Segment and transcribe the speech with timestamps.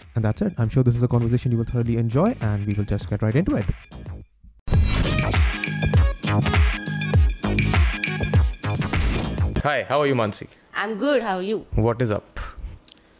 [0.00, 0.54] And that's it.
[0.58, 3.20] I'm sure this is a conversation you will thoroughly enjoy, and we will just get
[3.20, 3.66] right into it.
[9.64, 10.46] Hi, how are you, Mansi?
[10.74, 11.22] I'm good.
[11.22, 11.66] How are you?
[11.74, 12.38] What is up?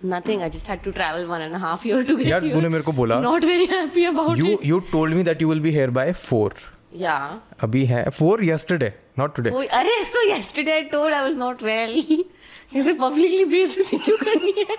[0.02, 0.42] Nothing.
[0.42, 2.54] I just had to travel one and a half year to get यार here.
[2.54, 4.64] तूने मेरे को बोला Not very happy about you it.
[4.70, 6.50] you told me that you will be here by four.
[6.92, 7.38] Yeah.
[7.64, 9.50] अभी है four yesterday, not today.
[9.54, 11.96] Oh, अरे so yesterday I told I was not well.
[12.72, 14.76] कैसे publicly बेइज्जती क्यों करनी है?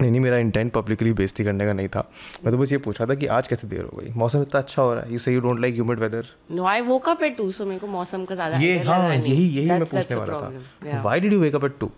[0.00, 2.08] नहीं नहीं मेरा इंटेंट पब्लिकली बेइज्जती करने का नहीं था।
[2.44, 4.12] मैं तो बस ये पूछ रहा था कि आज कैसे देर हो गई?
[4.16, 6.80] मौसम इतना अच्छा हो रहा है। You say you don't like humid weather No, I
[6.88, 9.14] woke up at two, so मेरे को मौसम का ज़्यादा ये हाँ.
[9.14, 11.90] यही यही मैं पूछने वाला था। Why did you wake up at two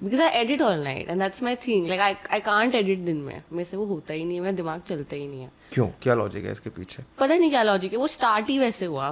[0.00, 1.84] Because I edit all night and that's my thing.
[1.90, 3.42] Like I I can't edit दिन में.
[3.52, 4.40] मेरे से वो होता ही नहीं है.
[4.42, 5.50] मेरा दिमाग चलता ही नहीं है.
[5.72, 5.86] क्यों?
[6.02, 7.02] क्या लॉजिक है इसके पीछे?
[7.18, 9.10] पता नहीं क्या लॉजिक है। वो स्टार्ट ही वैसे हुआ।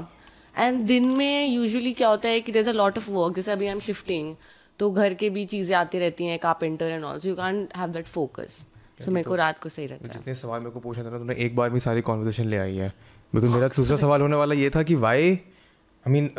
[0.58, 3.66] एंड दिन में यूजुअली क्या होता है कि there a lot of work जैसे अभी
[3.66, 4.34] आई एम शिफ्टिंग
[4.80, 7.88] तो घर के भी चीज़ें आती रहती हैं carpenter and all so you can have
[7.90, 8.64] that focus
[9.00, 11.18] so मेरे को रात को सही रहता है। जितने सवाल मेरे को पूछे था ना
[11.18, 12.92] तूने एक बार में सारी कॉन्वर्सेशन ले आई है।
[13.34, 16.30] बिकॉज़ मेरा दूसरा सवाल होने वाला ये था कि वाई आई मीन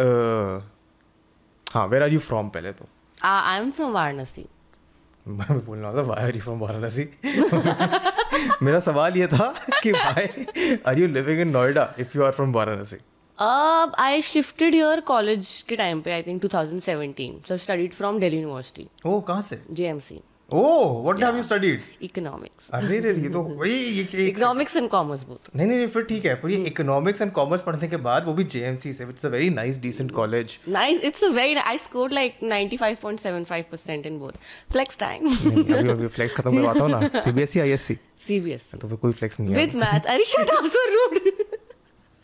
[1.73, 2.85] हाँ वेर आर यू फ्रॉम पहले तो?
[3.23, 4.45] आई एम फ्रॉम वाराणसी
[5.25, 7.09] मैं बोलना था why are you from Varanasi
[8.61, 12.53] मेरा सवाल ये था कि why are you living in Noida if you are from
[12.53, 12.97] Varanasi
[13.41, 18.87] I shifted your college के टाइम पे I think 2017 so studied from Delhi university
[19.05, 20.61] ओ कहाँ से JMC O
[21.03, 25.67] what have you studied economics अरे रे ये तो वही इकोनॉमिक्स एंड कॉमर्स बोथ नहीं
[25.67, 28.93] नहीं फिर ठीक है पर ये इकोनॉमिक्स एंड कॉमर्स पढ़ने के बाद वो भी जेएमसी
[28.93, 30.99] से it's a very nice decent college Nice.
[31.09, 31.55] It's a very.
[31.73, 34.37] I scored like ninety-five point seven five percent in both.
[34.75, 35.25] Flex time.
[35.51, 38.81] अभी अभी फ्लेक्स खत्म करवाता हूँ ना सीबीएसई आईएससी CBSE.
[38.81, 40.11] तो फिर कोई फ्लेक्स नहीं है With math.
[40.13, 40.69] Are you shut up?
[40.75, 41.50] So rude.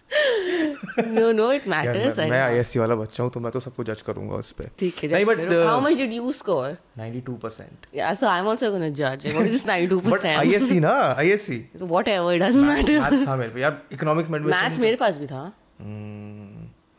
[0.09, 2.17] No, no, it matters.
[2.19, 2.41] मैं.
[2.41, 5.25] आईएससी वाला बच्चा हूँ तो मैं तो सबको जज करूँगा उस पे ठीक है नहीं
[5.25, 5.63] बट करो.
[5.67, 6.69] How much did you score?
[6.99, 9.25] 92% Yeah, so I'm also gonna judge.
[9.25, 10.37] Like, what is this ninety-two but percent?
[10.39, 11.59] ISC ना ISC
[11.93, 12.99] whatever, it doesn't matter.
[13.01, 15.43] Maths था मेरे पे यार इकोनॉमिक्स में Maths मेरे पास भी था.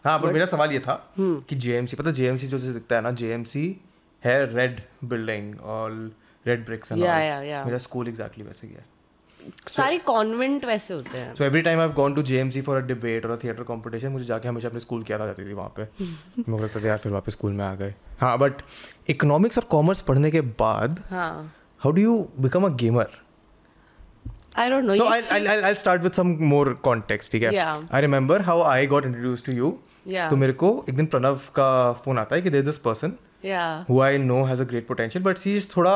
[0.04, 3.02] हाँ बट मेरा सवाल ये था हम्म। कि जेएमसी पता जेएमसी जो से दिखता है
[3.02, 3.64] ना जेएमसी
[4.22, 5.90] है रेड बिल्डिंग और
[6.46, 7.64] red bricks and Yeah, yeah, yeah.
[7.66, 8.84] मेरा स्कूल एग्जैक्टली वैसे ही है
[9.69, 13.26] सारे कॉन्वेंट वैसे होते हैं so every time I gone to JMC for a debate
[13.26, 15.82] और थिएटर कंपटीशन मुझे जाके हमेशा अपने स्कूल की याद आ जाती थी वहाँ पे
[16.38, 18.62] मेरे को लगता था यार फिर वापस स्कूल में आ गए हाँ बट
[19.10, 21.31] इकोनॉमिक्स और कॉमर्स पढ़ने के बाद हाँ
[21.81, 23.16] how do you become a gamer
[24.60, 24.94] I don't know.
[24.98, 27.50] So You- I'll, I'll, I'll, I'll start with some more context, ठीक है?
[27.53, 27.82] Yeah.
[27.97, 29.69] I remember how I got introduced to you.
[30.14, 30.31] Yeah.
[30.31, 31.69] तो मेरे को एक दिन प्रणव का
[32.04, 33.12] फ़ोन आता है कि there's this person
[33.44, 33.84] Yeah.
[33.91, 35.94] who I know has a great potential, but she is थोड़ा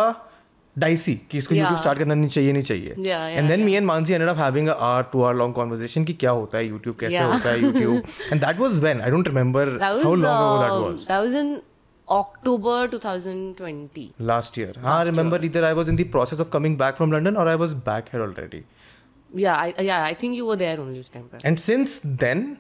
[0.79, 1.55] dicey कि इसको.
[1.55, 2.95] YouTube start करना नहीं चाहिए नहीं चाहिए.
[2.99, 6.13] Yeah, yeah, and then me and Mansi ended up having a hour, two hour कि
[6.13, 7.33] क्या होता है YouTube कैसे Yeah.
[7.33, 8.03] होता है
[8.33, 11.07] and was when I don't remember That was, how long ago that um, was.
[11.07, 11.63] That was in
[12.09, 14.15] October 2020.
[14.19, 14.73] Last year.
[14.79, 15.51] हाँ, I remember year.
[15.51, 18.11] either I was in the process of coming back from London or I was back
[18.11, 18.65] here already.
[19.35, 21.49] Yeah, I, yeah, I think you were there only उस time पे.
[21.49, 22.57] And since then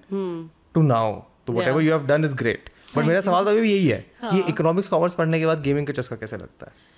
[0.74, 3.88] to now तो whatever you have done is great but मेरा सवाल तो अभी यही
[3.88, 6.90] है हाँ। ये इकोनॉमिक्स कॉमर्स पढ़ने के बाद गेमिंग का चस्का कैसे लगता है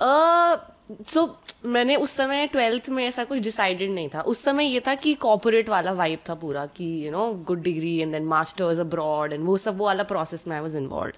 [0.00, 1.28] सो
[1.66, 5.14] मैंने उस समय ट्वेल्थ में ऐसा कुछ डिसाइडेड नहीं था। उस समय ये था कि
[5.14, 9.44] कॉपोरेट वाला वाइब था पूरा कि you know good degree and then masters abroad and
[9.44, 11.12] वो सब वो वाला प्रोसेस में आई वॉज़ इन्वॉल्व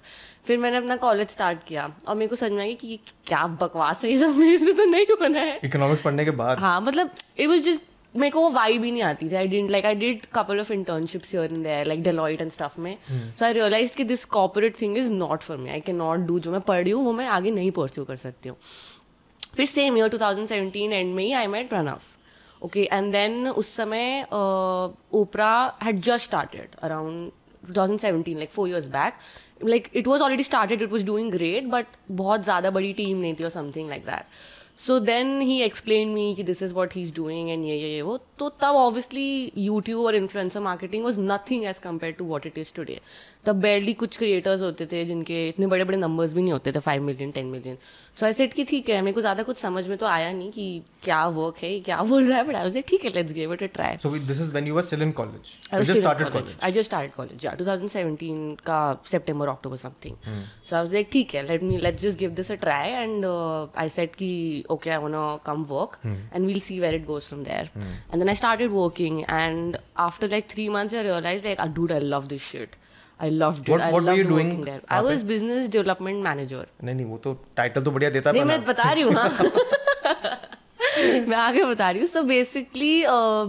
[0.45, 4.03] फिर मैंने अपना कॉलेज स्टार्ट किया और मेरे को समझ में आया कि क्या बकवास
[4.03, 7.11] है ये सब मेरे से तो नहीं बना है। इकोनॉमिक्स पढ़ने के बाद। हाँ मतलब
[7.37, 7.81] इट वॉज़ जस्ट
[8.15, 9.35] मेरे को वो वाइब ही नहीं आती थी.
[9.35, 12.79] I didn't like I did couple of internships here and there like Deloitte and stuff
[12.81, 12.97] में.
[13.09, 16.39] सो आई रियलाइज़ कि this corporate thing is not for me I can not do
[16.39, 18.57] जो मैं पढ़ रही हूँ वो मैं आगे नहीं परस्यू कर सकती हूँ.
[19.55, 21.99] फिर सेम ईयर 2017 एंड में ही I met Pranav
[22.61, 25.51] okay and then उस समय Opera
[25.83, 27.31] had just started around
[27.73, 29.13] 2017 like four years back
[29.63, 33.33] like it was already started it was doing great but बहुत ज़्यादा बड़ी टीम नहीं
[33.39, 34.23] थी और something like that
[34.79, 37.89] so then he explain me that this is what he is doing and ये ये
[37.89, 42.45] ये, वो। तो तब ऑब्वियसली यूट्यूब और influencer marketing was nothing as compare to what
[42.45, 42.99] it is today
[43.45, 46.79] तब बेडली कुछ क्रिएटर्स होते थे जिनके इतने बड़े बड़े नंबर्स भी नहीं होते थे
[46.79, 47.77] five million ten million
[48.17, 50.51] so I said की ठीक है मेरे को ज़्यादा कुछ समझ में तो आया नहीं
[50.51, 53.63] कि क्या वर्क है क्या बोल रहा है बट आई ठीक है let's give it
[53.63, 56.57] a try so this is when you were still in college I just started college
[56.63, 61.35] I just started college या 2017 का सितंबर अक्टूबर something so I was like ठीक
[61.35, 63.25] है let me let's just give this a try and
[63.77, 64.33] I said की
[64.69, 67.71] okay I want to come work and we will see where it goes from there
[67.77, 71.87] and then I started working and after like 3 months I realise like I do
[71.91, 72.75] I love this shit
[73.19, 73.25] shit.
[73.25, 73.71] I loved it.
[73.71, 74.81] What- I what were you loved doing working there.
[74.89, 76.65] I was business development manager.
[76.83, 79.29] नहीं नहीं वो तो title तो बढ़िया देता नहीं मैं बता रही हूँ हाँ
[81.27, 83.03] मैं आगे बता रही हूँ सो बेसिकली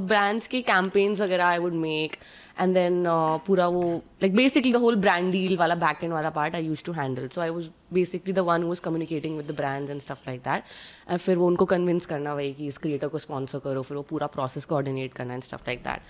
[0.08, 2.17] ब्रांड्स के कैंपेन्स वगैरह I would make
[2.61, 3.05] and then
[3.46, 3.82] पूरा वो
[4.22, 7.28] like basically the whole brand deal वाला बैक एंड वाला part I use to handle
[7.28, 10.62] so I was basically the one was communicating with the brands and stuff like that
[11.11, 14.02] and फिर वो उनको convince करना वही कि इस क्रिएटर को स्पॉन्सर करो फिर वो
[14.11, 16.00] पूरा प्रोसेस कोऑर्डिनेट करना एंड स्टफ़ लाइक दैट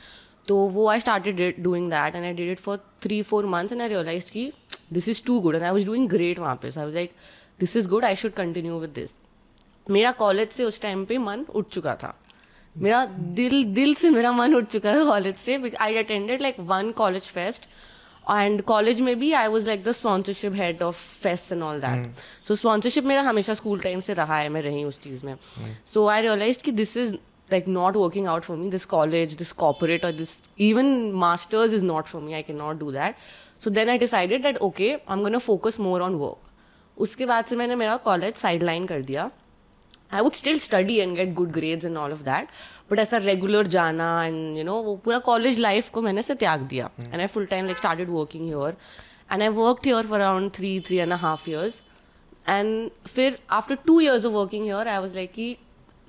[0.49, 3.83] तो वो I started doing that and I did it for three four months and
[3.83, 4.51] I realize की
[4.93, 6.71] this is too good and I was doing great वहाँ पे.
[6.71, 7.13] So I was like
[7.61, 9.19] this is good I should continue with this
[9.91, 12.15] मेरा college से उस time पे मन उठ चुका था.
[12.77, 13.05] मेरा
[13.37, 15.61] दिल दिल से मेरा मन उठ चुका था कॉलेज से.
[15.81, 17.69] I attended like one college fest
[18.31, 22.21] and college में भी I was like the sponsorship head of fest and all that
[22.49, 25.35] so sponsorship मेरा हमेशा स्कूल टाइम से रहा है मैं रही उस चीज़ में.
[25.87, 27.17] सो आई रियलाइज़ कि this is
[27.53, 30.93] like not working out for me this college this corporate or this even
[31.25, 33.17] masters is not for me i cannot do that.
[33.59, 36.39] So then i decided that okay i'm going to focus more on work.
[36.97, 39.31] उसके बाद से मैंने मेरा college sideline कर दिया
[40.15, 42.49] I would still study and get good grades and all of that
[42.91, 46.61] but ऐसा regular जाना and you know वो पूरा कॉलेज लाइफ को मैंने से त्याग
[46.73, 48.77] दिया and I full time like started working here
[49.33, 51.83] and I work here for around three three and half years
[52.49, 55.57] and फिर after two years of working here I was like कि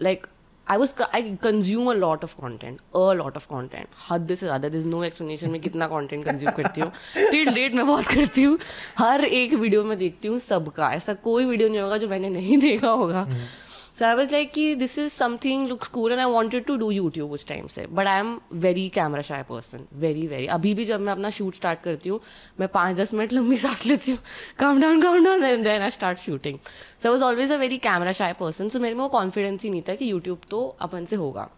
[0.01, 0.27] like
[0.71, 4.69] I was I consume a lot of content a lot of content हद से ज़्यादा
[4.69, 6.91] this no explanation में कितना content consume करती हूँ।
[7.31, 8.57] Till date मैं बहुत करती हूँ।
[8.97, 12.57] हर एक वीडियो में देखती हूँ सबका। ऐसा कोई वीडियो नहीं होगा जो मैंने नहीं
[12.57, 16.65] देखा होगा। सो आई वॉज़ लाइक कि this is something looks cool and I wanted
[16.65, 17.85] to do YouTube उस टाइम से.
[17.88, 21.55] But I am very camera shy person very very अभी भी जब मैं अपना शूट
[21.55, 22.19] स्टार्ट करती हूँ
[22.59, 24.19] मैं पाँच दस मिनट लंबी सांस लेती हूँ।
[24.59, 27.77] काम डाउन काम down and then I start shooting so I was always a very
[27.79, 31.05] camera shy person so मेरे में वो कॉन्फिडेंस ही नहीं था कि यूट्यूब तो अपन
[31.05, 31.49] से होगा।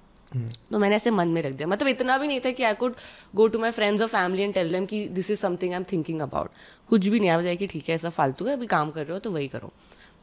[0.72, 2.96] तो मैंने ऐसे मन में रख दिया। मतलब इतना भी नहीं था कि I could
[3.36, 5.84] go to my friends और फैमिली एंड टेल देम कि this is something I am
[5.92, 6.52] thinking about
[6.90, 9.14] कुछ भी नहीं। आ जाए कि ठीक है ऐसा फालतू है अभी काम कर रहे
[9.14, 9.72] हो तो वही करो।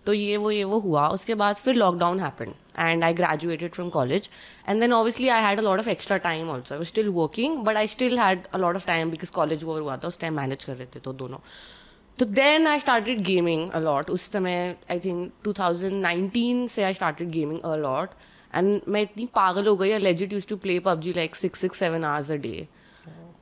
[0.07, 3.89] तो ये वो ये वो हुआ। उसके बाद फिर lockdown happen and I graduated from
[3.91, 4.29] college
[4.69, 7.77] and then obviously I had a lot of extra time also I still working but
[7.77, 10.65] I still had a lot of time because college over हुआ था। उस time manage
[10.65, 11.39] कर रहे थे तो दोनों।
[12.19, 17.61] तो then I started gaming a lot उस समय आई थिंक 2019 से I started gaming
[17.65, 18.11] a lot
[18.55, 22.05] and मैं इतनी पागल हो गई। Legit use to play PUBG like six six seven
[22.05, 22.69] hours a day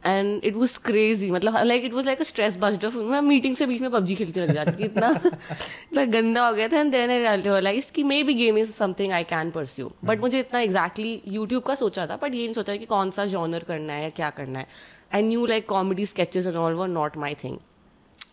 [0.02, 3.66] and it was crazy मतलब like it was like a stress buster मैं meeting से
[3.66, 6.80] बीच में पबजी खेलती लग जाती थी, इतना इतना गंदा हो गया था.
[6.80, 10.60] एंड देन आई रियलाइज़ कि maybe game is something I can pursue but मुझे इतना
[10.60, 13.92] एग्जैक्टली exactly यूट्यूब का सोचा था बट ये नहीं सोचा कि कौन सा जॉनर करना
[13.92, 14.66] है या क्या करना है.
[15.14, 17.58] And new like comedy sketches and all were not my thing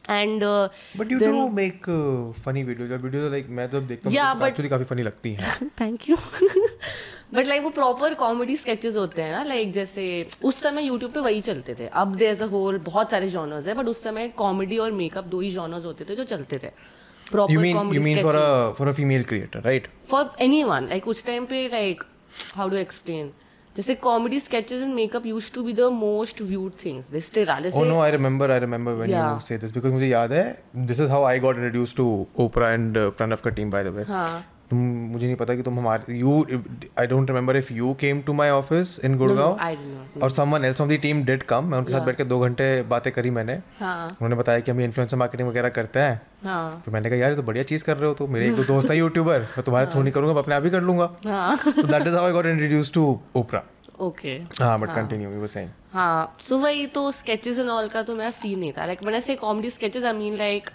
[0.09, 0.43] and
[0.97, 2.89] But you do make uh, funny videos.
[2.89, 5.69] Your videos are like मैं तो देखता हूँ but- actually काफ़ी funny लगती हैं.
[5.81, 6.15] थैंक यू
[7.33, 10.03] बट लाइक वो प्रॉपर कॉमेडी स्केचेस होते हैं ना लाइक जैसे
[10.43, 13.73] उस समय यूट्यूब पे वही चलते थे अब देर अ होल बहुत सारे जॉनर्स है
[13.73, 16.71] बट उस समय कॉमेडी और मेकअप दो ही जॉनर्स होते थे जो चलते थे
[17.25, 18.49] You proper comedy mean for a
[18.79, 19.87] for a female creator, right?
[20.09, 20.29] For
[20.63, 22.03] anyone like उस टाइम पे लाइक
[22.55, 23.31] हाउ डू एक्सप्लेन
[23.75, 27.69] जैसे comedy sketches and makeup used to be the most viewed things this still are
[27.73, 30.99] oh no I remember I remember when you say this because मुझे याद है this
[30.99, 34.43] is how I got introduced to Opera and Pranav का team by the वे हाँ।
[34.69, 34.77] तुम
[35.11, 36.31] मुझे नहीं पता कि तुम हमारे you
[36.99, 39.59] I don't remember if you came to my office in Gurgaon
[40.23, 42.81] और someone else of the team did come मैं उनके साथ बैठ के दो घंटे
[42.89, 44.07] बातें करी मैंने। हाँ.
[44.07, 46.81] उन्होंने बताया कि हम इन्फ्लुएंसर मार्केटिंग वगैरह करते हैं। हाँ.
[46.85, 48.97] तो मैंने कहा यार तो बढ़िया चीज़ कर रहे हो तो मेरे एक दोस्त है
[48.97, 49.93] यूट्यूबर मैं तुम्हारे हाँ.
[49.93, 51.05] थ्रो नहीं करूँगा अपने आप ही कर लूँगा।
[51.67, 53.63] That is how I got introduce to Opera
[54.01, 58.15] okay हाँ बट कंटिन्यू वर सेइंग हाँ सो वही तो स्केचेस एंड ऑल का तो
[58.15, 58.85] मेरा सीन नहीं था.
[58.85, 60.69] लाइक मैंने से comedy sketches I mean like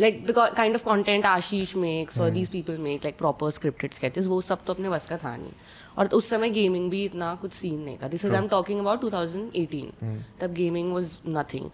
[0.00, 4.26] like the kind of content Ashish makes और these people make like proper scripted sketches
[4.26, 5.52] वो सब तो अपने बस का था नहीं.
[5.98, 8.08] और उस समय गेमिंग भी इतना कुछ सीन नहीं था.
[8.08, 11.70] This is I am talking about 2018 तब गेमिंग वाज नथिंग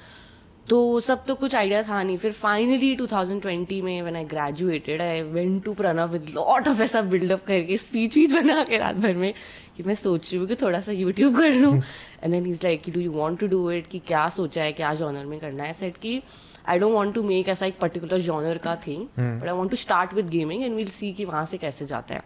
[0.68, 5.22] तो सब तो कुछ आइडिया था नहीं। फिर फाइनली 2020 में when I graduated I
[5.22, 9.14] went to Pranav with lot of ऐसा बिल्डअप करके स्पीच वीच बना के रात भर
[9.14, 9.32] में
[9.76, 12.90] कि मैं सोच रही हूँ कि थोड़ा सा यूट्यूब कर लूँ। And then is like
[12.90, 14.72] do you want to do it कि क्या सोचा है?
[14.72, 15.72] क्या जॉनर में करना है?
[15.72, 16.20] सेट कि
[16.68, 19.76] I don't want to make ऐसा एक पर्टिकुलर जॉनर का thing but I want to
[19.76, 22.22] start with gaming and we'll see कि वहाँ से कैसे जाता है.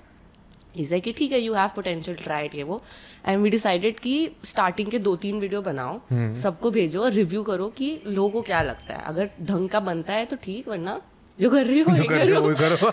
[0.76, 2.80] इज़ है कि ठीक है यू हैव पोटेंशियल ट्राई ये वो।
[3.26, 4.14] एंड वी डिसाइडेड कि
[4.45, 6.00] स्टार्टिंग के दो तीन वीडियो बनाओ
[6.42, 10.12] सबको भेजो और रिव्यू करो कि लोगों को क्या लगता है। अगर ढंग का बनता
[10.12, 11.00] है तो ठीक वरना
[11.38, 12.90] जो कर रही हो जो कर रहे हो करो।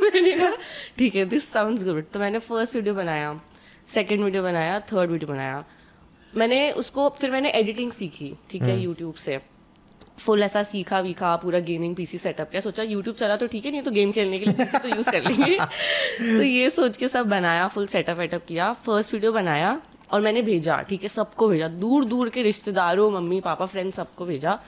[0.02, 0.52] मैंने कहा
[0.98, 3.40] ठीक है दिस साउंड्स गुड तो मैंने फ़र्स्ट वीडियो बनाया
[3.88, 5.64] सेकंड वीडियो बनाया थर्ड वीडियो बनाया।
[6.32, 9.38] मैंने उसको फिर मैंने एडिटिंग सीखी ठीक है यूट्यूब से।
[10.18, 13.70] फुल ऐसा सीखा वीखा पूरा गेमिंग पीसी सेटअप किया। सोचा यूट्यूब चला तो ठीक है
[13.70, 15.58] नहीं तो गेम खेलने के लिए पीसी तो यूज़ कर लेंगे।
[16.38, 19.80] तो ये सोच के सब बनाया फुल सेटअप वेटअप किया। फ़र्स्ट वीडियो बनाया
[20.12, 24.26] और मैंने भेजा ठीक है सबको भेजा। दूर दूर के रिश्तेदारों मम्मी पापा फ्रेंड्स सबको
[24.26, 24.58] भेजा।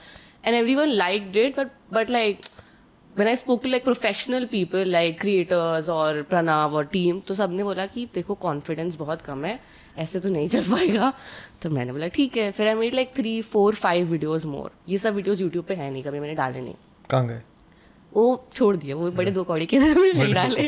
[0.45, 2.39] And everyone liked it but but like
[3.15, 7.63] when I spoke to like professional people like creators और प्रणव और टीम तो सबने
[7.63, 9.59] बोला कि देखो कॉन्फिडेंस बहुत कम है।
[9.97, 11.11] ऐसे तो नहीं चल पाएगा।
[11.61, 14.97] तो मैंने बोला ठीक है। फिर I made like three four five videos more ये
[14.97, 16.75] सब वीडियोस यूट्यूब पे है नहीं कभी मैंने डाले नहीं।
[17.09, 17.41] कहाँ गए?
[18.11, 20.61] वो छोड़ दिया वो बड़े दो कौड़ी के नहीं डाले।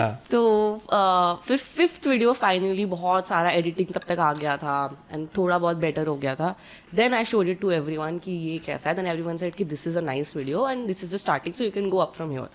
[0.00, 4.74] हाँ। तो फिर फिफ्थ वीडियो फाइनली बहुत सारा एडिटिंग तब तक आ गया था
[5.12, 6.54] एंड थोड़ा बहुत बेटर हो गया था।
[6.94, 9.64] Then I showed it to everyone कि ये कैसा है। देन एवरी वन सेट कि
[9.64, 12.12] this is a nice video and this is the starting so you can go up
[12.14, 12.50] from your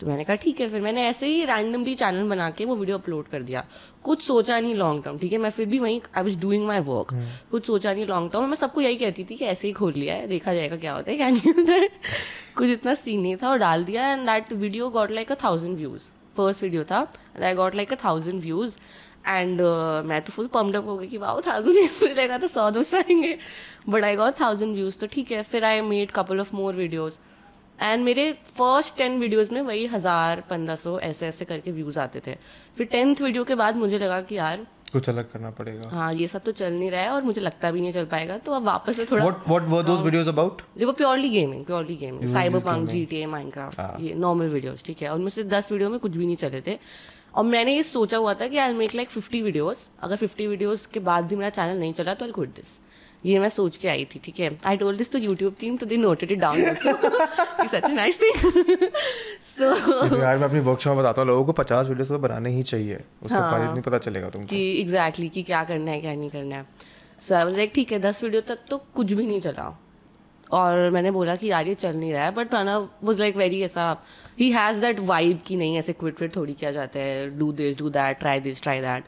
[0.00, 2.98] तो मैंने कहा ठीक है। फिर मैंने ऐसे ही रैंडमली चैनल बना के वो वीडियो
[2.98, 3.64] अपलोड कर दिया।
[4.04, 5.38] कुछ सोचा नहीं लॉन्ग टर्म ठीक है?
[5.38, 7.14] मैं फिर भी वहीं I was doing my work
[7.50, 10.14] कुछ सोचा नहीं लॉन्ग टर्म मैं सबको यही कहती थी कि ऐसे ही खोल लिया
[10.14, 11.88] है देखा जाएगा क्या होता है क्या नहीं होता है।
[12.56, 15.76] कुछ इतना सीन नहीं था और डाल दिया and that video got like a thousand
[15.76, 17.00] views first video था
[17.36, 18.76] and I got like a thousand views
[19.26, 19.60] and
[20.06, 22.82] मैं तो फुल पम्ड अप हो गई कि वाह थाउज़ेंड व्यूज़ मिलेगा तो सौ दो
[22.82, 23.36] सौ आएँगे।
[23.88, 27.18] But I got thousand views तो ठीक है। फिर I made couple of more videos
[27.84, 32.20] and मेरे फ़र्स्ट टेन वीडियोज़ में वही हज़ार पंद्रह सौ ऐसे ऐसे करके व्यूज़ आते
[32.26, 32.36] थे।
[32.76, 36.26] फिर टेंथ वीडियो के बाद मुझे लगा कि यार कुछ अलग करना पड़ेगा। हाँ ये
[36.26, 38.62] सब तो चल नहीं रहा है और मुझे लगता भी नहीं चल पाएगा। तो अब
[38.64, 39.24] वापस से थोड़ा
[39.88, 40.62] those videos about?
[40.78, 45.12] Purely gaming purely gaming Cyberpunk G T Minecraft ये नॉर्मल वीडियोस ठीक है?
[45.14, 46.78] उनमें से दस वीडियो में कुछ भी नहीं चले थे।
[47.34, 50.86] और मैंने ये सोचा हुआ था कि I make like fifty videos अगर फिफ्टी वीडियोस
[50.86, 52.78] के बाद भी मेरा चैनल नहीं चला तो आई गुड दिस
[53.24, 54.50] ये मैं सोच के आई थी ठीक है?
[54.66, 56.92] I told this to YouTube team तो they noted it down also
[57.66, 58.88] such a nice thing
[59.42, 62.62] so यार मैं अपनी वर्कशॉप में बताता हूँ लोगों को पचास वीडियोस तो बनाने ही
[62.62, 66.30] चाहिए। उसके बाद नहीं पता चलेगा तुमको। कि एग्जैक्टली कि क्या करना है क्या नहीं
[66.30, 66.66] करना है।
[67.22, 69.76] सो आई वाज लाइक ठीक है दस वीडियो तक तो कुछ भी नहीं चला।
[70.52, 73.60] और मैंने बोला कि यार ये चल नहीं रहा है but Pranav was like very
[73.62, 73.84] ऐसा
[74.40, 77.78] ही हैज़ दैट वाइब कि नहीं ऐसे क्विट क्विट थोड़ी किया जाता है do this
[77.78, 79.04] do that try this try that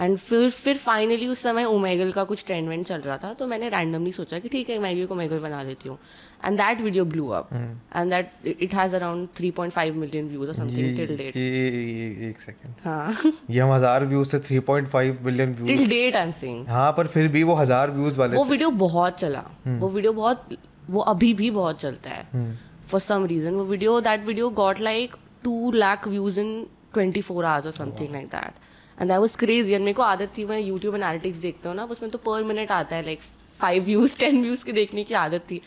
[0.00, 3.46] and फिर फिर फाइनली उस समय ओमेगल का कुछ ट्रेंड वेंड चल रहा था तो
[3.46, 5.98] मैंने रैंडमली सोचा कि ठीक है मैं भी ओमेगल बना लेती हूँ।
[6.44, 10.48] And that video blew up and that it has around three point five million views
[10.48, 15.68] और समथिंग टिल डेट एक सेकंड हाँ। ये हम हज़ार व्यूज़ थे 3.5 million views
[15.68, 18.70] till date I am saying हाँ पर फिर भी वो हज़ार व्यूज़ वाले वो वीडियो
[18.86, 20.56] बहुत चला। वो वीडियो बहुत
[20.90, 22.48] वो अभी भी बहुत चलता है।
[22.88, 25.14] फॉर सम रीजन वो video that video got like
[25.44, 28.68] two lakh views in twenty four hours और something like that
[29.00, 31.84] and that was crazy and मेरे को आदत थी मैं यूट्यूब एनालिटिक्स देखता हूँ ना
[31.96, 33.20] उसमें तो पर मिनट आता है like
[33.60, 35.60] five views ten views की देखने की आदत थी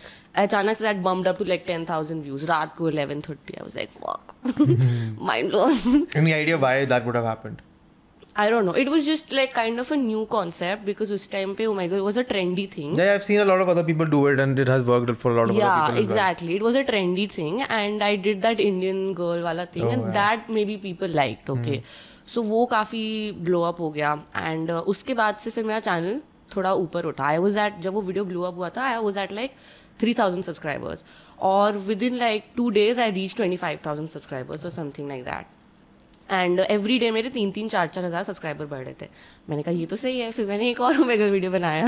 [0.45, 3.63] अचानक से that bumped up to like ten thousand views रात को eleven thirty I
[3.63, 7.61] was like fuck mind blown any idea why that would have happened
[8.35, 8.73] I don't know.
[8.73, 11.83] It was just like kind of a new concept because उस time पे oh my
[11.87, 12.95] god it was a trendy thing.
[12.95, 15.31] Yeah, I've seen a lot of other people do it and it has worked for
[15.31, 16.55] a lot of yeah, other people as well.
[16.55, 20.07] It was a trendy thing, and I did that Indian girl वाला thing, Oh, and
[20.07, 20.15] yeah.
[20.17, 21.51] that maybe people liked.
[21.57, 21.77] Okay,
[22.33, 26.21] so वो काफ़ी blow up हो गया, and uh, उसके बाद से फिर मेरा चैनल
[26.55, 27.23] थोड़ा ऊपर उठा.
[27.23, 29.51] आई was at जब वो वीडियो blow up हुआ था, I was was at like
[30.03, 30.97] 3000 subscribers,
[31.39, 35.45] और within like two days I reached 25,000 subscribers or something like that.
[36.31, 39.07] And every day मेरे तीन तीन चार चार हज़ार सब्सक्राइबर बढ़ रहे थे.
[39.49, 40.31] मैंने कहा ये तो सही है.
[40.31, 41.87] फिर मैंने एक और ओमेगा वीडियो बनाया.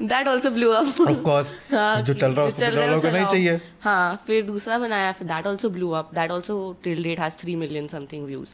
[0.00, 3.60] That also blew up Of course, जो चल रहा है लोगों को नहीं चाहिए.
[3.80, 7.56] हाँ फिर दूसरा बनाया फिर that also blew up that also till date has three
[7.56, 8.48] million something views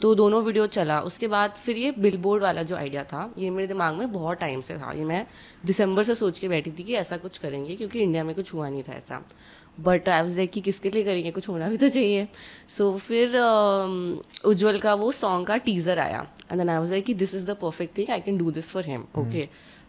[0.00, 3.66] तो दोनों वीडियो चला। उसके बाद फिर ये बिलबोर्ड वाला जो आइडिया था ये मेरे
[3.66, 5.26] दिमाग में बहुत टाइम से था। ये मैं
[5.66, 8.68] दिसंबर से सोच के बैठी थी कि ऐसा कुछ करेंगे क्योंकि इंडिया में कुछ हुआ
[8.68, 9.22] नहीं था ऐसा।
[9.80, 11.30] बट आई वॉज़ लाइक कि किसके लिए करेंगे?
[11.30, 12.28] कुछ होना भी तो चाहिए।
[12.68, 16.90] सो so, फिर uh, उज्जवल का वो सॉन्ग का टीजर आया। And then I was
[16.90, 19.48] like कि this is the perfect thing I can do this for him okay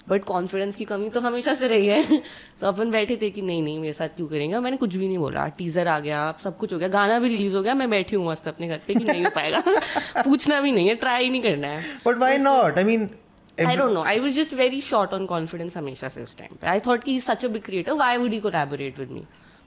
[0.09, 2.03] but confidence की कमी तो हमेशा से रही है।
[2.61, 4.59] तो अपन बैठे थे कि नहीं नहीं मेरे साथ क्यों करेंगे?
[4.59, 7.55] मैंने कुछ भी नहीं बोला। टीजर आ गया सब कुछ हो गया। गाना भी रिलीज़
[7.55, 9.63] हो गया मैं बैठी हूँ मस्त अपने घर पे कि नहीं हो पाएगा।
[10.25, 13.09] पूछना भी नहीं है ट्राई नहीं करना है। But why not I mean
[13.67, 16.67] I don't know I was just very short on confidence हमेशा से उस टाइम पे।
[16.67, 19.23] आई थॉट कि such a big creator why would he collaborate with me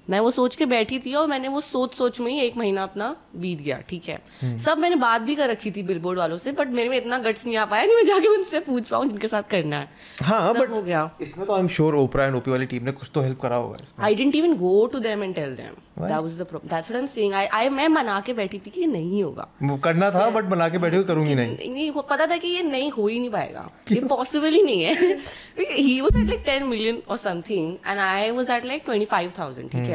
[0.09, 2.83] मैं वो सोच के बैठी थी और मैंने वो सोच सोच में ही एक महीना
[2.83, 4.19] अपना बीत गया ठीक है?
[4.59, 7.47] सब मैंने बात भी कर रखी थी बिलबोर्ड वालों से बट मेरे में इतना गट्स
[7.47, 9.89] नहीं आ पाया कि मैं जाके उनसे पूछ पाऊँ जिनके साथ करना है।
[10.23, 12.85] हाँ सब but हो गया। इसमें तो I am sure Opera and OP वाली टीम
[12.85, 14.09] ने कुछ तो हेल्प करा होगा
[14.41, 15.77] even go to them and tell them.
[16.09, 16.71] That was the problem.
[16.71, 17.35] That's what I'm saying.
[17.35, 20.69] I, I मैं मना के बैठी थी कि नहीं होगा। वो करना था बट बना
[20.69, 23.69] के बैठे हुए करूँगी नहीं। नहीं पता था कि ये नहीं हो ही नहीं पाएगा।
[23.93, 25.19] ये पॉसिबल ही नहीं है।
[25.77, 29.75] He was at like 10 million और something and I was at like 25000 ठीक
[29.75, 29.90] है?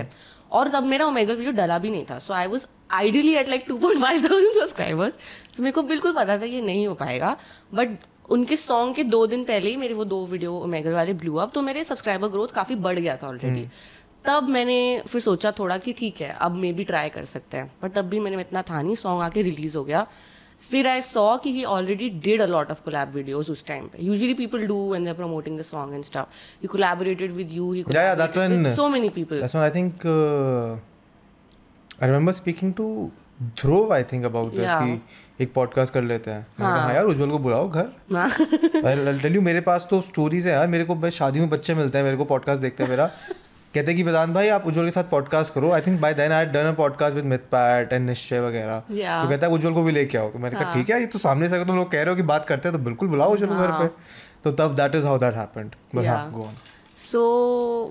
[0.51, 3.63] और तब मेरा ओमेगल वीडियो डला भी नहीं था। So I was ideally at like
[3.67, 5.13] two point five thousand subscribers
[5.55, 7.35] so मेरे को बिल्कुल पता था ये नहीं हो पाएगा।
[7.73, 7.97] बट
[8.29, 11.51] उनके सॉन्ग के दो दिन पहले ही मेरे वो दो वीडियो ओमेगल वाले ब्लू अप
[11.53, 13.67] तो मेरे सब्सक्राइबर ग्रोथ काफ़ी बढ़ गया था ऑलरेडी
[14.25, 17.71] तब मैंने फिर सोचा थोड़ा कि ठीक है अब मे भी ट्राई कर सकते हैं।
[17.81, 20.05] पर तब भी मैंने इतना था नहीं सॉन्ग आके रिलीज़ हो गया।
[20.71, 24.05] फिर आई सॉ कि he already did a lot of collab videos उस टाइम पे।
[24.05, 26.27] Usually people do when they are promoting the song and stuff
[26.61, 30.95] he collaborated with you he that's when- so many people That's when I think uh,
[32.01, 33.11] I remember speaking to
[33.59, 34.81] Dhruv, I think about this Yeah.
[34.83, 35.01] कि
[35.43, 39.61] एक podcast कर लेते हैं। हाँ। हाँ यार उज्जवल को बुलाओ घर। हाँ। I'll मेरे
[39.61, 42.61] पास तो स्टोरीज है यार। मेरे को शादी में बच्चे मिलते हैं मेरे को पॉडकास्ट
[42.61, 43.09] देखते हैं मेरा।
[43.75, 46.31] कहते हैं कि वेदांत भाई आप उज्जवल के साथ पॉडकास्ट करो। I think by then
[46.31, 49.23] I done a podcast with Mythpat and Nischay वगैरह। Yeah.
[49.23, 51.19] तो कहता है उज्जवल को भी लेके आओ। तो मैंने कहा ठीक है ये तो
[51.19, 53.33] सामने से अगर तुम लोग कह रहे हो कि बात करते हैं तो बिल्कुल बुलाओ
[53.33, 53.87] उज्जवल घर पे।
[54.43, 56.53] तो तब that is how that happened but हाँ गो ऑन
[56.97, 57.21] सो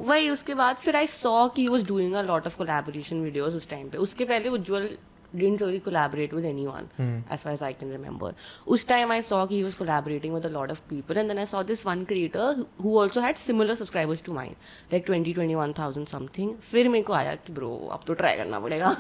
[0.07, 3.69] वही उसके बाद फिर आई सॉ कि was doing a lot of collaboration videos उस
[3.71, 4.89] टाइम पे। उसके पहले उज्जवल
[5.37, 7.23] didn't really collaborate with anyone mm.
[7.31, 8.35] as far as I can remember.
[8.67, 11.45] Us time I saw he was collaborating with a lot of people and then I
[11.45, 14.57] saw this one creator who- also had similar subscribers to mine,
[14.93, 16.55] like 20, 21,000 something.
[16.71, 18.97] फिर मेरे को आया कि bro अब तो try करना पड़ेगा.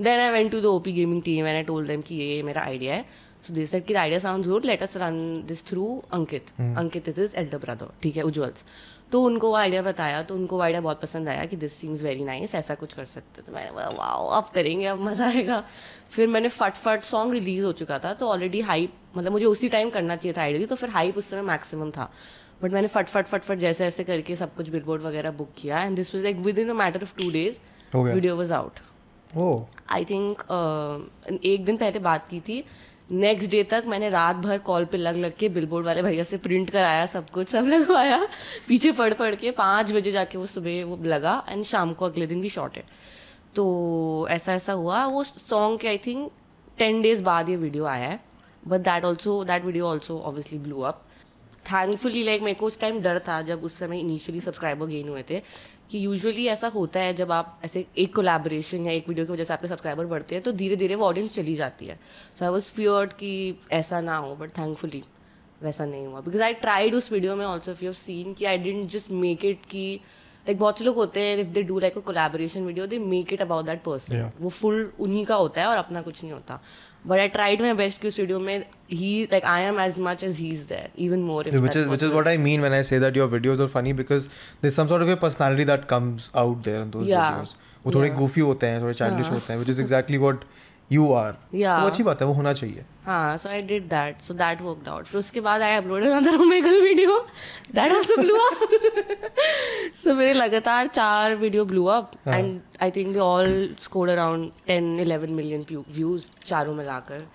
[0.00, 2.66] then I went to the OP gaming team and I told them कि ये मेरा
[2.66, 3.04] idea है.
[3.42, 6.42] So they said कि the idea sounds good, let us run this through Ankit.
[6.58, 8.64] Ankit is his elder brother, ठीक है, उज्जवल्स.
[9.12, 12.02] तो उनको वो आइडिया बताया तो उनको वो आइडिया बहुत पसंद आया कि दिस सीम्स
[12.02, 15.62] वेरी नाइस ऐसा कुछ कर सकते तो मैंने बोला वाओ अब करेंगे अब मज़ा आएगा।
[16.10, 19.68] फिर मैंने फट फट सॉन्ग रिलीज़ हो चुका था तो ऑलरेडी हाइप मतलब मुझे उसी
[19.68, 22.10] टाइम करना चाहिए था आइडिया तो फिर हाइप उस समय मैक्सिमम था।
[22.62, 25.82] बट मैंने फट फट फट फट जैसे ऐसे करके सब कुछ बिलबोर्ड वगैरह बुक किया
[25.82, 27.58] and this was like within a matter of two days
[27.96, 28.80] video was out
[29.92, 30.42] I think
[31.44, 32.64] एक दिन पहले बात की थी
[33.10, 36.36] नेक्स्ट डे तक मैंने रात भर कॉल पे लग लग के बिलबोर्ड वाले भैया से
[36.36, 38.26] प्रिंट कराया, सब कुछ, सब लगवाया।
[38.68, 42.26] पीछे पढ़ पढ़ के पाँच बजे जाके वो सुबह वो लगा एंड शाम को अगले
[42.26, 42.84] दिन भी शॉर्ट है।
[43.56, 46.30] तो ऐसा ऐसा हुआ। वो सॉन्ग के आई थिंक
[46.78, 48.20] टेन डेज़ बाद ये वीडियो आया है।
[48.62, 51.04] But that also that video also obviously blew up
[51.66, 55.24] thankfully like मेरे को उस टाइम डर था जब उस समय इनिशियली सब्सक्राइबर गेन हुए
[55.30, 55.42] थे।
[55.90, 59.44] कि यूजुअली ऐसा होता है जब आप ऐसे एक कोलैबोरेशन या एक वीडियो की वजह
[59.44, 61.98] से आपके सब्सक्राइबर बढ़ते हैं तो धीरे धीरे वो ऑडियंस चली जाती है।
[62.38, 65.02] सो आई वॉज़ फियर्ड कि ऐसा ना हो बट थैंकफुली
[65.60, 68.58] वैसा नहीं हुआ। बिकॉज़ आई ट्राइड उस वीडियो में ऑल्सो इफ़ यू सीन कि I
[68.58, 70.00] didn't just make it कि
[70.46, 73.32] लाइक बहुत से लोग होते हैं if they do like a collaboration video they make
[73.32, 76.60] it about that person वो फुल उन्हीं का होता है और अपना कुछ नहीं होता।
[77.08, 78.38] But I tried my best कि Studio.
[78.38, 78.64] Video
[78.98, 81.42] he like I am as much as he's there, even more.
[81.64, 83.92] which is which is what I mean when I say that your videos are funny
[84.02, 84.28] because
[84.60, 87.26] there's some sort of a personality that comes out there in those Yeah.
[87.32, 87.56] videos.
[87.86, 90.46] वो थोड़े goofy होते हैं थोड़े childish होते हैं which is exactly what
[90.94, 91.32] you are.
[91.60, 91.80] Yeah.
[91.82, 92.84] वो अच्छी बात है वो होना चाहिए.
[93.04, 96.36] हाँ so I did that so that worked out फिर उसके बाद I upload another
[96.42, 97.18] Omegle video
[97.74, 103.18] that also blew up so मेरे लगातार चार video blew up and I think they
[103.20, 107.26] all scored around 10 11 million views चारों मिलाकर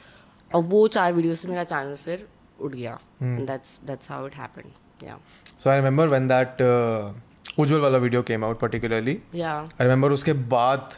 [0.56, 2.28] और वो चार वीडियो से मेरा चैनल फिर
[2.60, 2.98] उठ गया.
[3.24, 5.18] And that's that's how it happened yeah
[5.64, 7.12] So I remember when that uh,
[7.60, 9.16] Ujjwal वाला video came out particularly.
[9.36, 10.94] या I remember उसके बाद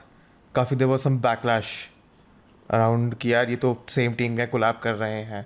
[0.56, 1.74] काफ़ी there was some backlash
[2.70, 5.46] around कि यार ये तो सेम टीम में कोलैब कर रहे हैं।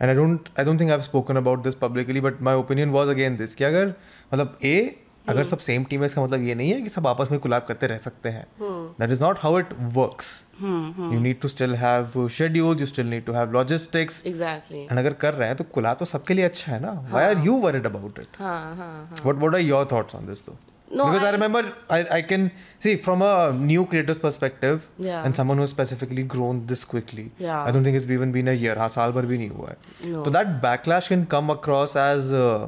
[0.00, 2.90] And I don't I don't think I have spoken about this publicly but my opinion
[2.90, 3.94] was again this कि अगर
[4.34, 4.96] मतलब ए
[5.28, 7.64] अगर सब सेम टीम है इसका मतलब ये नहीं है कि सब आपस में कोलैब
[7.68, 10.30] करते रह सकते हैं। That is not how it works
[10.62, 15.12] you need to still have schedule you still need to have logistics exactly and अगर
[15.22, 17.86] कर रहे हैं तो कोलैब तो सबके लिए अच्छा है ना। Why are you worried
[17.86, 20.58] about it हाँ हाँ। What What are your thoughts on this though?
[20.97, 22.43] No, because I, I- remember I, I can
[22.79, 25.23] see from a new creator's perspective Yeah.
[25.25, 27.25] and someone who's specifically grown this quickly.
[27.45, 27.63] Yeah.
[27.63, 28.75] I don't think it's even been a year.
[28.81, 29.77] हाँ साल भर भी नहीं हुआ है.
[30.13, 30.23] No.
[30.27, 32.67] So that backlash can come across as uh,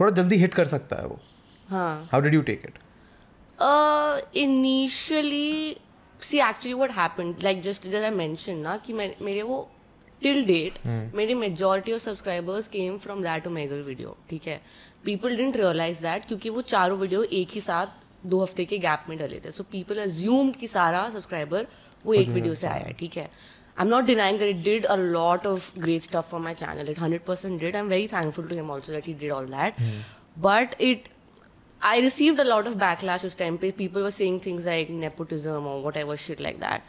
[0.00, 1.18] थोड़ा जल्दी hit कर सकता है वो.
[1.70, 2.78] हाँ How did you take it?
[3.68, 5.78] Uh, initially,
[6.18, 9.58] see, actually, what happened, like just as I mentioned, ना कि मैं मेरे वो
[10.22, 10.78] till date
[11.20, 14.60] मेरे majority of subscribers came from that Omegle video, ठीक है?
[15.05, 19.03] पीपल डेंट रियलाइज़ दैट क्योंकि वो चारों वीडियो एक ही साथ दो हफ़्ते के गैप
[19.09, 21.67] में डले थे। सो पीपल एज्यूम की सारा सब्सक्राइबर
[22.05, 24.85] वो एक वीडियो से आया है ठीक है। I am not denying that it did
[24.85, 28.07] a lot of great stuff for my channel it hundred percent did I am very
[28.07, 29.81] thankful to him also that he did all that
[30.39, 31.09] but it
[31.81, 35.81] I receive a lot of backlash उस time पे people were saying things like nepotism
[35.97, 36.81] whatever shit like that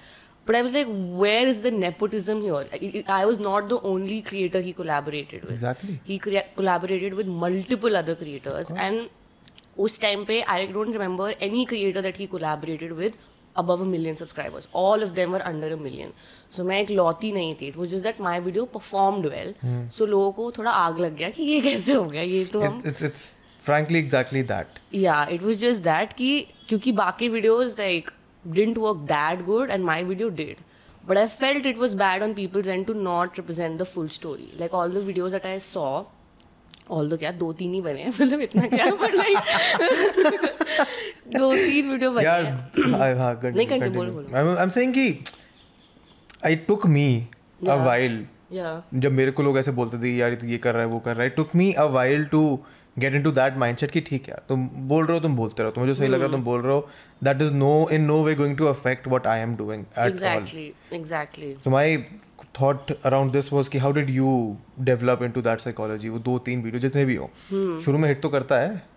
[0.49, 3.05] But I was like, where is the nepotism here?
[3.09, 5.51] I- was not the only creator he collaborated with.
[5.53, 6.01] Exactly.
[6.11, 8.71] He crea- collaborated with multiple other creators.
[8.71, 9.09] And
[9.87, 13.17] उस time पे I don't remember any creator that he collaborated with
[13.57, 14.69] above a million subscribers.
[14.83, 16.13] All of them were under a million.
[16.57, 17.73] So मैं एक लौती नहीं थी.
[17.73, 19.53] It was just that my video performed well.
[19.65, 19.81] Hmm.
[19.99, 22.81] So लोगों को थोड़ा आग लग गया कि ये कैसे हो गया ये तो हम
[22.91, 23.25] It's it's,
[23.69, 24.79] frankly exactly that.
[24.95, 26.31] Yeah it was just that कि
[26.69, 28.11] क्योंकि बाकी videos like
[28.46, 30.62] didn't work that good and my video did
[31.10, 34.48] but i felt it was bad on people's end to not represent the full story
[34.64, 35.92] like all the videos that i saw
[37.10, 39.38] although क्या दो तीन ही बने हैं मतलब इतना क्या but like
[41.38, 44.94] दो तीन वीडियो बने यार हैं I- हाँ नहीं, continue, बोलो, बोलो। आई एम सेइंग
[44.94, 45.06] कि
[46.46, 47.86] I took me a Yeah.
[47.86, 48.70] While या
[49.06, 51.00] जब मेरे को लोग ऐसे बोलते थे यार ये तो ये कर रहा है वो
[51.06, 52.42] कर रहा है टुक मी a while to
[52.99, 55.93] Get into that mindset कि ठीक है तुम बोल रहे हो तुम बोलते रहो तुम्हें
[55.93, 56.33] जो सही लगा Hmm.
[56.33, 56.89] तुम बोल रहे हो
[57.25, 61.87] that is no in no way going to affect what I am doing exactly my
[62.59, 64.35] thought around this was कि how did you
[64.91, 66.09] develop into that psychology?
[66.09, 67.79] वो दो तीन वीडियो जितने भी हो। Hmm.
[67.85, 68.97] शुरू में हिट तो करता है।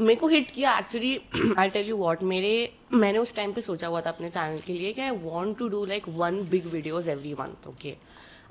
[0.00, 2.50] मेरे को हिट किया actually I tell you what मेरे
[2.92, 5.68] मैंने उस टाइम पे सोचा हुआ था अपने चैनल के लिए कि I want to
[5.68, 7.94] do like one big videos every month okay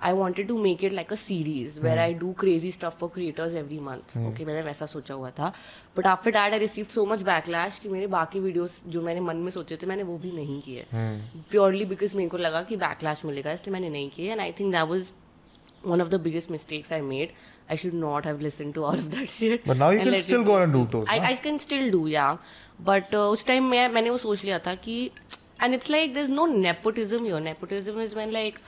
[0.04, 3.56] I wanted to make it like a series where I do crazy stuff for creators
[3.56, 5.52] every month okay मैंने वैसा सोचा हुआ था
[5.98, 9.38] but after that I receive so much backlash कि मेरे बाकी videos जो मैंने मन
[9.46, 10.86] में सोचे थे मैंने वो भी नहीं किए
[11.52, 14.72] प्योरली बिकॉज़ मेरे को लगा कि बैकलैश मिलेगा इसलिए मैंने नहीं किए and I think
[14.72, 15.14] that was
[15.86, 17.32] one of the biggest mistakes I made.
[17.70, 19.64] I should not have listened to all of that shit.
[19.66, 21.20] But now you and can still go and do those, I?
[21.32, 22.38] I can still do, yeah.
[22.80, 24.98] But uh, उस time मैं मैंने वो सोच लिया था कि
[25.60, 27.40] and it's like there's no nepotism here.
[27.40, 28.60] Nepotism is when like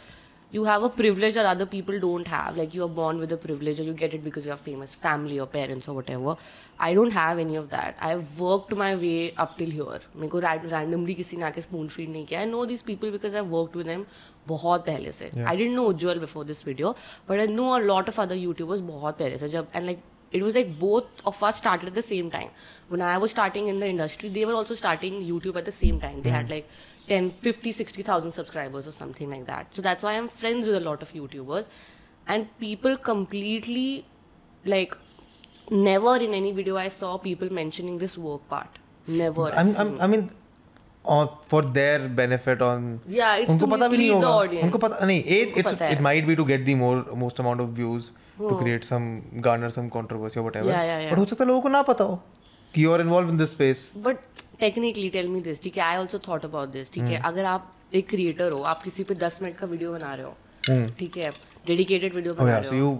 [0.54, 2.56] you have a privilege that other people don't have.
[2.58, 4.92] Like you are born with a privilege or you get it because you have famous
[4.92, 6.36] family or parents or whatever.
[6.78, 7.96] I don't have any of that.
[7.98, 10.00] I've worked my way up till here.
[10.16, 12.42] मेरे को randomly किसी ने आके spoon feed नहीं किया.
[12.42, 14.04] I know these people because I've worked with them
[14.48, 15.32] बहुत पहले से.
[15.46, 16.94] I didn't know Ujjwal before this video,
[17.26, 20.42] but I know a lot of other YouTubers बहुत पहले से जब and like it
[20.42, 22.50] was like both of us started at the same time.
[22.88, 26.00] When I was starting in the industry, they were also starting YouTube at the same
[26.00, 26.22] time.
[26.22, 26.68] They had like
[27.07, 29.67] 10, 50, 60,000 subscribers or something like that.
[29.75, 31.67] So that's why I'm friends with a lot of YouTubers.
[32.27, 34.05] And people completely,
[34.65, 34.97] like,
[35.71, 38.79] never in any video I saw people mentioning this work part.
[39.07, 39.47] Never.
[39.53, 40.29] I'm, I'm, I mean
[41.05, 44.31] on, for their benefit on Yeah, it's उनको to पता भी नहीं mislead the होगा
[44.39, 44.63] audience.
[44.65, 46.03] उनको पता नहीं it उनको it's पता it है.
[46.07, 49.05] might be to get the more most amount of views to create some
[49.47, 51.09] garner some controversy or whatever Yeah, yeah, yeah.
[51.13, 52.19] but हो सकता है लोगों को ना पता हो
[52.75, 55.97] कि you are involved in this space but technically tell me this ठीक है I
[55.97, 57.11] also thought about this ठीक Hmm.
[57.11, 60.25] है अगर आप एक क्रिएटर हो आप किसी पे दस मिनट का वीडियो बना रहे
[60.25, 60.35] हो
[60.69, 60.89] Hmm.
[60.99, 61.29] ठीक है
[61.67, 62.91] डेडिकेटेड वीडियो oh बना रहे हो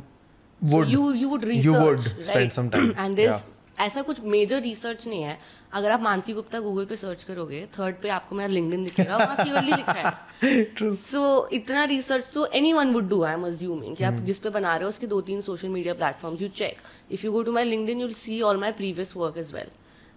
[0.61, 2.53] would you you would research you would right?
[2.53, 3.45] some time and this yeah.
[3.79, 5.37] ऐसा कुछ मेजर रिसर्च नहीं है
[5.73, 9.35] अगर आप मानसी गुप्ता गूगल पे सर्च करोगे थर्ड पे आपको मेरा लिंक्डइन दिखेगा वहाँ
[9.35, 11.21] क्लियरली लिखा है सो
[11.53, 14.25] इतना रिसर्च तो anyone would do I am assuming कि आप Hmm.
[14.25, 16.77] जिस पे बना रहे हो उसके दो तीन social media platforms you check
[17.11, 19.69] if you go to my LinkedIn you'll see all my previous work is well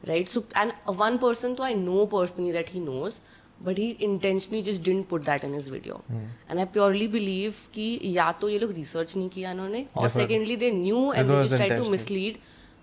[0.09, 3.19] right So, and one person, तो I know personally that he knows,
[3.65, 5.97] but he intentionally just didn't put that in his video.
[6.13, 6.23] Hmm.
[6.49, 10.09] And I purely believe कि या तो ये लोग research नहीं किया इन्होंने और.
[10.09, 12.39] Secondly they knew and they just tried to mislead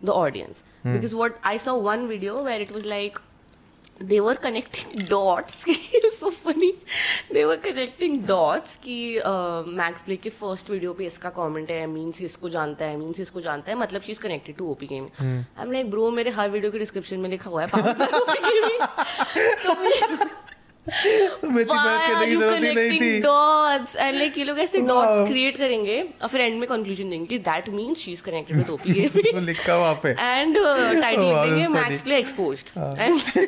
[0.08, 0.60] the audience
[0.95, 3.15] because what i saw one video where it was like
[3.99, 5.63] they were connecting dots.
[5.67, 6.71] So funny so funny.
[7.31, 8.97] They were connecting dots कि
[9.77, 13.41] Max Play के first video पे इसका comment है means इसको जानता है means इसको
[13.41, 16.49] जानता है मतलब she is connected to OP gaming I am like bro मेरे हर
[16.49, 17.67] वीडियो के डिस्क्रिप्शन में लिखा हुआ है
[20.88, 23.88] गेमिंग तो बात करने की ज़रूरत नहीं थी। dots?
[23.88, 27.38] And like ये लोग ऐसे dots create करेंगे और फिर end में conclusion देंगे कि.
[29.39, 30.10] लिखा वहाँ पे।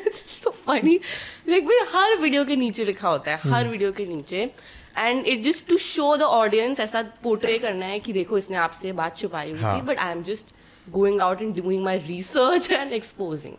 [1.94, 4.50] हर वीडियो के नीचे लिखा होता है हर वीडियो के नीचे।
[4.98, 8.92] And it just to show the audience ऐसा पोर्ट्रे करना है कि देखो इसने आपसे
[8.92, 9.80] बात छुपाई हुई थी.
[9.80, 10.46] But I am just
[10.88, 13.54] going out and doing my research and exposing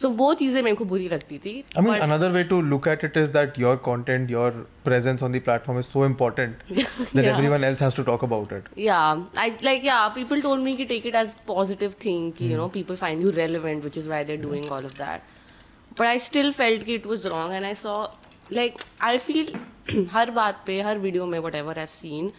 [0.00, 2.86] so वो चीज़ें मेरे को बुरी लगती थी I mean, But- another way to look
[2.92, 4.50] at it is that your content, your
[4.88, 7.32] presence on the platform is so important that Yeah.
[7.32, 8.70] everyone else has to talk about it.
[8.84, 10.06] Yeah, I like yeah.
[10.20, 12.30] People told me to take it as positive thing.
[12.40, 12.62] Ki, You Hmm.
[12.62, 15.36] know, people find you relevant, which is why they're doing all of that.
[16.00, 17.98] But I still felt कि it was wrong, and I saw
[18.60, 18.82] like
[19.12, 19.52] I feel
[20.16, 22.32] हर बात पे हर video में whatever I've seen,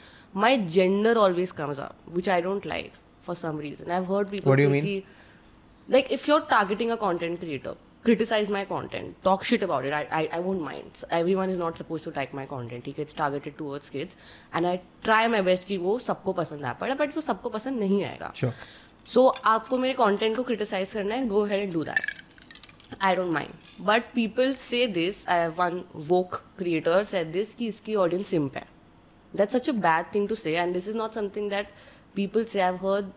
[0.45, 3.91] my gender always comes up, which I don't like for some reason.
[3.97, 4.69] I've heard people What do
[5.90, 7.74] like if you're targeting a content creator
[8.05, 11.59] criticize my content talk shit about it I, I i won't mind So everyone is
[11.59, 14.18] not supposed to like my content ठीक है it's targeted towards kids
[14.52, 14.74] and i
[15.09, 18.33] try my best कि वो सबको पसंद आ पाए but वो सबको पसंद नहीं आएगा
[18.35, 18.52] Sure.
[19.09, 23.33] सो आपको मेरे कंटेंट को क्रिटिसाइज करना है go ahead and do that I don't
[23.33, 25.24] mind but people say this
[25.59, 28.66] one woke creator said this कि इसकी ऑडियंस सिम्प है
[29.33, 31.68] that's such a bad thing to say and this is not something that
[32.16, 33.11] people say have heard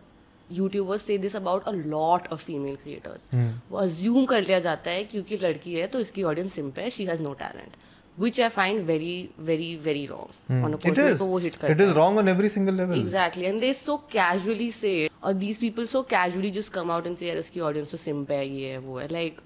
[0.51, 3.27] YouTubers से this about a lot of female creators
[3.71, 7.05] वो assume कर लिया जाता है क्योंकि लड़की है तो इसकी ऑडियंस सिम्प है she
[7.05, 7.77] has no talent
[8.19, 11.21] which I find very very very wrong on It is.
[11.21, 12.99] वो hit It is wrong on every single level.
[12.99, 17.09] Exactly, and they so casually say it, or these people so casually just come out
[17.11, 19.41] and say, "यार इसकी audience तो simp है ये है वो है." Like,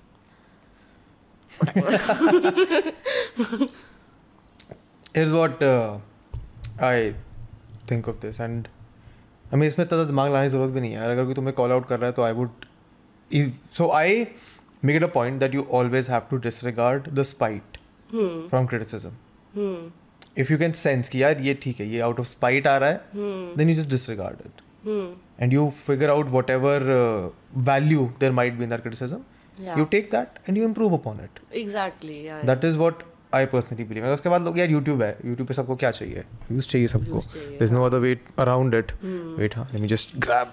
[5.13, 5.97] here's what uh,
[6.79, 7.15] I
[7.87, 8.69] think of this and
[9.49, 11.71] I mean इसमें इतना दिमाग लाने की ज़रूरत भी नहीं है। अगर कोई तुम्हें कॉल
[11.71, 12.49] आउट कर रहा है तो I would
[13.77, 14.25] so I
[14.85, 17.77] make it a point that you always have to disregard the spite
[18.13, 19.11] from criticism
[20.37, 22.89] if you can sense कि यार ये ठीक है ये आउट ऑफ़ स्पाइट आ रहा
[22.89, 24.61] है then you just disregard it
[25.45, 27.27] and you figure out whatever uh,
[27.67, 29.19] value there might be in that criticism.
[29.57, 29.77] Yeah.
[29.79, 31.39] you take that and you improve upon it.
[31.61, 32.17] Exactly.
[32.25, 32.41] Yeah.
[32.49, 35.53] that is what I personally believe है उसके बाद लोग यार YouTube है YouTube पे
[35.53, 37.19] सबको क्या चाहिए व्यूज़ चाहिए सबको
[37.59, 38.13] there's no other way
[38.43, 38.93] around it
[39.39, 40.43] wait हाँ हो है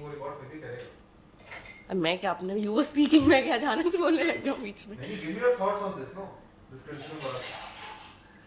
[0.00, 3.98] हो record फिर भी करेगा अब मैं क्या अपने यू स्पीकिंग में क्या अचानक से
[3.98, 4.96] बोलने लग गया हूँ बीच में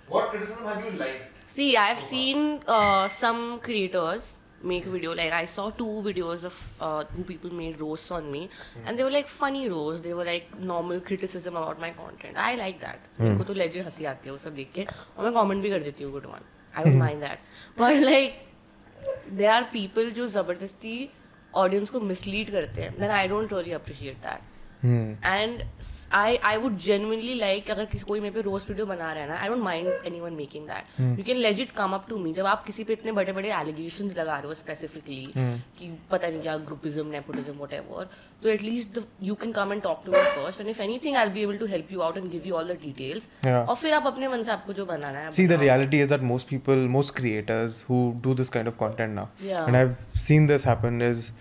[0.09, 1.23] What criticism have you liked?
[1.45, 7.03] See, I've seen uh, some creators make video like I saw two videos of uh,
[7.15, 8.81] two people made roasts on me mm.
[8.85, 12.55] and they were like funny roasts they were like normal criticism about my content I
[12.55, 15.31] like that मेरे को तो legit हँसी आती है वो सब देख के और मैं
[15.37, 16.43] comment भी कर देती हूँ good one
[16.75, 17.39] I don't mind that
[17.77, 18.35] but like
[19.37, 21.09] there are people जो ज़बरदस्ती
[21.55, 25.63] ऑडियंस को मिसलीड करते हैं then I don't really appreciate that and
[26.17, 29.27] I I would genuinely like अगर किसी कोई मेरे पे रोज वीडियो बना रहा है
[29.29, 29.87] ना I don't mind
[30.19, 33.11] anyone making that you can legit come up to me जब आप किसी पे इतने
[33.19, 38.09] बड़े बड़े एलिगेशन लगा रहे हो स्पेसिफिकली कि पता नहीं क्या ग्रुपिज्म नेपोटिज्म वट एवर
[38.43, 41.41] तो at least you can come and talk to me first and if anything I be
[41.43, 44.27] able to help you out and give you all the details और फिर आप अपने
[44.27, 47.15] मन से आपको जो बनाना है See, the बनाओ। reality is that most people, most
[47.21, 49.65] creators who do this kind of content now, Yeah.
[49.67, 51.31] and I've seen this happen, is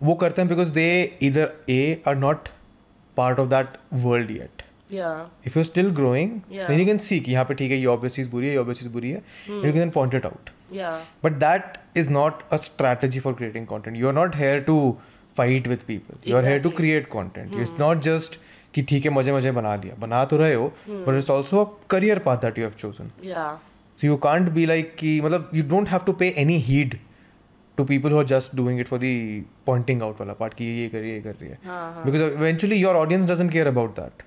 [0.00, 0.90] वो करते हैं because they
[1.26, 1.80] either A
[2.10, 2.48] are not
[3.20, 4.62] part of that world yet.
[4.96, 6.66] yeah If you're still growing, Yeah.
[6.70, 8.58] then you can see कि यहाँ पे ठीक है ये obvious चीज़ बुरी है ये
[8.64, 10.50] obvious चीज़ बुरी है and you can then point it out.
[10.78, 13.96] yeah But that is not a strategy for creating content.
[14.02, 14.76] You're not here to
[15.40, 16.16] fight with people.
[16.32, 16.76] You're here to Exactly.
[16.80, 17.54] create content.
[17.64, 18.38] It's not just
[18.74, 20.70] कि ठीक है मज़े मज़े बना लिया बना तो रहे हो
[21.06, 23.10] but it's also a career path that you have chosen.
[23.30, 23.50] yeah
[24.02, 26.98] So you can't be like कि मतलब you don't have to pay any heed
[27.78, 29.12] to people who just doing it for the
[29.66, 32.76] pointing out वाला part कि ये कर रही है ये कर रही है because eventually
[32.76, 34.22] your audience doesn't care about that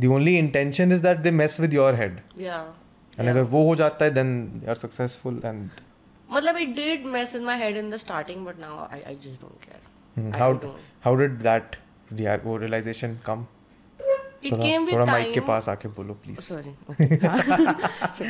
[0.00, 4.04] the only intention is that they mess with your head and अगर वो हो जाता
[4.04, 5.68] है then you are successful and
[6.28, 9.40] मतलब it did mess with my head in the starting but now I I just
[9.40, 10.58] don't care how
[11.04, 11.76] how did that
[12.44, 13.44] वो realisation come
[14.52, 16.70] थोड़ा mic के पास आके बोलो प्लीज़ सॉरी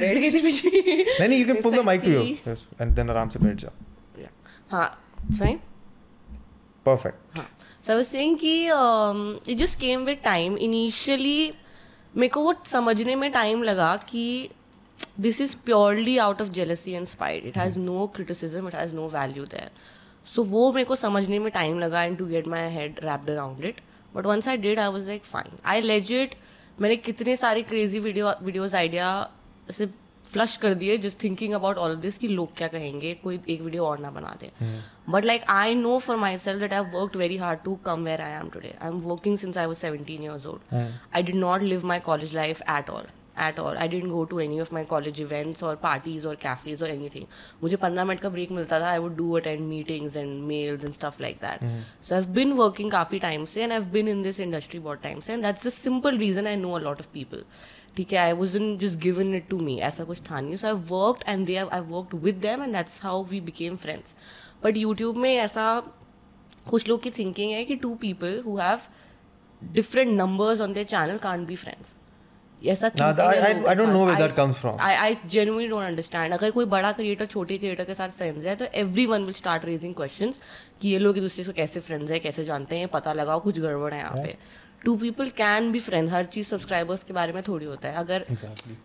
[0.00, 0.42] बैठ गई थी
[1.20, 3.91] नहीं you can pull the mic too and then आराम से बैठ जाओ.
[9.56, 11.52] Just came with time initially
[12.14, 14.48] मेरे को वो समझने में टाइम लगा कि
[15.20, 19.08] this is purely out of jealousy and spite it has no criticism it has no
[19.08, 19.70] value there
[20.26, 23.64] so वो मेरे को समझने में टाइम लगा and to get my head wrapped around
[23.64, 23.80] it
[24.14, 26.34] but once I did I was like fine I Lay's it
[26.80, 29.30] मैंने कितने सारे crazy videos idea
[29.70, 29.92] सिर्फ़
[30.32, 33.60] फ्लश कर दिए just thinking about all of this कि लोग क्या कहेंगे कोई एक
[33.62, 34.50] वीडियो और ना बना दे।
[35.08, 38.32] But like I know for myself that I work very hard to come where I
[38.32, 40.74] am today I am working since I was seventeen years old
[41.14, 43.06] I did not live my college life at all
[43.40, 46.82] at all I didn't go to any of my college events और parties और cafes
[46.82, 47.24] और any thing
[47.62, 48.88] मुझे पंद्रह minute का break मिलता था.
[48.88, 51.60] I would do attend meetings and mails and stuff like that
[52.04, 55.20] so I been working काफ़ी time से and I been in this industry बहुत टाइम
[55.20, 57.44] से and that's the simple reason I know a lot of people
[57.96, 60.72] ठीक है I wasn't just given it to me ऐसा कुछ था नहीं। So I
[60.90, 64.14] worked and they I worked with them and that's how we became friends
[64.64, 65.64] but YouTube में ऐसा
[66.70, 68.80] कुछ लोग की थिंकिंग है कि two people who have
[69.62, 71.94] different numbers on their channel can't be friends
[72.62, 74.76] ऐसा Nah, I- I- I don't know where that comes from.
[74.88, 78.54] I I genuinely don't understand अगर कोई बड़ा क्रिएटर छोटे क्रिएटर के साथ फ्रेंड्स है
[78.56, 78.64] तो
[79.06, 80.32] everyone will start raising question
[80.82, 83.58] कि ये लोग एक दूसरे से कैसे फ्रेंड्स है कैसे जानते हैं पता लगाओ कुछ
[83.60, 84.36] गड़बड़ है यहाँ पे।
[84.84, 88.24] Two people can be friend हर चीज़ सब्सक्राइबर्स के बारे में थोड़ी होता है। अगर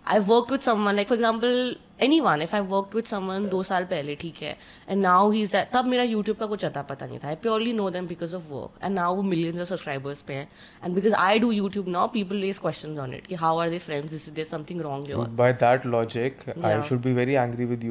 [0.08, 1.76] I work with someone like for example
[2.22, 4.56] anyone if I work with someone दो साल पहले ठीक है
[4.90, 7.74] एंड नाउ ही इज़ तब मेरा यूट्यूब का कुछ अता पता नहीं था। I purely
[7.74, 10.48] know them because of work and now वो मिलियंस ऑफ़ सब्सक्राइबर्स पे हैं
[10.84, 13.80] and because I do YouTube now people raise question on it कि how are they
[13.88, 16.84] friends is there something wrong your By that logic, I Yeah.
[16.90, 17.84] should be very angry with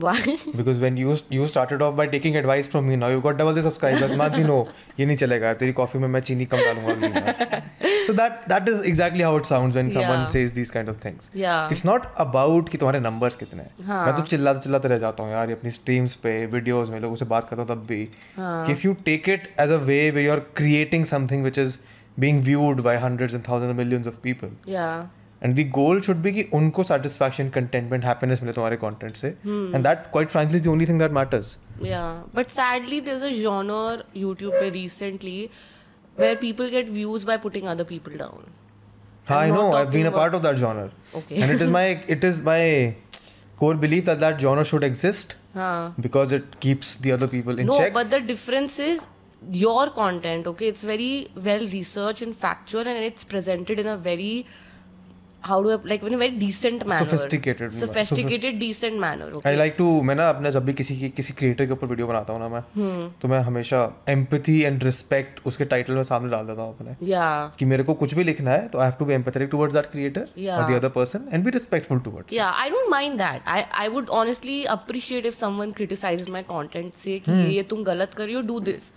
[0.00, 3.22] you why because when you you started off by taking advice from me, now you've
[3.26, 4.16] got double the subscribers.
[4.22, 4.58] Mansi, no,
[5.00, 7.62] ये नहीं चलेगा तेरी coffee में मैं चीनी कम डालूँगा
[8.06, 10.32] So that that is exactly how it sounds when someone Yeah.
[10.34, 11.30] says these kind of things.
[11.42, 11.74] Yeah.
[11.76, 13.86] It's not about कि तुम्हारे numbers कितने हैं.
[13.86, 14.04] हाँ.
[14.06, 17.24] मैं तो चिल्लाते चिल्लाते रह जाता हूँ यार अपनी streams पे videos में लोगों से
[17.34, 18.02] बात करता हूँ तब भी.
[18.36, 18.66] हाँ.
[18.74, 21.78] If you take it as a way where you're creating something which is
[22.18, 24.88] being viewed by hundreds and thousands of millions of people, या
[25.42, 29.82] and the goal should be कि उनको सेटिस्फैक्शन कंटेंटमेंट हैप्पीनेस मिले तुम्हारे content से and
[29.86, 33.76] that quite frankly is the only thing that matters Yeah, but sadly, there's a genre
[34.22, 35.36] YouTube पे recently
[36.22, 38.42] where people get views by putting other people down.
[39.28, 40.84] I I'm know not I've been a talking part of that genre
[41.20, 41.38] Okay.
[41.44, 41.84] and it is my
[42.16, 42.60] it is my
[43.62, 45.94] core belief that that genre should exist हाँ.
[46.08, 49.06] because it keeps the other people in No, check but the difference is
[49.64, 50.46] your content.
[50.46, 51.12] Okay, it's very
[51.48, 54.32] well researched and factual, and it's presented in a very
[55.42, 57.04] how do I like in a very decent manner.
[57.04, 57.72] Sophisticated.
[57.72, 59.26] Sophisticated, decent manner.
[59.26, 59.56] I Okay.
[59.58, 62.32] Like to मैं ना अपना जब भी किसी की किसी creator के ऊपर वीडियो बनाता
[62.32, 66.46] हूँ ना मैं हम्म। तो मैं हमेशा एम्पैथी एंड रिस्पेक्ट उसके टाइटल में सामने डाल
[66.46, 67.58] देता हूँ अपने Yeah.
[67.58, 69.90] कि मेरे को कुछ भी लिखना है तो I have to be empathetic towards that
[69.92, 70.70] creator और.
[70.70, 73.50] The other person and be respectful towards Yeah, I don't mind that.
[73.56, 77.84] I I would honestly appreciate if someone criticizes my content, say कि ये ये तुम
[77.84, 78.90] गलत कर रही हो, do this.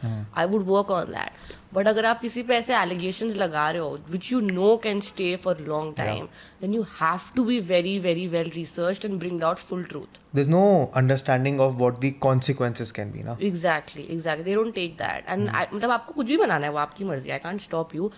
[0.44, 1.52] I would work on that.
[1.74, 5.36] But अगर आप किसी पे ऐसे एलिगेशन लगा रहे हो which you know can stay
[5.44, 6.26] for long time
[6.62, 10.46] then you have to be very very well research and bring out full truth there
[10.48, 10.64] no
[10.96, 15.50] understanding of what the consequences can be ना exactly exact they don't take that and
[15.50, 18.12] मतलब आपको कुछ भी बनाना है वो आपकी मर्ज़ी I can't stop you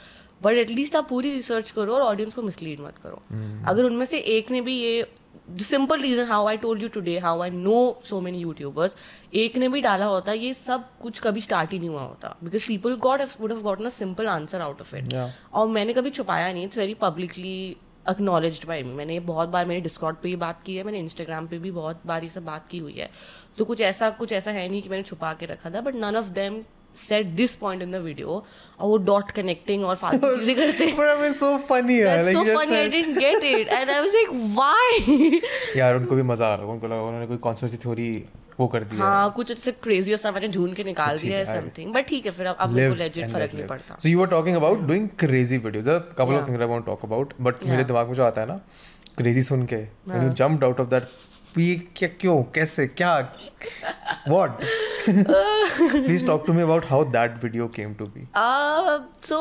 [0.44, 3.22] but at least आप पूरी रिसर्च करो और ऑडियंस को मिसलीड मत करो.
[3.68, 5.08] अगर उनमें से एक ने भी ये
[5.62, 8.95] simple reason how I told you today how I know so many YouTubers
[9.34, 12.67] एक ने भी डाला होता ये सब कुछ कभी स्टार्ट ही नहीं हुआ होता। Because
[12.67, 15.13] people got would have gotten a simple answer out of it
[15.53, 17.75] और मैंने कभी छुपाया नहीं it's very publicly
[18.08, 21.47] acknowledged by me मैंने बहुत बार मेरे डिस्कॉर्ड पे ही बात की है मैंने इंस्टाग्राम
[21.47, 23.10] पे भी बहुत बार ये सब बात की हुई है।
[23.58, 26.15] तो कुछ ऐसा कुछ ऐसा है नहीं कि मैंने छुपा के रखा था but none
[26.15, 26.62] of them
[26.97, 28.29] said this point in the video
[28.79, 32.36] और वो डॉट कनेक्टिंग और फालतू चीज़ें करते but I mean so funny यार That's
[32.36, 32.77] like so funny.
[32.77, 35.41] I didn't get it, and I was like, why?
[35.77, 38.10] यार उनको भी मज़ा आ रहा होगा उनको लगा उन्होंने कोई कॉन्स्पिरेसी थ्योरी
[38.60, 41.60] वो कर दिया हाँ कुछ ऐसे क्रेजी सा मैंने ढूंढ के निकाल दिया है है,
[41.62, 44.21] समथिंग बट ठीक है फिर अब अब मेरे को लेजिट फ़र्क नहीं पड़ता So you
[44.21, 45.84] were talking about doing crazy videos.
[45.89, 46.45] There are a couple of Yeah.
[46.49, 47.71] things I want to talk about, but Yeah.
[47.71, 48.60] मेरे दिमाग में जो आता है ना
[49.21, 49.81] crazy सुन के
[50.12, 50.36] when you हाँ.
[50.41, 51.12] jumped out of that
[51.58, 53.15] ये क्या क्यों कैसे क्या
[54.28, 54.63] what?
[56.08, 58.28] Please talk to me about how that video came to be.
[58.34, 59.39] Uh, so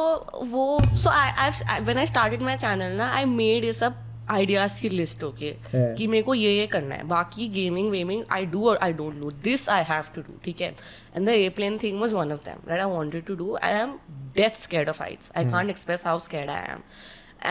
[0.52, 4.00] वो so I I've I, when I started my channel ना I made ये सब
[4.30, 8.46] आइडियाज़ की लिस्ट ओके कि मेरे को ये ये करना है। बाकी गेमिंग वेमिंग आई
[8.52, 10.68] डू और I don't do this I have to do ठीक है?
[11.16, 13.94] And the airplane thing was one of them that I wanted to do I am
[14.36, 16.80] death scared of heights I can't express how scared I am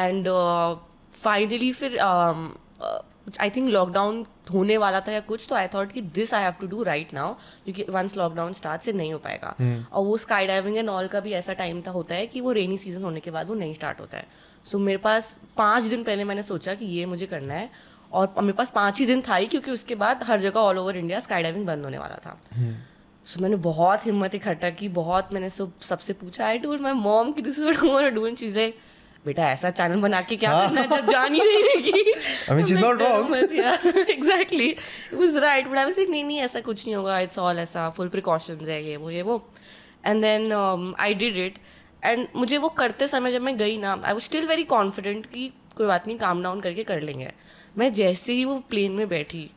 [0.06, 0.28] and
[1.23, 1.97] finally फिर
[3.39, 6.54] I think lockdown होने वाला था या कुछ तो I thought कि this I have
[6.62, 9.56] to do right now क्योंकि once lockdown start से नहीं हो पाएगा।
[9.93, 12.52] और वो स्काई डाइविंग एंड ऑल का भी ऐसा टाइम था होता है कि वो
[12.52, 14.26] रेनी सीज़न होने के बाद वो नहीं स्टार्ट होता है।
[14.65, 17.69] सो so, मेरे पास पाँच दिन पहले मैंने सोचा कि ये मुझे करना है
[18.12, 20.98] और मेरे पास पाँच ही दिन था ही क्योंकि उसके बाद हर जगह all over
[20.98, 22.39] India sky diving बंद होने वाला था।
[23.26, 27.32] सो मैंने बहुत हिम्मत इकट्ठा की बहुत मैंने सब सबसे पूछा आई टू माई मॉम
[27.32, 28.78] की दिस डू एंड चीज़ लाइक
[29.25, 30.88] बेटा ऐसा चैनल बना के क्या करना है?
[30.88, 32.13] जब जान ही नहीं रहेगी।
[32.47, 33.36] I mean, she's not wrong.
[34.09, 37.39] Exactly it was right but I was like नहीं नहीं ऐसा कुछ नहीं होगा इट्स
[37.39, 39.43] ऑल ऐसा फुल प्रिकॉशंस है ये वो ये वो.
[40.05, 41.57] And then I did it
[42.05, 45.51] and मुझे वो करते समय जब मैं गई ना I was still very confident कि
[45.77, 47.31] कोई बात नहीं काम डाउन करके कर लेंगे।
[47.77, 49.49] मैं जैसे ही वो प्लेन में बैठी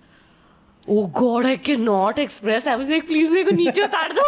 [0.89, 4.23] ओ god I can not express I was like please मेरे को नीचे उतार दो.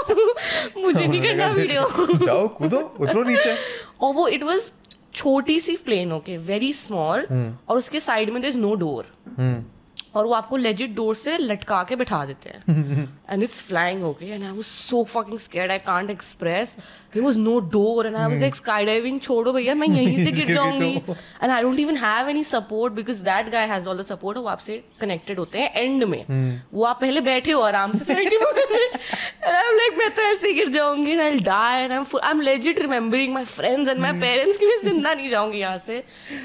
[0.80, 1.82] मुझे नहीं करना वीडियो
[2.26, 3.54] जाओ कूदो उतरो नीचे।
[4.02, 4.70] और वो इट वाज
[5.18, 7.26] छोटी सी प्लेन ओके वेरी स्मॉल
[7.68, 9.06] और उसके साइड में दर इज़ नो डोर
[10.14, 14.26] और वो आपको लेजिट डोर से लटका के बिठा देते हैं। And it's flying okay
[14.26, 16.76] and I was so fucking scared I can't express
[17.14, 20.32] there was no door and I was like sky diving छोड़ो भैया मैं यहीं से
[20.32, 20.90] गिर जाऊँगी।
[21.42, 24.46] And I don't even have any support because that guy has all the support वो
[24.48, 29.66] आपसे connected होते हैं एंड में। वो आप पहले बैठे हो आराम से एंड आई
[29.66, 32.78] एम लाइक मैं तो ऐसे ही गिर जाऊँगी and I die and I am legit
[32.80, 36.02] remembering my friends and my parents की मैं ज़िंदा नहीं जाऊँगी यहाँ से।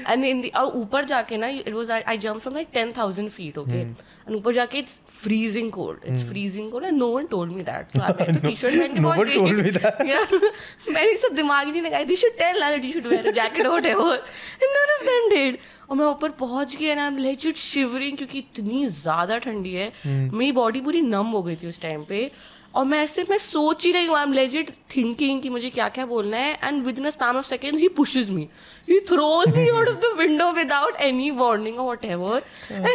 [0.08, 3.80] एंड इन और ऊपर जाके ना it was I jump from like 10000 feet okay
[3.80, 7.96] and ऊपर जाके it's freezing cold it's freezing cold and no one told me that
[7.96, 10.00] so I तो टी-शर्ट पहन के No told one told me that.
[10.10, 10.92] yeah.
[10.94, 13.66] मैंने सब दिमाग ही नहीं लगाया they should tell that you should wear a jacket
[13.66, 14.14] और whatever
[14.62, 15.58] and none of them did
[15.90, 19.92] और मैं ऊपर पहुँच गई and I am legit shivering क्योंकि इतनी ज़्यादा ठंडी है।
[20.06, 22.30] मेरी बॉडी पूरी नम हो गई थी उस टाइम पे।
[22.74, 25.88] और मैं ऐसे मैं सोच ही रही हूँ आई एम लेजिट थिंकिंग कि मुझे क्या
[25.88, 28.48] क्या बोलना है and within span of second he pushes me
[28.88, 32.86] he throws me out of the window without any warning और वट एवर एंड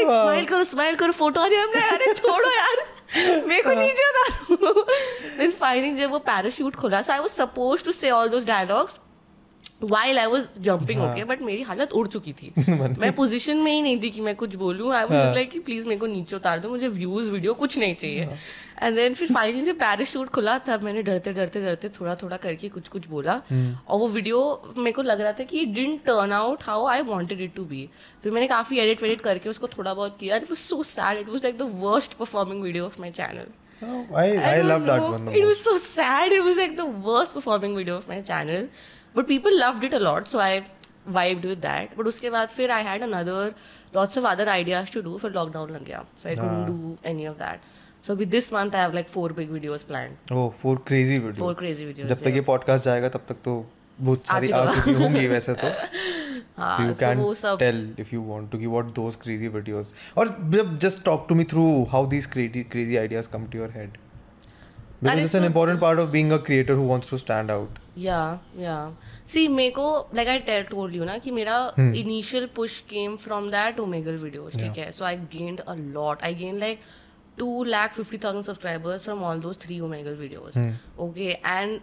[0.00, 1.56] स्माइल करो स्माइल करो फ़ोटो आ रही
[1.88, 2.84] अरे छोड़ो यार
[3.46, 3.62] मेरे
[5.94, 9.00] जब वो पैराशूट खुला so I was suppose to say all dialogues
[9.82, 12.52] while I was jumping okay but मेरी हालत उड़ चुकी थी।
[12.98, 15.86] मैं पोजिशन में ही नहीं थी कि मैं कुछ बोलूँ। आई वॉज़ लाइक कि प्लीज़
[15.88, 18.28] मेरे को नीचे उतार दो मुझे व्यूज़ वीडियो कुछ नहीं चाहिए।
[18.82, 22.68] एंड देन फिर फाइनली जब पैराशूट खुला तब मैंने डरते डरते डरते थोड़ा थोड़ा करके
[22.68, 23.40] कुछ कुछ बोला।
[23.88, 24.40] और वो वीडियो
[24.76, 27.88] मेरे को लग रहा था कि didn't turn out how I wanted it to be
[28.22, 31.28] फिर मैंने काफ़ी एडिट वेडिट करके उसको थोड़ा बहुत किया। It was so sad it
[31.28, 33.46] was like the worst performing video of my channel
[33.84, 35.28] Oh, I, I, don't love that one.
[35.28, 36.32] It was so sad.
[36.32, 38.68] It was like the worst performing video of my channel.
[39.14, 40.64] But people loved it a lot, so I
[41.18, 41.96] vibed with that.
[41.96, 43.54] But उसके बाद फिर I had another
[43.94, 46.04] lots of other ideas to do for lockdown लग गया.
[46.22, 47.68] So I couldn't do any of that.
[48.06, 50.32] So with this month I have like four big videos planned.
[50.32, 51.38] Oh, four crazy videos.
[51.38, 52.08] Four crazy videos.
[52.08, 53.54] जब तक ये podcast जाएगा तब तक तो
[54.00, 55.68] बहुत सारी आ चुकी होंगी वैसे तो
[56.58, 59.92] हाँ, you can वो सब tell if you want to give out those crazy videos
[60.16, 60.24] or
[60.84, 63.98] just talk to me through how these crazy crazy ideas come to your head
[65.02, 68.38] because it's an important part of being a creator who wants to stand out yeah
[68.56, 68.90] yeah
[69.26, 71.56] see मेरे को like I told you ना कि मेरा
[72.02, 76.32] initial push came from that Omegle videos ठीक है so I gained a lot I
[76.42, 76.78] gained like
[77.38, 80.70] two lakh fifty thousand subscribers from all those three Omegle videos hmm.
[81.08, 81.80] okay and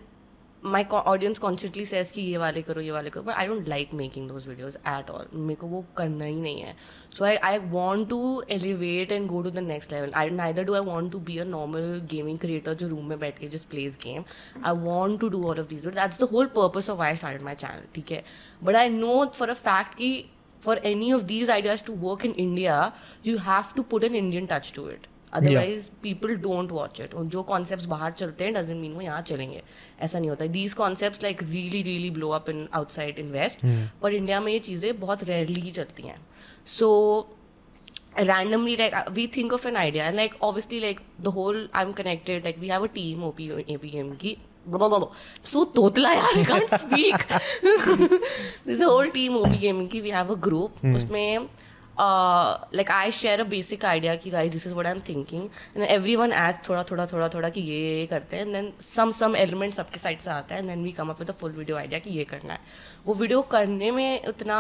[0.64, 3.93] my audience constantly says कि ये वाले करो, ये वाले करो but I don't like
[3.93, 6.76] making those videos at all मेरे को वो करना ही नहीं है.
[7.14, 10.64] So I I want to elevate and go to the next level I don't either
[10.64, 13.70] do I want to be a normal gaming creator जो room में बैठ के just
[13.70, 14.24] plays game
[14.66, 17.55] I want to do all of this that's the whole purpose of I start my
[17.55, 18.24] channel ठीक है?
[18.64, 20.26] But I know for a fact कि
[20.64, 22.91] for any of these ideas to work in India
[23.26, 27.43] you have to put an Indian touch to it otherwise people don't watch it जो
[27.43, 29.63] concept बाहर चलते हैं doesn't mean वो यहाँ चलेंगे।
[29.99, 33.59] ऐसा नहीं होता। है these concept like really really blow up in outside in west
[34.01, 36.27] पर इंडिया में ये चीज़ें बहुत रेयरली ही चलती हैं।
[36.80, 36.89] So
[38.19, 41.91] randomly like we think of an idea and like obviously like the whole I am
[41.91, 44.38] connected like we have a team O P A P M की।
[50.36, 50.95] Group hmm.
[50.95, 51.47] उसमें
[51.99, 55.41] uh, I share a basic idea idea कि guys this is what I'm thinking.
[55.73, 58.45] And then everyone adds थोड़ा थोड़ा थोड़ा थोड़ा कि ये ये करते हैं.
[58.45, 60.61] And then some some element सबके साइड से आता है.
[60.61, 62.59] And then we come up with a full video idea कि ये करना है.
[63.05, 64.59] वो वीडियो करने में उतना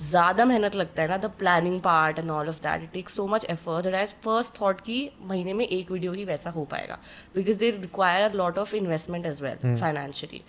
[0.00, 3.26] ज़्यादा मेहनत लगता है ना the planning part and all of that it takes so
[3.26, 4.98] much effort that I first thought कि
[5.30, 6.98] महीने में एक वीडियो ही वैसा हो पाएगा.
[7.34, 10.42] Because they require a lot of investment as well financially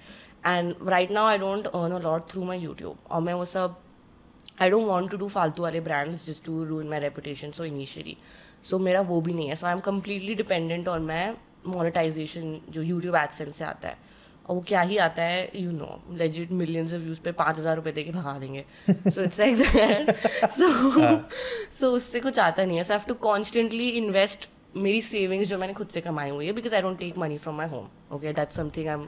[0.45, 3.75] and right now I don't earn a lot through my YouTube और मैं वो सब
[4.63, 8.17] I don't want to do फालतू वाले brands just to ruin my reputation so initially
[8.69, 9.55] so मेरा वो भी नहीं है.
[9.55, 11.31] So I am completely dependent on my
[11.67, 13.97] monetization जो यूट्यूब एडसेंस से आता है.
[14.45, 17.75] और वो क्या ही आता है you know legit millions of views पे पाँच हज़ार
[17.75, 18.65] रुपये दे के भगा देंगे.
[18.89, 20.15] So it's like that
[20.51, 20.69] so
[21.79, 22.83] so उससे कुछ आता नहीं है.
[22.83, 26.75] So have to constantly invest मेरी सेविंग्स जो मैंने खुद से कमाई हुई है because
[26.75, 29.07] I don't take money from my home okay that something I am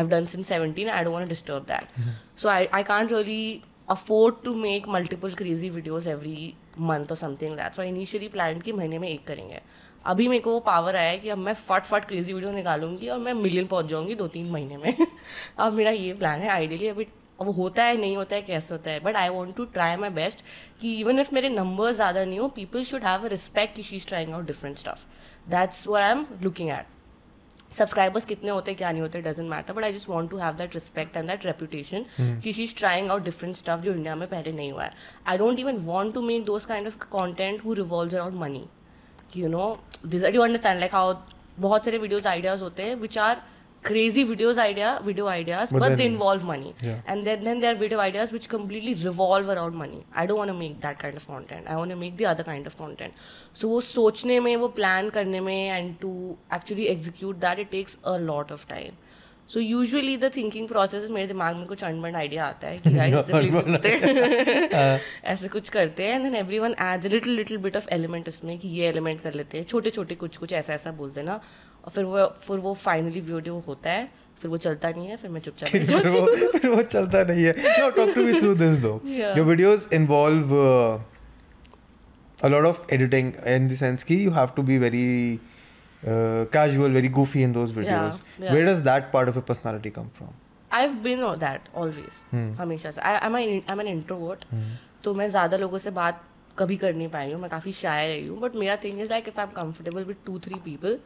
[0.00, 0.88] I've done since 17.
[0.94, 1.92] I don't want to disturb that.
[2.40, 7.54] So I, I can't really afford to make multiple crazy videos every month और something
[7.54, 7.80] like that.
[7.80, 9.60] Initially plan कि महीने में एक करेंगे।
[10.06, 13.08] अभी मेरे को वो पावर आया है कि अब मैं फट फट क्रेजी वीडियो निकालूँगी
[13.08, 15.06] और मैं मिलियन पहुँच जाऊँगी दो तीन महीने में।
[15.58, 17.06] अब मेरा ये प्लान है। आइडियली अभी
[17.40, 19.00] अब होता है, नहीं होता है, कैसे होता है?
[19.00, 20.44] But I want to try my best
[20.80, 23.96] कि इवन इफ़ मेरे नंबर ज़्यादा नहीं हो people should have a respect कि she
[23.96, 25.04] is trying out different stuff
[25.50, 26.95] that's what I am looking at
[27.70, 30.74] subscribers कितने होते क्या नहीं होते doesn't matter but I just want to have that
[30.74, 32.04] respect and that reputation
[32.42, 34.90] की she is trying out different stuff जो India में पहले नहीं हुआ है।
[35.26, 38.64] I don't even want to make those kind of content who revolve around money
[39.36, 41.14] you know this understand like how
[41.58, 43.42] बहुत सारे videos ideas होते हैं which are
[43.82, 46.96] crazy videos idea video ideas But but, then- they involve money Yeah.
[47.06, 50.50] and then then there are video ideas which completely revolve around money i don't want
[50.54, 53.24] to make that kind of content i want to make the other kind of content
[53.62, 56.12] so वो सोचने में वो plan करने में and to
[56.58, 58.96] actually execute that it takes a lot of time
[59.54, 62.90] so usually the thinking process is मेरे दिमाग में कुछ अनबन idea आता है कि
[62.90, 63.12] guys
[65.24, 68.28] ऐसे हैं कुछ करते हैं and then everyone adds a little little bit of element
[68.28, 71.40] उसमें कि ये element कर लेते हैं छोटे छोटे कुछ कुछ ऐसा ऐसा बोल देना
[71.86, 74.08] और फिर वो फिर वो फाइनली वीडियो होता है
[74.40, 77.52] फिर वो चलता नहीं है फिर मैं चुपचाप फिर, फिर, फिर वो चलता नहीं है।
[77.80, 80.54] No talk to me through this though your videos involve
[82.38, 85.40] a lot of editing in the sense की you have to be very
[86.02, 90.30] casual very goofy in those videos where does that part of your personality come from
[90.70, 92.14] I have been that always
[92.60, 94.44] हमेशा से। I I am an introvert
[95.04, 96.22] तो मैं ज़्यादा लोगों से बात
[96.58, 99.28] कभी कर नहीं पाई हूँ। मैं काफ़ी शायर रही हूँ बट मेरा thing is like
[99.28, 100.98] if I am comfortable with two three people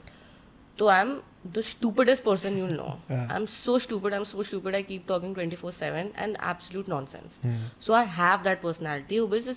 [0.81, 4.43] तो I am the stupidest person you know I am so stupid I am so
[4.43, 7.39] stupid I keep talking twenty four seven and absolute nonsense
[7.87, 9.49] so I have that personality which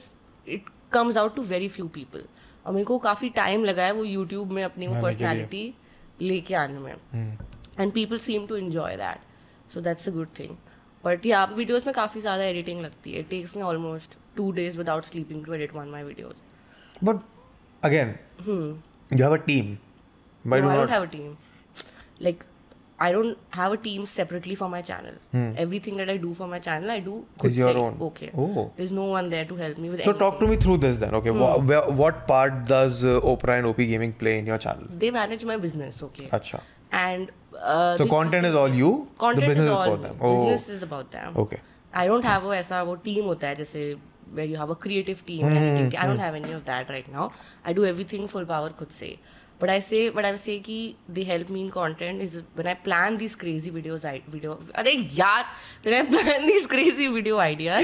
[0.47, 2.24] it comes out to very few people
[2.65, 5.74] और मेरे को काफ़ी time लगा है वो YouTube में अपनी वो पर्सनैलिटी
[6.21, 7.38] लेके आने में।
[7.80, 10.55] And people seem to enjoy that so that's a good thing
[11.03, 15.05] but ये वीडियोज़ में काफ़ी ज़्यादा एडिटिंग लगती है। Takes me almost two days without
[15.05, 17.24] sleeping to edit one my videos but
[17.84, 18.15] again
[18.47, 19.76] you have a team
[20.44, 20.50] Hmm.
[20.50, 20.80] no, do I not?
[20.82, 21.38] don't have a team.
[22.20, 22.44] Like,
[23.00, 25.14] I don't have a team separately for my channel.
[25.32, 25.52] Hmm.
[25.58, 27.16] Everything that I do for my channel, I do.
[27.44, 27.60] Is Hmm.
[27.62, 27.98] your own.
[28.10, 28.30] Okay.
[28.38, 28.72] Oh.
[28.78, 30.20] There's no one there to help me with So anything.
[30.26, 31.16] talk to me through this then.
[31.22, 34.88] Okay, wha- where, what part does uh, Oprah and OP Gaming play in your channel?
[35.06, 36.28] They manage my business, okay.
[36.39, 36.62] Acha.
[36.91, 38.91] And uh, So content is all you.
[39.18, 40.18] content the business is all about them.
[40.22, 40.34] Oh.
[40.39, 41.34] Business is about them.
[41.46, 41.60] Okay.
[41.94, 43.82] I don't have a ऐसा वो team होता है जैसे
[44.38, 45.89] where you have a creative team Hmm.
[46.04, 47.26] I don't have any of that right now.
[47.66, 49.10] I do everything full power खुद से.
[49.64, 50.78] But I say but I say कि
[51.11, 55.43] the help mean content is one I plan this crazy videos I video अरे यार
[55.86, 57.80] one I plan this crazy video idea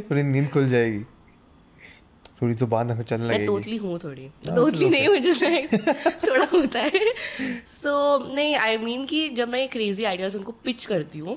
[0.00, 1.04] थोड़ी नींद खुल जाएगी।
[2.42, 5.68] थोड़ी तो बात ना चलने लगेगी। टोटली हूँ थोड़ी। हाँ, टोटली नहीं हूँ जैसे
[6.28, 6.90] थोड़ा होता है।
[7.82, 7.92] सो
[8.34, 11.36] नहीं आई मीन कि जब मैं क्रेजी आइडियाज़ उनको पिच करती हूँ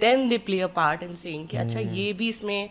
[0.00, 2.70] then they play a part in saying कि अच्छा हम्म। ये भी इसमें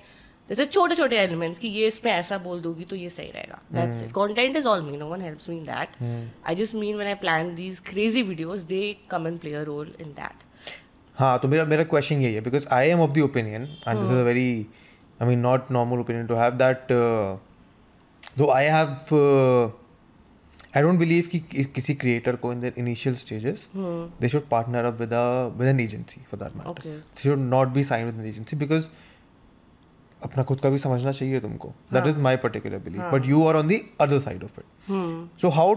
[0.49, 4.03] जैसे छोटे छोटे एलिमेंट्स कि ये इसमें ऐसा बोल दोगी तो ये सही रहेगा। That's
[4.03, 6.01] it content is all me no one helps me in that
[6.47, 9.93] I just mean when I plan these crazy videos they come and play a role
[10.01, 10.43] in that
[11.17, 14.09] हाँ तो मेरा मेरा क्वेश्चन यही है because I am of the opinion and this
[14.09, 14.49] is a very
[15.19, 16.91] I mean not normal opinion to have that
[18.37, 18.87] तो I have
[20.75, 21.39] I don't believe कि
[21.75, 25.13] किसी creator को in the initial stages they should partner up with
[25.57, 26.83] with an agency for that matter Okay.
[26.85, 28.87] They should not be sign with an agency because
[30.23, 33.55] अपना खुद का भी समझना चाहिए तुमको। That is my particular belief but you are
[33.55, 35.75] on the other side of it so how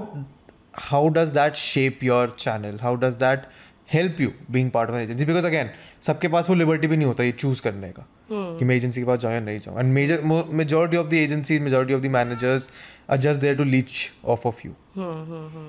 [0.81, 3.47] how does that shape your channel how does that
[3.93, 5.71] help you being part of agency because again
[6.03, 9.01] सबके पास वो liberty भी नहीं होता ये choose करने का हम्म। कि मैं एजेंसी
[9.01, 10.21] के पास जाऊँ या नहीं जाऊँ। And major
[10.53, 12.69] majority of the agency majority of the managers
[13.11, 14.73] are just there to leech off off you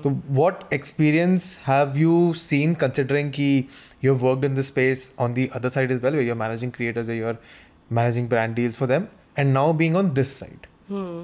[0.02, 3.52] तो what experience have you seen considering की
[4.04, 7.08] you work in the space on the other side is well you are managing creators
[7.10, 7.38] you are
[7.90, 11.22] managing brand deals for them and now being on this side Hmm.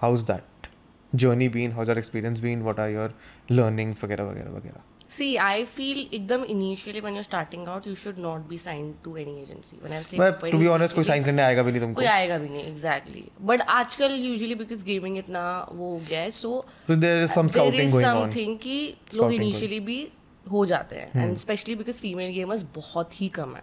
[0.00, 0.68] how's that
[1.12, 3.08] journey been how's your experience been what are your
[3.50, 4.82] learnings वगैरह वगैरह वगैरह
[5.16, 9.12] See, I feel एकदम initially when you're starting out, you should not be signed to
[9.22, 9.76] any agency.
[9.82, 11.94] When I say very to be honest कोई initially, sign करने आएगा भी नहीं तुमको
[12.00, 16.30] कोई आएगा भी नहीं एग्जैक्टली बट आजकल यूजुअली बिकॉज़ गेमिंग इतना वो हो गया है
[16.40, 16.50] so
[16.88, 18.78] so there is some scouting going on something कि
[19.14, 19.98] लोग Scouting इनिशियली भी
[20.50, 21.22] हो जाते हैं Hmm.
[21.22, 23.62] And specially because female gamers बहुत ही कम है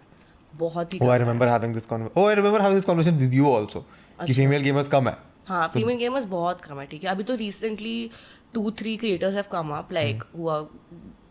[0.58, 3.34] बहुत ही oh I remember having this conversation oh I remember having this conversation with
[3.40, 3.82] you also
[4.18, 5.16] अच्छा। कि फीमेल गेमर्स कम है
[5.48, 7.96] हाँ फीमेल गेमर्स बहुत कम है ठीक है अभी तो recently
[8.54, 10.66] two three creators have come up like who are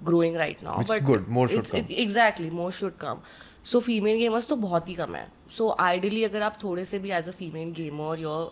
[0.07, 0.79] growing right now Hmm.
[0.79, 1.27] Which is but good.
[1.35, 1.83] More should it's- come.
[1.91, 3.19] it- exactly more should come
[3.71, 5.25] so female gamers तो बहुत ही कम है
[5.57, 8.47] so आइडियली अगर आप थोड़े से भी as a female gamer you're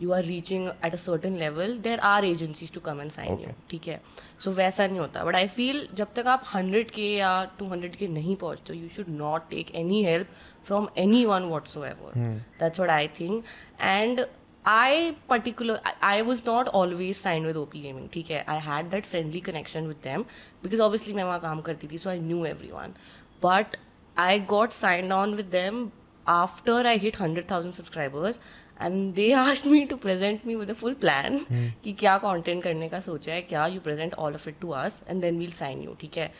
[0.00, 3.52] you are reaching at a certain level there are agencies to come and sign you
[3.70, 4.00] ठीक है?
[4.40, 5.24] सो वैसा नहीं होता.
[5.24, 8.88] बट आई फील जब तक आप हंड्रेड के या टू हंड्रेड के नहीं पहुँचते you
[8.96, 10.28] should not take any help
[10.66, 10.88] from
[11.26, 13.44] anyone what's that's what I think
[13.80, 14.26] and
[14.64, 18.44] I particular I was not always sign with OP gaming ठीक है?
[18.48, 20.22] I had that friendly connection with them
[20.62, 22.94] because obviously मैं वहाँ काम करती थी so I knew everyone
[23.42, 23.76] but
[24.16, 25.88] I got sign on with them
[26.26, 28.38] after I hit hundred thousand subscribers
[28.80, 31.38] and they आज me to present me with full plan
[31.84, 35.02] कि क्या content करने का सोचा है क्या you present all of it to ours
[35.08, 36.30] and then we'll sign you ठीक है?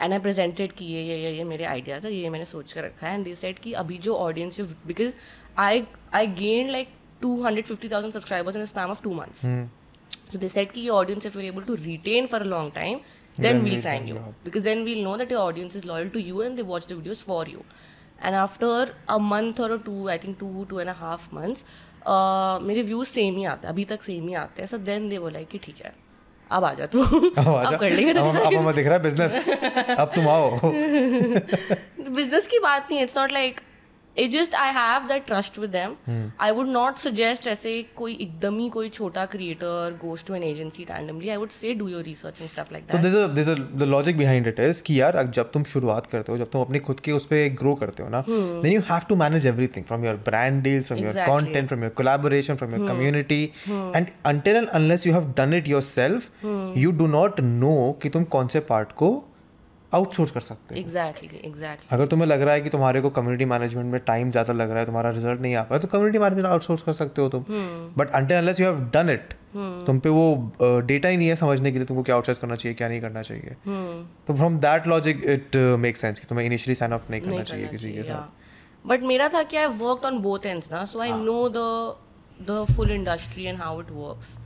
[0.00, 2.84] एंड आई प्रेजेंटेड कि ये ये ये ये मेरे आइडियाज़ है ये मैंने सोच कर
[2.84, 5.12] रखा है। एंड दे सेट कि अभी जो audience because
[5.58, 5.84] I
[6.14, 6.88] I gain like
[7.22, 9.44] two hundred fifty thousand subscribers in span of two months
[10.32, 13.00] तो दे सेट की audience if you able to retain for a long time
[13.38, 14.14] then we'll sign you
[14.44, 16.92] because then we'll know that your audience is loyal to you and they watch the
[16.92, 17.64] videos for you
[18.24, 21.64] And after a month or two I think two two and half months months,
[22.06, 24.66] uh, मेरे views same ही आते हैं अभी तक same ही आते हैं.
[24.66, 25.94] So then they बोला like कि ठीक है
[26.50, 27.02] अब आ जा तू.
[27.38, 29.62] अब कर लेंगे अब अब हमें दिख रहा है बिज़नेस
[29.98, 30.58] अब तुम आओ.
[32.10, 33.60] बिज़नेस की बात नहीं है it's not like
[34.16, 35.96] it just I have that trust with them
[36.40, 40.84] I would not suggest ऐसे कोई एकदम ही कोई छोटा creator goes to an agency
[40.84, 44.18] randomly I would say do your research and stuff like that so this the logic
[44.18, 47.12] behind it is कि यार जब तुम शुरुआत करते हो जब तुम अपने खुद के
[47.12, 50.62] उस पे ग्रो करते हो ना then you have to manage everything from your brand
[50.62, 55.12] deals from your content from your collaboration from your community and until and unless you
[55.12, 56.30] have done it yourself
[56.76, 59.12] you do not know कि तुम कौन से part को
[59.94, 63.44] outsource कर सकते हो। Exactly exactly अगर तुम्हें लग रहा है कि तुम्हारे को कम्युनिटी
[63.46, 66.46] मैनेजमेंट में टाइम ज़्यादा लग रहा है तुम्हारा रिज़ल्ट नहीं आ पाया तो कम्युनिटी मैनेजमेंट
[66.48, 67.44] आउटसोर्स कर सकते हो तुम।
[67.98, 69.34] But until unless you have done it
[69.86, 72.74] तुम पे वो डेटा ही नहीं है समझने के लिए तुमको क्या आउटसोर्स करना चाहिए
[72.74, 73.56] क्या नहीं करना चाहिए।
[74.26, 77.66] तो from that logic it make sense कि तुम्हें इनिशियली साइन ऑफ़ नहीं करना चाहिए
[77.68, 81.12] किसी के साथ। बट मेरा था कि I work on both ends ना so I
[81.14, 81.66] know the
[82.40, 84.36] the full industry and how it works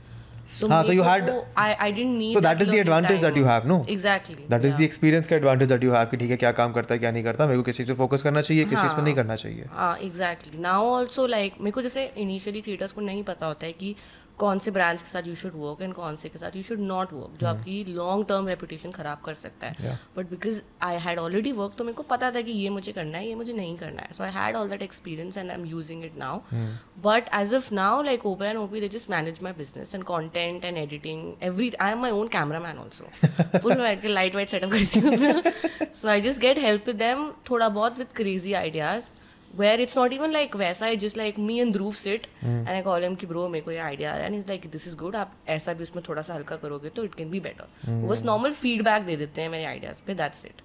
[0.59, 1.27] So हाँ, so you had-
[1.63, 3.75] I I didn't need So that is the advantage that you have, no?
[3.95, 4.37] Exactly.
[4.53, 4.69] that yeah.
[4.69, 6.99] is the experience का advantage that you have कि ठीक है क्या काम करता है
[6.99, 9.15] क्या नहीं करता मेरे को किसी चीज़ पे फोकस करना चाहिए किस चीज़ पे नहीं
[9.15, 13.45] करना चाहिए हाँ एग्जैक्टली नाउ ऑल्सो लाइक मेरे को जैसे इनिशियली क्रिएटर्स को नहीं पता
[13.45, 13.95] होता है कि
[14.39, 16.79] कौन से ब्रांड्स के साथ यू शुड वर्क एंड कौन से के साथ यू शुड
[16.79, 20.17] नॉट वर्क जो आपकी लॉन्ग टर्म रेपुटेशन खराब कर सकता है। Hmm.
[20.17, 23.17] But because I had already work तो मेरे को पता था कि ये मुझे करना
[23.17, 25.65] है ये मुझे नहीं करना है। So I had all that experience and I am
[25.65, 26.69] using it now Hmm.
[27.05, 30.65] But as of now like open and OP they just manage my business and content
[30.65, 34.99] and editing every I am my own camera man also full light white setup करती
[34.99, 39.09] हूँ so I just get help with them थोड़ा बहुत with crazy ideas
[39.57, 42.81] where it's not even like वैसा it's just like me and Dhruv sit and I
[42.87, 44.87] call him कि bro मेरे को ये idea आ रहा है and he's like this
[44.91, 47.67] is good आप ऐसा भी उसमें थोड़ा सा हल्का करोगे तो it can be better
[47.87, 50.63] वो बस normal feedback दे देते हैं मेरे ideas पे that's it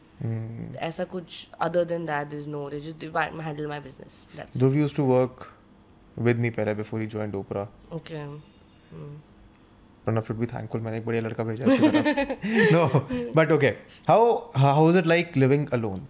[0.91, 3.05] ऐसा कुछ other than that there's no they just
[3.49, 5.51] handle my business that's Dhruv used to work
[6.29, 7.69] with me पहले before he joined Oprah
[8.01, 8.25] okay
[10.07, 12.83] Pranav should be thankful मैंने एक बढ़िया लड़का भेजा है no
[13.39, 13.77] but okay
[14.09, 14.21] how
[14.65, 16.03] how is it like living alone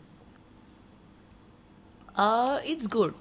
[2.17, 3.15] uh it's good.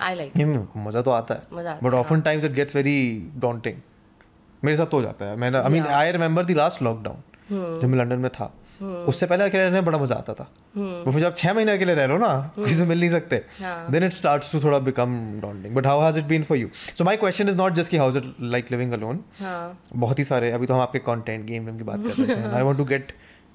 [0.00, 2.96] I like नहीं, मज़ा तो आता है। मज़ा but often times it gets very
[3.40, 3.76] daunting
[4.62, 7.88] मेरे साथ तो हो जाता है। मैंने I mean I remember the last lockdown जब
[7.88, 8.52] मैं लंदन में था।
[9.08, 11.94] उससे पहले अकेले रहने में बड़ा मज़ा आता था। वो फिर जब छह महीने अकेले
[11.94, 13.36] रह रहे हो ना किसी से मिल नहीं सकते
[13.90, 16.68] देन इट स्टार्ट्स टू थोड़ा become daunting but how has it been for you
[16.98, 19.22] so my question is not just कि how is it like living alone
[19.96, 22.52] बहुत ही सारे अभी तो हम आपके कंटेंट गेम वेम की बात कर रहे हैं
[22.52, 23.12] I want to get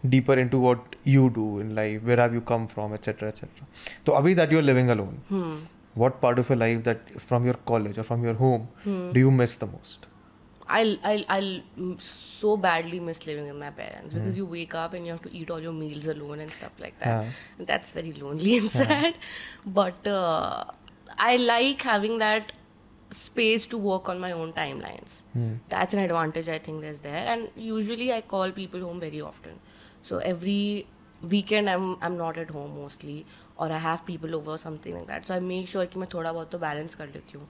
[0.09, 3.49] deeper into what you do in life where have you come from etc etc
[4.05, 5.55] so abhi that you're living alone hmm.
[5.95, 9.11] what part of your life that from your college or from your home hmm.
[9.11, 10.07] do you miss the most
[10.69, 14.37] I'll, I'll, I'll so badly miss living with my parents because mm.
[14.37, 16.99] you wake up and you have to eat all your meals alone and stuff like
[16.99, 17.23] that.
[17.23, 17.29] Yeah.
[17.57, 18.89] And that's very lonely and sad.
[18.89, 19.11] Yeah.
[19.65, 20.65] But uh,
[21.17, 22.51] I like having that
[23.11, 25.21] space to work on my own timelines.
[25.37, 25.59] Mm.
[25.69, 27.23] That's an advantage I think there's there.
[27.25, 29.59] And usually I call people home very often.
[30.03, 30.87] So every
[31.29, 33.25] weekend I'm I'm not at home mostly
[33.57, 35.27] or I have people over or something like that.
[35.27, 37.47] So I make sure कि मैं थोड़ा बहुत तो balance कर लेती हूँ.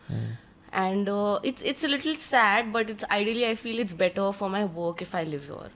[0.73, 4.49] And uh, it's it's a little sad, but it's ideally I feel it's better for
[4.49, 5.69] my work if I live here.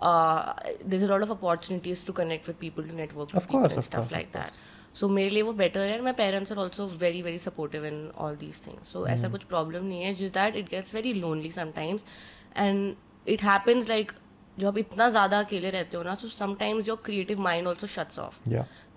[0.00, 0.52] Uh,
[0.84, 3.72] there's a lot of opportunities to connect with people, to network with Of people course,
[3.72, 4.52] and of stuff course, like that.
[4.92, 6.00] So मेरे लिए वो better है.
[6.02, 8.88] My parents are also very very supportive in all these things.
[8.94, 10.14] So ऐसा कुछ problem नहीं है.
[10.16, 12.04] Just that it gets very lonely sometimes,
[12.54, 12.96] and
[13.36, 14.14] it happens like
[14.58, 18.18] जो आप इतना ज़्यादा अकेले रहते हो ना so sometimes your creative mind also shuts
[18.18, 18.38] off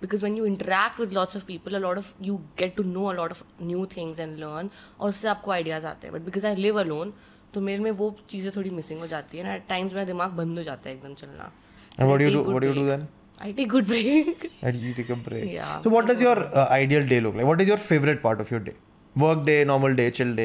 [0.00, 3.30] because when you interact with lots of people a lot of you get to know a lot
[3.30, 6.14] of new things and learn और उससे आपको आइडियाज़ आते हैं.
[6.14, 7.12] But because I live alone
[7.54, 10.30] तो मेरे में वो चीज़ें थोड़ी मिसिंग हो जाती है ना एट टाइम्स मेरा दिमाग
[10.40, 11.50] बंद हो जाता है एकदम चलना.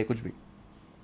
[0.03, 0.31] कुछ भी.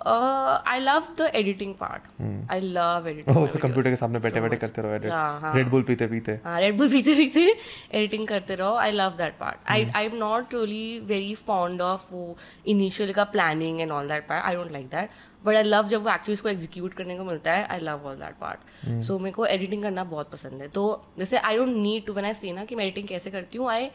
[0.05, 2.01] Uh, I love the editing part.
[2.49, 5.39] I love editing of my videos computer के सामने बैठे बैठे करते रहो एडिट हाँ,
[5.41, 5.53] हाँ.
[5.55, 6.39] रेड बुल पीते पीते.
[6.43, 7.45] हाँ रेड बुल पीते पीते
[7.93, 8.75] एडिटिंग करते रहो.
[8.75, 12.35] I love that part I I am not really very fond of वो
[12.67, 15.09] इनिशियल का planning and all that part I don't like that
[15.45, 17.65] but I love जब वो एक्चुअली इसको एग्जीक्यूट करने को मिलता है.
[17.65, 20.67] I love all that part so मेरे को एडिटिंग करना बहुत पसंद है.
[20.67, 20.83] तो
[21.17, 23.69] जैसे I don't need to when I say ना कि मैं एडिटिंग कैसे करती हूँ
[23.71, 23.89] आई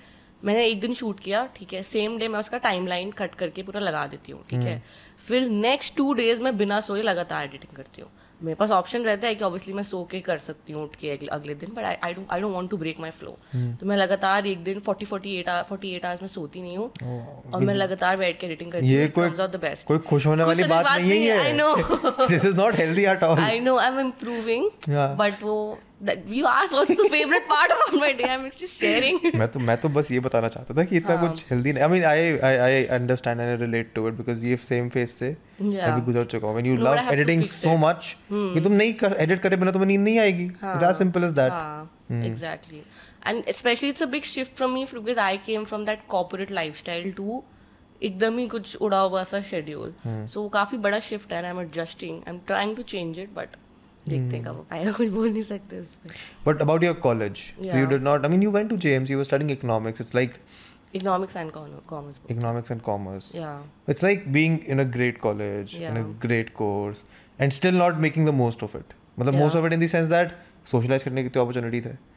[0.45, 1.83] मैंने एक दिन शूट किया ठीक है.
[1.83, 4.83] सेम डे मैं उसका टाइम लाइन कट करके पूरा लगा देती हूँ ठीक है.
[5.29, 8.11] फिर नेक्स्ट टू डेज़ मैं बिना सोए लगातार एडिटिंग करती हूँ।
[8.41, 11.11] मेरे पास ऑप्शन रहता है कि ऑब्वियसली मैं सो के कर सकती हूँ उठ के
[11.11, 13.37] अगले, अगले दिन but I I don't I want to break my flow
[13.81, 16.91] तो मैं लगातार एक दिन 40 48 आवर 48 आवर्स में सोती नहीं हूँ
[17.53, 20.65] और मैं लगातार बैठ के एडिटिंग करती हूँ कोई द बेस्ट कोई खुश होने वाली
[20.65, 21.75] बात नहीं है। I know
[22.27, 25.17] this is not healthy at all I know I'm improving, Yeah.
[25.23, 25.57] but वो
[26.03, 28.29] that you asked what's the favorite part about my day.
[28.29, 29.21] I'm just sharing.
[29.43, 31.83] मैं तो मैं तो बस ये बताना चाहता था कि इतना हाँ। कुछ हेल्दी नहीं
[31.85, 35.37] I mean I I I understand and relate to it because ये सेम फेस से
[35.63, 35.83] Yeah.
[35.83, 39.41] अभी गुजर चुका हूँ when you love editing so much कि तुम नहीं कर एडिट
[39.43, 41.53] करे बिना तुम्हें नींद नहीं आएगी it's as simple as that
[42.29, 42.81] exactly.
[43.31, 47.07] And especially it's a big shift from me because I came from that corporate lifestyle
[47.21, 47.43] to
[48.01, 51.61] एकदम ही कुछ उड़ा हुआ सा शेड्यूल सो वो काफ़ी बड़ा शिफ्ट है I am
[51.61, 53.57] adjusting I am trying to change it but
[56.47, 57.39] but about your college
[60.01, 60.35] it's like
[60.95, 61.37] economics
[71.05, 72.13] करने की अपॉर्चुनिटी थे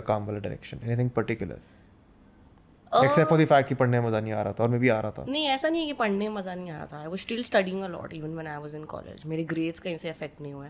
[0.00, 1.58] काम वाला direction anything particular
[3.00, 4.88] Except for the fact कि पढ़ने में मज़ा नहीं आ रहा था और मैं भी
[4.88, 5.24] आ रहा था.
[5.28, 7.42] नहीं ऐसा नहीं है कि पढ़ने में मज़ा नहीं आ रहा था। I was still
[7.42, 10.52] studying a lot even when I was in college मेरे ग्रेड्स कहीं से अफेक्ट नहीं
[10.52, 10.68] हुए।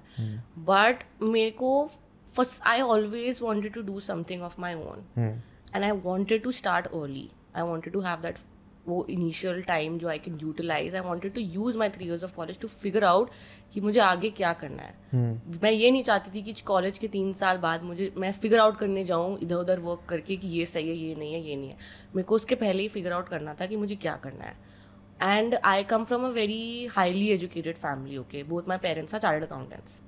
[0.69, 1.89] बट मेरे को
[2.37, 5.05] first I always wanted to do something of my own.
[5.19, 8.39] And I wanted to start early I wanted to have that
[8.87, 12.35] वो initial time जो I can utilise I wanted to use my three years of
[12.37, 13.31] college to figure out
[13.75, 17.09] कि मुझे आगे क्या करना है। हम्म। मैं ये नहीं चाहती थी कि कॉलेज के
[17.09, 20.67] तीन साल बाद मुझे मैं फिगर आउट करने जाऊँ इधर उधर वर्क करके कि ये
[20.67, 21.77] सही है ये नहीं है ये नहीं है।
[22.17, 24.71] मेरे को उसके पहले ही फिगर आउट करना था कि मुझे क्या करना है।
[25.23, 29.45] And I come from a very highly educated family okay both my parents are chartered
[29.45, 30.01] accountants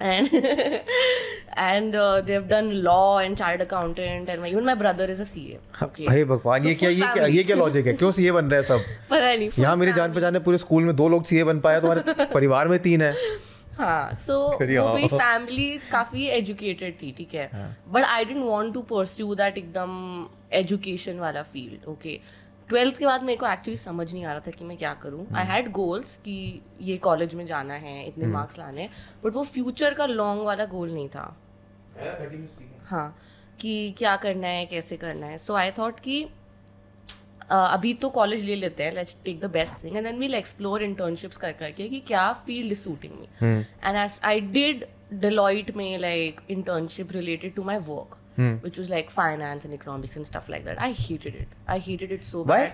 [0.00, 0.30] and
[1.56, 5.24] and uh, they've done law and chartered accountant and my, even my brother is a
[5.24, 5.58] CA.
[5.82, 6.06] Okay.
[6.10, 7.92] हे भगवान ये क्या ये क्या ये क्या logic है?
[7.92, 8.80] क्यों सीए बन रहे हैं सब?
[9.10, 11.80] पता नहीं यहाँ मेरी जान पहचान है पूरे स्कूल में दो लोग सीए बन पाए
[11.80, 13.12] तुम्हारे परिवार में तीन है।
[13.78, 17.50] हाँ सो मेरी। फैमिली काफ़ी एजुकेटेड थी ठीक है।
[17.88, 22.20] But I didn't want to pursue that एकदम एजुकेशन वाला फ़ील्ड ओके
[22.68, 25.26] ट्वेल्थ के बाद मेरे को एक्चुअली समझ नहीं आ रहा था कि मैं क्या करूँ।
[25.34, 28.64] आई हैड गोल्स कि ये कॉलेज में जाना है इतने मार्क्स hmm.
[28.64, 28.88] लाने
[29.24, 31.36] बट वो फ्यूचर का लॉन्ग वाला गोल नहीं था।
[32.84, 33.16] हाँ
[33.60, 36.22] कि क्या करना है कैसे करना है। सो आई थॉट कि
[37.50, 40.34] अ, अभी तो कॉलेज ले लेते हैं let's take the best thing and then we'll
[40.34, 43.26] explore internships कर करके कि क्या field is suiting me
[43.84, 49.65] and I did Deloitte में like internship related to my work which was like finance
[49.65, 52.57] and economics and stuff like that i hated it i hated it so Why?
[52.57, 52.73] bad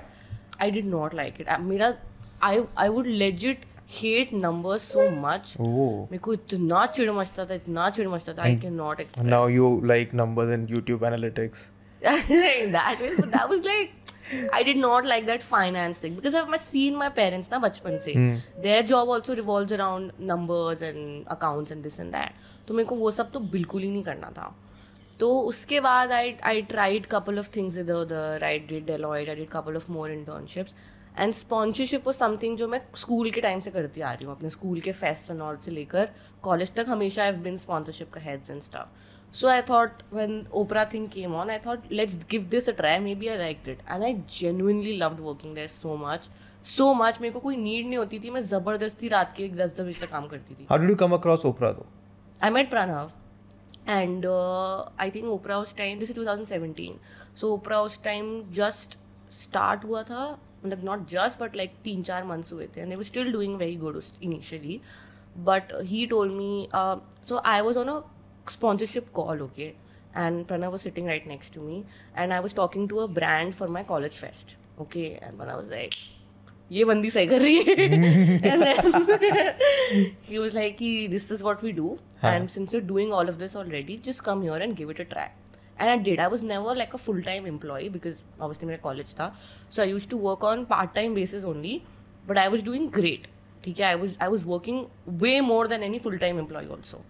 [0.60, 1.96] i did not like it I, मेरा
[2.42, 3.68] i i would legit
[3.98, 8.44] hate numbers so much ओह मेरे को इतना चिड़ मचता था इतना चिड़ मचता था
[8.44, 11.70] I can not explain now you like numbers in YouTube analytics
[12.04, 13.96] that was that was like
[14.58, 18.14] I did not like that finance thing because I've seen my parents na बचपन से
[18.66, 22.96] their job also revolves around numbers and accounts and this and that तो मेरे को
[22.96, 24.56] वो सब तो बिल्कुल ही नहीं करना था
[25.21, 28.45] तो उसके बाद I I tried couple of things इधर उधर.
[28.45, 30.75] I did Deloitte I did couple of more internships
[31.19, 34.35] and sponsorship वो समथिंग जो मैं स्कूल के टाइम से करती आ रही हूँ.
[34.37, 36.09] अपने स्कूल के फेस्ट एंड ऑल से लेकर
[36.43, 40.83] कॉलेज तक हमेशा आई बिन स्पॉन्सरशिप का heads and stuff So I thought when Oprah
[40.91, 42.93] thing came on, I thought let's give this a try.
[43.07, 46.29] Maybe I liked it, and I genuinely loved working there so much,
[46.73, 47.19] so much.
[47.21, 48.31] मेरे को कोई need नहीं होती थी.
[48.31, 50.67] मैं ज़बरदस्ती रात के दस दस बजे तक काम करती थी.
[50.71, 51.87] How did you come across Opra though
[52.41, 53.11] I met Pranav,
[53.89, 56.99] and I think Opra उस time this two thousand seventeen
[57.37, 58.99] so Opra उस टाइम जस्ट
[59.35, 60.27] स्टार्ट हुआ था
[60.65, 62.81] मतलब नॉट जस्ट बट लाइक तीन चार मंथ्स हुए थे.
[62.81, 64.81] एंड वो स्टिल डूइंग वेरी गुड उस initially
[65.39, 68.01] but he told me so I was on a
[68.51, 69.73] sponsorship call okay
[70.17, 71.83] and Pranav was sitting right next to me
[72.17, 75.55] and I was talking to a brand for my college fest okay and when I
[75.55, 75.93] was like
[76.71, 77.75] ये बंदी सही कर रही है।
[80.39, 83.57] Was like कि this is what we do and since you doing all of this
[83.57, 85.27] already just come your and give it a try
[85.81, 89.15] and I did I was never like a full time employee because obviously मेरा college
[89.21, 89.35] था।
[89.71, 91.81] So I use to work on part time basis only
[92.27, 93.27] but I was doing great
[93.65, 93.87] ठीक है?
[93.87, 94.85] I was I was working
[95.23, 97.05] way more than any full time employee also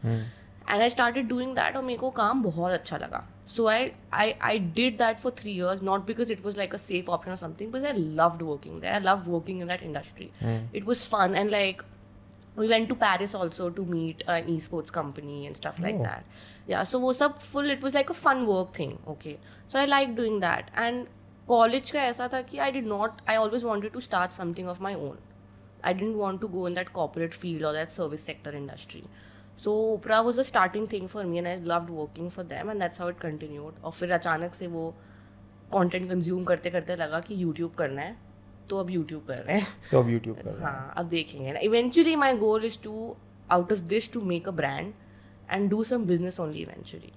[0.69, 4.33] and I started doing that और मेरे को काम बहुत अच्छा लगा। So I I
[4.43, 7.73] I did that for three years not because it was like a safe option something
[7.73, 10.31] because I love working that I love working in that industry
[10.75, 11.83] it was fun and like
[12.59, 14.23] we went to Paris also to meet
[14.61, 18.15] esports company and stuff like that yeah so वो सब full it was like a
[18.15, 19.37] fun work thing okay
[19.73, 21.07] so I like doing that and
[21.49, 24.83] college का ऐसा था कि I did not I always wanted to start something of
[24.83, 25.19] my own
[25.85, 29.03] I didn't want to go in that corporate field और that service sector industry
[29.59, 32.80] so Opra was a starting thing for me and I loved working for them and
[32.80, 34.94] that's how it continued और फिर अचानक से वो
[35.72, 38.16] content consume करते करते लगा कि यूट्यूब करना है
[38.70, 41.52] तो अब यूट्यूब कर रहे हैं। तो अब यूट्यूब कर रहे हैं। हाँ अब देखेंगे
[41.52, 43.16] ना। Eventually my goal is to
[43.52, 44.92] out of this to make a brand
[45.50, 47.12] and do some business only eventually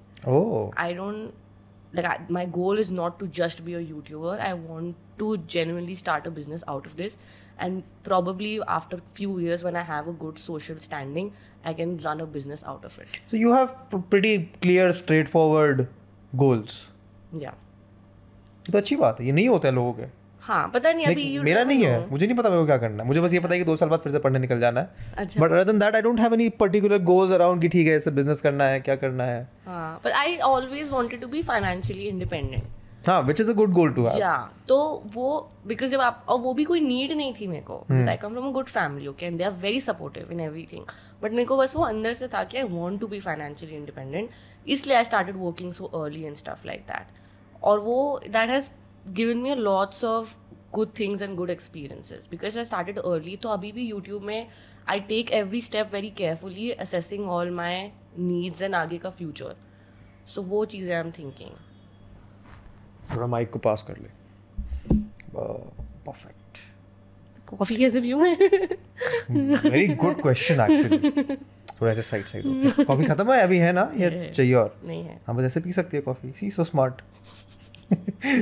[0.77, 5.35] I don't like my goal is not to just be a YouTuber I want to
[5.37, 7.17] genuinely start a business out of this
[7.58, 11.28] and probably after few years when I have a good social standing,
[11.64, 13.20] I can run a business out of it.
[13.32, 14.32] So you have p- pretty
[14.66, 15.86] clear, straightforward
[16.32, 16.80] goals.
[17.44, 17.54] Yeah.
[18.66, 20.04] ये तो अच्छी बात है ये नहीं होता है लोगों के
[20.42, 22.10] हाँ पता नहीं अभी Like, you मेरा never नहीं है know.
[22.12, 23.76] मुझे नहीं पता मेरे को क्या करना है मुझे बस ये पता है कि दो
[23.76, 26.20] साल बाद फिर से पढ़ने निकल जाना है अच्छा but other than that I don't
[26.20, 29.42] have any particular goals around कि ठीक है इसे बिजनेस करना है क्या करना है
[29.66, 32.64] हाँ but I always wanted to be financially independent.
[33.03, 34.35] हाँ which is a good goal to have या
[34.69, 34.77] तो
[35.13, 35.27] वो
[35.67, 37.77] बिकॉज़ जब आप और वो भी कोई नीड नहीं थी मेरे को.
[37.81, 40.85] Because I come from a good family okay and they are very supportive in everything
[41.21, 44.29] but मेरे को बस वो अंदर से था कि I want to be financially independent
[44.67, 48.69] इसलिए I started working so early and stuff like that और वो that has
[49.11, 50.35] given me lots of
[50.73, 54.47] good things and good experiences because I started early तो अभी भी यूट्यूब में
[54.89, 57.89] I take every step very carefully assessing all my
[58.19, 59.55] needs and आगे का future
[60.27, 61.66] so वो चीज़ें आई एम थिंकिंग
[63.15, 64.09] थोड़ा mic को पास कर ले
[65.35, 66.59] परफेक्ट
[67.49, 68.35] कॉफ़ी कैसे पीऊँ मैं
[69.69, 71.35] वेरी गुड क्वेश्चन एक्चुअली
[71.81, 75.19] थोड़ा ऐसे साइड साइड कॉफ़ी खत्म है अभी है ना या चाहिए और नहीं है
[75.27, 77.01] हाँ बस ऐसे पी सकती है कॉफ़ी सी सो स्मार्ट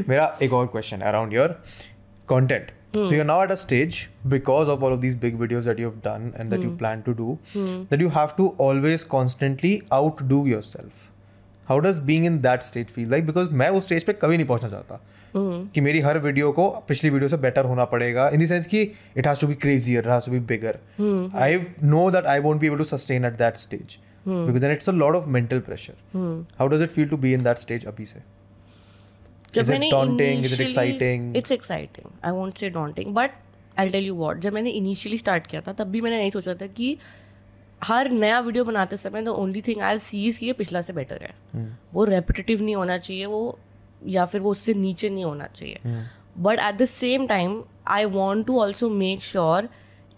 [0.09, 1.59] मेरा एक और question around your
[2.31, 2.69] content.
[2.93, 3.97] So you're now at a stage
[4.33, 7.13] because of all of these big videos that you've done and that you plan to
[7.13, 7.33] do
[7.89, 11.03] that you have to always constantly outdo yourself.
[11.67, 13.25] How does being in that stage feel like?
[13.29, 14.99] Because मैं उस stage पे कभी नहीं पहुँचना चाहता
[15.73, 18.81] कि मेरी हर video को पिछली वीडियो से बेटर होना पड़ेगा इन द सेंस कि
[19.17, 20.79] it has to be crazier it has to be bigger
[21.41, 23.97] I know that I won't be able to sustain at that stage
[24.27, 27.43] because then it's a lot of mental pressure how does it feel to be in
[27.43, 28.21] that stage अभी से
[29.53, 30.45] जब Is it मैंने daunting?
[30.45, 31.27] Is it exciting?
[31.39, 32.07] It's exciting.
[32.29, 33.35] I won't say daunting, but
[33.77, 34.39] I'll tell you what.
[34.45, 36.97] जब मैंने initially start किया था तब भी मैंने नहीं सोचा था कि
[37.85, 40.93] हर नया वीडियो बनाते समय the only thing I see is कि ये पिछला से
[40.93, 41.33] बेटर है।
[41.93, 43.57] वो रेपिटेटिव नहीं होना चाहिए वो
[44.07, 45.79] या फिर वो उससे नीचे नहीं होना चाहिए।
[46.37, 49.69] But at the same time I want to also make sure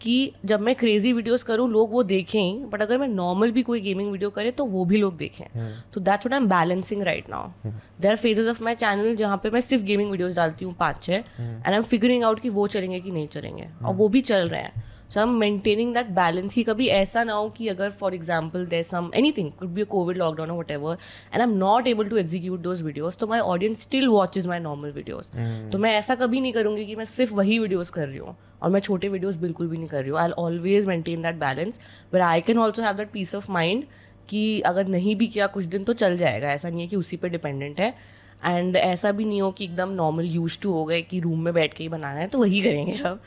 [0.01, 3.61] कि जब मैं क्रेजी वीडियोस करूँ लोग वो देखें ही बट अगर मैं नॉर्मल भी
[3.63, 5.45] कोई गेमिंग वीडियो करे तो वो भी लोग देखें।
[5.93, 9.38] तो that's what I am balancing right now there are phases of my channel जहाँ
[9.43, 12.49] पे मैं सिर्फ़ गेमिंग वीडियोस डालती हूँ पाँच छः and I am figuring out कि
[12.49, 14.84] वो चलेंगे कि नहीं चलेंगे। और वो भी चल रहे हैं।
[15.14, 18.84] So am maintaining that balance कि कभी ऐसा ना हो कि अगर for example there
[18.84, 20.97] some anything could be Covid lockdown whatever
[21.34, 24.60] and I am not able to execute those videos तो my audience still watches my
[24.60, 28.18] normal videos तो मैं ऐसा कभी नहीं करूँगी कि मैं सिर्फ़ वही वीडियोज़ कर रही
[28.18, 30.20] हूँ और मैं छोटे वीडियोज़ बिल्कुल भी नहीं कर रही हूँ.
[30.20, 31.80] I always maintain that balance
[32.14, 33.84] but I can also have that peace of mind
[34.30, 36.51] कि अगर नहीं भी किया कुछ दिन तो चल जाएगा.
[36.51, 37.93] ऐसा नहीं है कि उसी पे डिपेंडेंट है.
[38.41, 41.53] एंड ऐसा भी नहीं हो कि एकदम नॉर्मल यूज़ टू हो गए कि रूम में
[41.53, 43.20] बैठ के ही बनाना है तो वही करेंगे अब.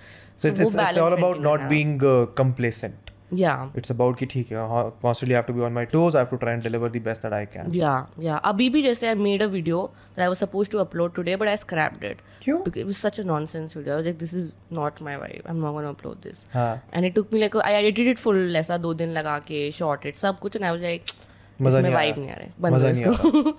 [0.42, 3.08] So it's, it's, it's all about not being uh, complacent.
[3.38, 6.14] या It's about कि ठीक है हाँ, constantly I have to be on my toes.
[6.14, 7.74] I have to try and deliver the best that I can.
[7.74, 11.14] या या अभी भी जैसे I made a video that I was suppose to upload
[11.14, 12.58] today but I scrapped it क्यों?
[12.64, 13.94] because it was such a nonsense video.
[13.94, 14.48] I was like, this is
[14.80, 15.46] not my vibe.
[15.52, 16.42] I'm not gonna upload this.
[16.54, 16.72] हाँ.
[16.92, 20.10] And it took me like I edited it full ऐसा दो दिन लगा के shot
[20.12, 21.14] it सब कुछ and I was like
[21.62, 23.58] मज़ा नहीं vibe आया। नहीं आ रहा है बंद इसको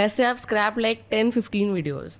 [0.00, 2.18] ऐसे आप लाइक टेन फिफ्टीन वीडियोज़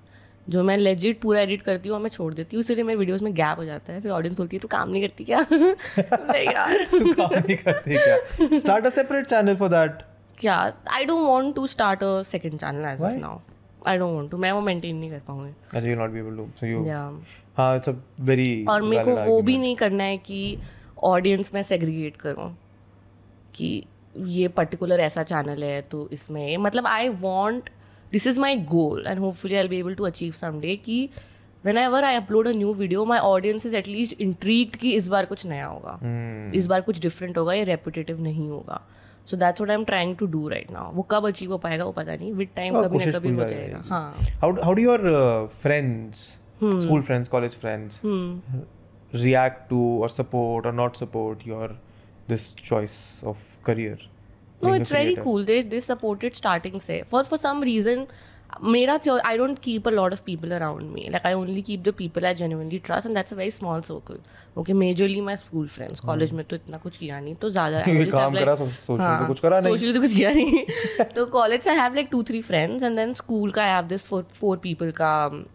[0.49, 3.21] जो मैं लेजिट पूरा एडिट करती हूँ और मैं छोड़ देती हूँ इसलिए मेरे वीडियोस
[3.21, 6.45] में गैप हो जाता है फिर ऑडियंस बोलती है तू काम नहीं करती क्या नहीं
[6.45, 8.59] यार काम नहीं करती क्या?
[8.59, 10.01] Start a separate channel for that.
[10.37, 10.55] क्या
[10.91, 13.39] I don't want to start a second channel as of now
[13.87, 16.47] I don't want to मैं वो मेंटेन नहीं कर पाऊँगी you'll not be able to.
[16.59, 16.85] So you.
[16.87, 17.01] या
[17.57, 18.49] हाँ, it's a very.
[18.69, 20.57] और मेरे को वो भी नहीं करना है कि
[21.03, 22.49] ऑडियंस में सेग्रीगेट करूँ
[23.55, 23.83] कि
[24.17, 27.69] ये पर्टिकुलर ऐसा चैनल है तो इसमें मतलब I want
[28.11, 31.09] this is my goal and hopefully I be able to achieve someday कि
[31.77, 35.45] whenever I upload a new video my audience is at least intrigued कि इस बार कुछ
[35.45, 35.99] नया होगा।
[36.55, 38.81] इस बार कुछ डिफरेंट होगा ये रेपिटेटिव नहीं होगा।
[39.25, 41.85] So that's what I am trying to do right now वो कब अचीव हो पाएगा
[41.85, 44.85] वो पता नहीं। विद टाइम हाँ, कभी ना कभी हो जाएगा। हाँ। How how do
[44.85, 46.23] your uh, friends,
[46.61, 47.99] school friends, college friends,
[49.25, 51.69] react to or support or not support your
[52.27, 52.97] this choice
[53.31, 53.37] of
[53.69, 53.97] career?
[54.61, 55.43] No, it's very cool.
[55.43, 58.07] They they supported starting say for for some reason.
[58.63, 61.09] मेरा I don't keep a lot of people around me.
[61.09, 64.17] Like I only keep the people I genuinely trust, and that's a very small circle.
[64.57, 65.99] Okay, majorly my school friends.
[66.07, 67.83] College में तो इतना कुछ किया नहीं तो ज़्यादा
[68.99, 73.13] हाँ, तो कुछ किया नहीं। तो college I have like two three friends and then
[73.13, 75.11] school का I have this four people का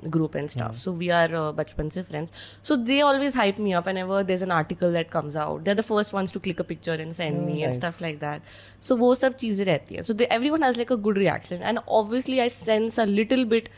[0.07, 2.31] group and stuff so we are बचपन से friends
[2.69, 5.71] so they always hype me up and ever there an article that comes out they
[5.71, 8.43] are the first ones to click a picture and send me and stuff like that
[8.85, 10.03] so वो सब चीज़ें रहती है.
[10.03, 10.15] So
[10.51, 12.49] everyone has like a good reaction and obviously I
[12.91, 13.69] sense a little bit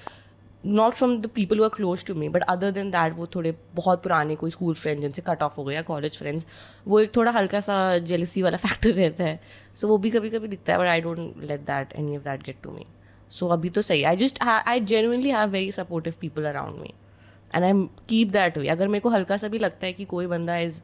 [0.66, 4.02] not from the people are close to me but other than that वो थोड़े बहुत
[4.02, 6.46] पुराने कोई स्कूल फ्रेंड जिनसे कट ऑफ़ हो गया कॉलेज फ्रेंड्स
[6.86, 9.40] वो एक थोड़ा हल्का सा जेलसी वाला फैक्टर रहता है।
[9.74, 12.24] सो so, वो भी कभी कभी दिखता है but I don't let that any of
[12.24, 12.86] that get to me
[13.30, 16.94] so अभी तो सही I just I genuinely have very supportive people around me
[17.54, 17.72] and I
[18.08, 20.82] keep that way अगर मेरे को हल्का सा भी लगता है कि कोई बंदा is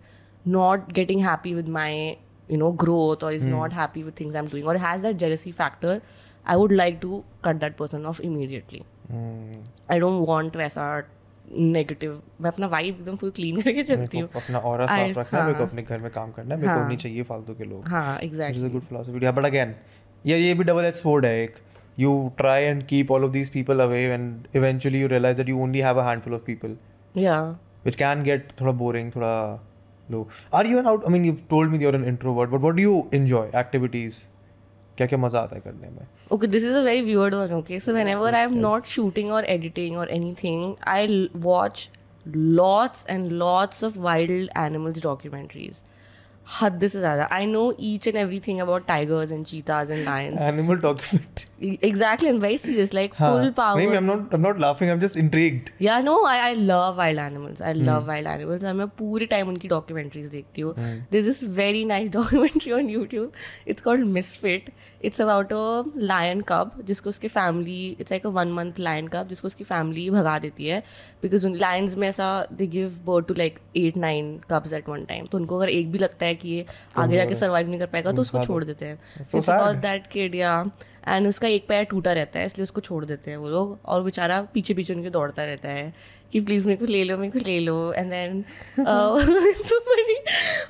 [0.48, 2.16] not getting happy with my
[2.50, 5.16] you know growth और is not happy with things I am doing और has that
[5.16, 6.02] jealousy factor
[6.46, 8.82] I would like to cut that person off immediately
[9.90, 10.86] I don't want वैसा
[11.52, 15.38] negative मैं अपना vibe एकदम full clean करके चलती हूँ अपना ऑरा I- साफ़ रखना
[15.40, 17.22] है मेरे को हाँ। अपने घर में काम करना है मेरे को हाँ। नहीं चाहिए
[17.22, 19.74] फालतू के लोग हाँ exactly philosophy yeah but again
[20.26, 21.56] ये ये भी डबल एज sword है एक
[22.02, 25.60] you try and keep all of these people away and eventually you realize that you
[25.66, 26.72] only have a handful of people
[27.16, 27.36] या
[27.86, 29.34] which can get थोड़ा boring थोड़ा
[30.08, 30.22] low
[30.58, 32.86] are you an out I mean you've told me you're an introvert but what do
[32.86, 34.18] you enjoy activities
[34.96, 36.06] क्या क्या मज़ा आता है करने में?
[36.32, 39.44] Okay this is a very weird one okay so when I am not shooting और
[39.44, 41.90] editing और any I watch
[42.28, 45.82] lots and lots of wild animals documentaries
[46.60, 48.16] हद से ज़्यादा I know each and
[48.46, 51.52] everything about tigers and cheetahs and lions animal documentary
[51.86, 54.98] exactly and very serious like हाँ full power नहीं I'm not I'm not laughing I'm
[55.04, 58.86] just intrigued yeah no I, I love wild animals I love wild animals और मैं
[58.98, 60.74] पूरे time उनकी documentaries देखती हूँ
[61.12, 63.40] there's this very nice documentary on YouTube
[63.74, 64.68] it's called Misfit
[65.04, 69.28] it's about a lion cub जिसको उसकी family it's like a one month lion cub
[69.28, 70.82] जिसको उसकी फैमिली भगा देती है।
[71.22, 75.04] बिकॉज़ उन लाइन्स में ऐसा they give birth to like eight nine cubs at one
[75.04, 77.86] time तो उनको अगर एक भी लगता है कि ये आगे जाके सर्वाइव नहीं कर
[77.86, 80.64] पाएगा तो उसको छोड़ देते हैं। इट्स अबाउट दैट किड या
[81.08, 84.02] एंड उसका एक पैर टूटा रहता है इसलिए उसको छोड़ देते हैं वो लोग। और
[84.02, 85.92] बेचारा पीछे पीछे उनके दौड़ता रहता है।
[86.32, 87.92] कि प्लीज़ मेरे को ले लो मेरे को ले लो.
[87.92, 88.44] एंड देन
[89.64, 90.16] सो फनी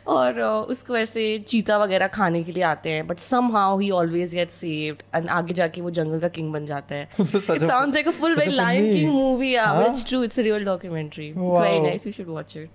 [0.07, 3.19] और uh, उसको ऐसे चीता वगैरह खाने के लिए आते हैं but
[3.57, 7.09] somehow he always get saved and आगे जाके वो जंगल का किंग बन जाता है.
[7.21, 11.61] It like a full very lion king movie it's true it's a real documentary it's
[11.61, 12.71] very nice you should watch it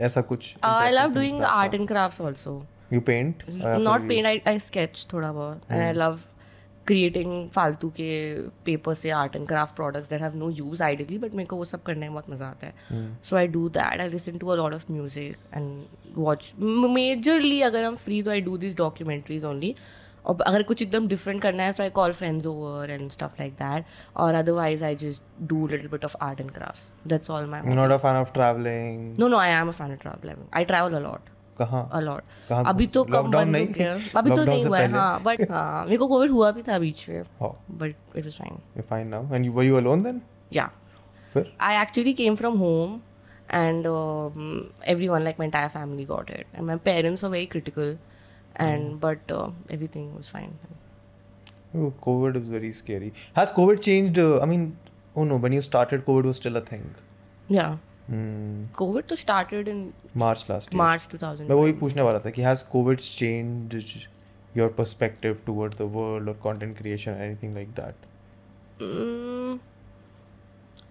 [0.00, 0.58] ऐसा कुछ uh,
[2.90, 6.24] you paint Uh, not for you- paint I, I sketch थोड़ा बहुत and I love
[6.86, 8.08] creating फालतू के
[8.64, 11.64] paper से art and craft products that have no use ideally but मेरे को वो
[11.64, 12.74] सब करने में बहुत मज़ा आता है.
[13.24, 15.84] So I do that I listen to a lot of music and
[16.16, 19.74] watch majorly अगर हम फ्री तो I do this documentaries only
[20.26, 23.52] और अगर कुछ एकदम डिफरेंट करना है so I call friends over and stuff like
[23.54, 23.84] that
[24.16, 27.80] और otherwise I just do little bit of art and craft that's all my you're
[27.80, 29.02] not a fan of traveling?
[29.20, 32.86] No no I am a fan of traveling I travel a lot कहाँ a lot अभी
[32.96, 33.66] तो कम बंद हो नहीं?
[33.72, 34.90] गया अभी तो नहीं हुआ है?
[34.92, 38.38] हाँ बट हाँ मेरे को कोविड हुआ भी था बीच में oh but it was
[38.38, 40.20] fine you're fine now and you were you alone then
[40.52, 40.70] या
[41.34, 43.00] फिर I actually came from home
[43.88, 44.46] um,
[44.92, 47.90] everyone like my entire family got it and my parents were very critical
[48.66, 50.56] and but uh, everything was fine
[51.76, 53.06] Oh, COVID is very scary.
[53.36, 54.18] Has COVID changed?
[54.24, 54.66] Uh, I mean,
[55.16, 56.84] oh no, when you started, COVID was still a thing.
[57.48, 57.72] yeah
[58.08, 58.64] Hmm.
[58.78, 59.78] covid तो started in
[60.22, 60.78] March last year.
[60.80, 63.94] march 2000 मैं वही पूछने वाला था कि has COVID changed
[64.58, 68.04] your perspective towards the world or content creation or anything like that?
[68.80, 69.58] Mm,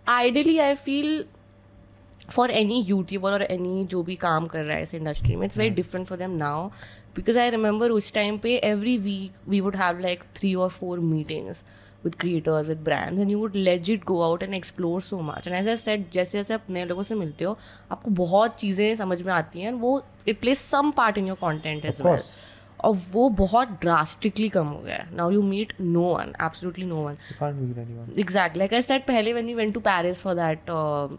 [0.07, 1.11] ideally i feel
[2.29, 5.57] for any youtuber or any जो भी काम कर रहा है इस इंडस्ट्री में it's
[5.57, 6.67] very different for them now
[7.15, 10.99] because I remember उस time पे every week we would have like three और four
[10.99, 11.63] meetings
[12.03, 15.47] with creator with brands and you would let it go out and explore so much
[15.47, 17.57] and as I said जैसे जैसे आप नए लोगों से मिलते हो
[17.91, 21.85] आपको बहुत चीज़ें समझ में आती हैं वो it place some part in your content
[21.85, 22.21] as well
[22.79, 28.15] और वो बहुत ड्रास्टिकली कम हो गया now you meet no one absolutely no one
[28.19, 30.71] exact like I said पहले when you went to Paris for that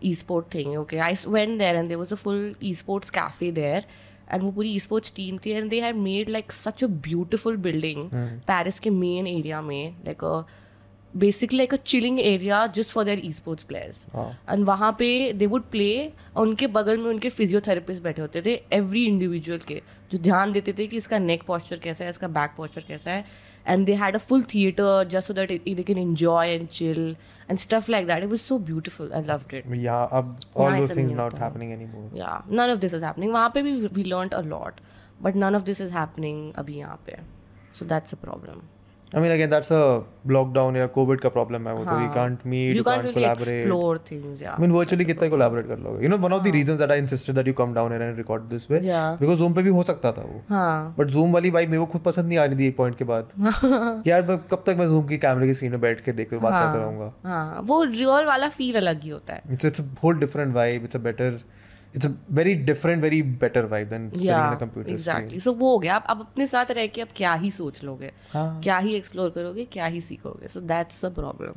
[0.04, 3.50] e sport thing okay I went there and there was a full e sports cafe
[3.52, 3.86] there
[4.30, 7.56] and वो पूरी e sports team थी and they have made like such a beautiful
[7.66, 8.08] building
[8.46, 10.24] Paris के main area में like
[11.14, 14.06] basically like a chilling area just for their esports players.
[14.12, 14.26] Wow.
[14.50, 15.90] And वहाँ पे they would play
[16.36, 19.80] उनके बगल में उनके physiotherapist बैठे होते थे एवरी इंडिविजुअल के
[20.12, 23.24] जो ध्यान देते थे कि इसका नेक पॉस्चर कैसा है इसका बैक पॉस्चर कैसा है
[23.66, 27.16] and they had a full theatre just so that they can enjoy and chill
[27.50, 30.78] and stuff like that it was so beautiful I loved it Yeah, अब all यहाँ
[30.78, 32.06] those ऐसा things नहीं not होता है। happening anymore.
[32.18, 34.80] या none of this is happening वहाँ पे भी we learn a lot
[35.22, 37.18] but none of this is happening अभी यहाँ पे
[37.78, 38.60] so that's a problem
[39.14, 39.80] I mean, again, that's a
[40.34, 43.20] lockdown या COVID का problem है वो तो you can't meet, you, you can't, really
[43.20, 43.52] collaborate.
[43.52, 46.02] Explore things या I mean, virtually कितना collaborate कर लोगे?
[46.06, 48.18] You know, one of the reasons that I insisted that you come down here and
[48.22, 49.16] record this way, Yeah.
[49.20, 50.40] because Zoom पे भी हो सकता था वो.
[50.48, 52.96] हाँ बट जूम वाली वाइब मेरे को खुद पसंद नहीं आ रही थी एक पॉइंट
[52.98, 56.12] के बाद यार मैं कब तक मैं जूम की कैमरे की स्क्रीन में बैठ के
[56.12, 59.80] देख बात करता रहूँगा हाँ वो रियल वाला फील अलग ही होता है it's it's
[59.80, 61.38] a whole different vibe it's a better
[61.96, 65.70] it's a very different very better vibe than sitting in a computer exactly सो वो
[65.72, 68.12] हो गया। आप अब अपने साथ रह के अब क्या ही सोच लोगे?
[68.30, 69.64] हाँ। क्या ही एक्सप्लोर करोगे?
[69.64, 70.48] क्या ही सीखोगे?
[70.48, 71.54] So that's a problem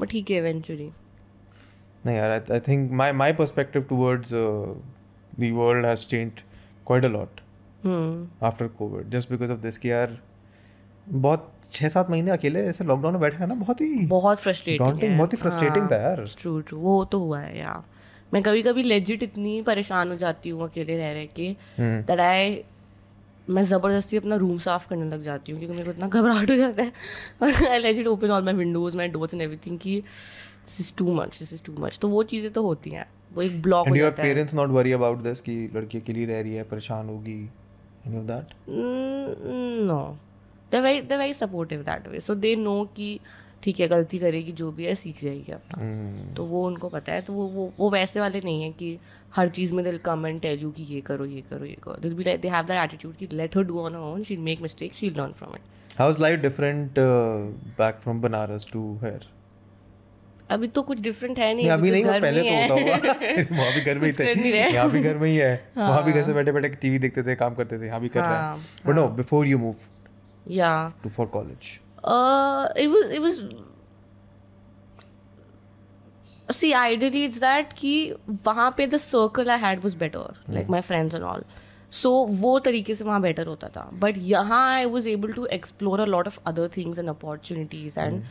[0.00, 0.90] but ठीक है इवेंचुअली
[2.06, 6.40] नहीं यार I think my my perspective towards the world has changed
[6.86, 7.40] quite a lot
[7.84, 10.18] hmm after Covid just because of this कि यार
[11.08, 15.18] बहुत छः सात महीने अकेले ऐसे लॉकडाउन में बैठे हैं ना बहुत ही बहुत फ्रस्ट्रेटिंग
[15.18, 17.84] बहुत ही frustrating था यार। ट्रू ट्रू वो तो हुआ है यार
[18.34, 21.48] मैं कभी कभी लेजिट इतनी परेशान हो जाती हूँ अकेले रह रह के
[21.78, 22.62] हम्म। दैट आई
[23.50, 26.56] मैं ज़बरदस्ती अपना रूम साफ़ करने लग जाती हूँ क्योंकि मेरे को इतना घबराहट हो
[26.56, 26.92] जाता है।
[27.42, 31.14] और I legit open all my windows my doors and everything कि this is too
[31.14, 33.96] much this is too much तो वो चीज़ें तो होती हैं। वो एक ब्लॉक हो
[33.96, 37.40] जाता है। Parents not worry about this कि लड़की अकेली रह रही है परेशान होगी
[38.06, 38.54] any of that
[39.90, 40.00] no.
[40.72, 42.18] They're very they're very supportive that way.
[42.20, 43.08] So they know कि
[43.62, 46.36] ठीक है गलती करेगी जो भी है सीख जाएगी अपना। Hmm.
[46.36, 48.98] तो वो उनको पता है तो वो वो वो वैसे वाले नहीं है कि
[49.36, 51.96] हर चीज़ में they'll come and tell you कि ये करो ये करो ये करो।
[51.96, 54.60] दिल B they have that attitude कि let her do on her own she make
[54.60, 57.38] mistake she learn from it How's life different uh,
[57.78, 59.24] back from Banaras to here?
[60.50, 62.96] अभी तो कुछ डिफरेंट है नहीं अभी तो नहीं पहले तो होता होगा
[63.58, 66.22] वहाँ भी घर में ही थे। यहाँ भी घर में ही है। वहाँ भी घर
[66.22, 68.58] से बैठे बैठे टीवी देखते थे काम करते थे यहाँ भी कर रहे हैं। हाँ,
[68.86, 69.74] but no before you move
[70.50, 73.37] yeah to for college uh it was it was
[76.51, 77.93] see ideally it's that कि
[78.45, 81.45] वहाँ पे the circle I had was better like my friends and all
[82.01, 85.99] so वो तरीके से वहाँ better होता था but यहाँ I was able to explore
[86.01, 88.23] a lot of other things and opportunities and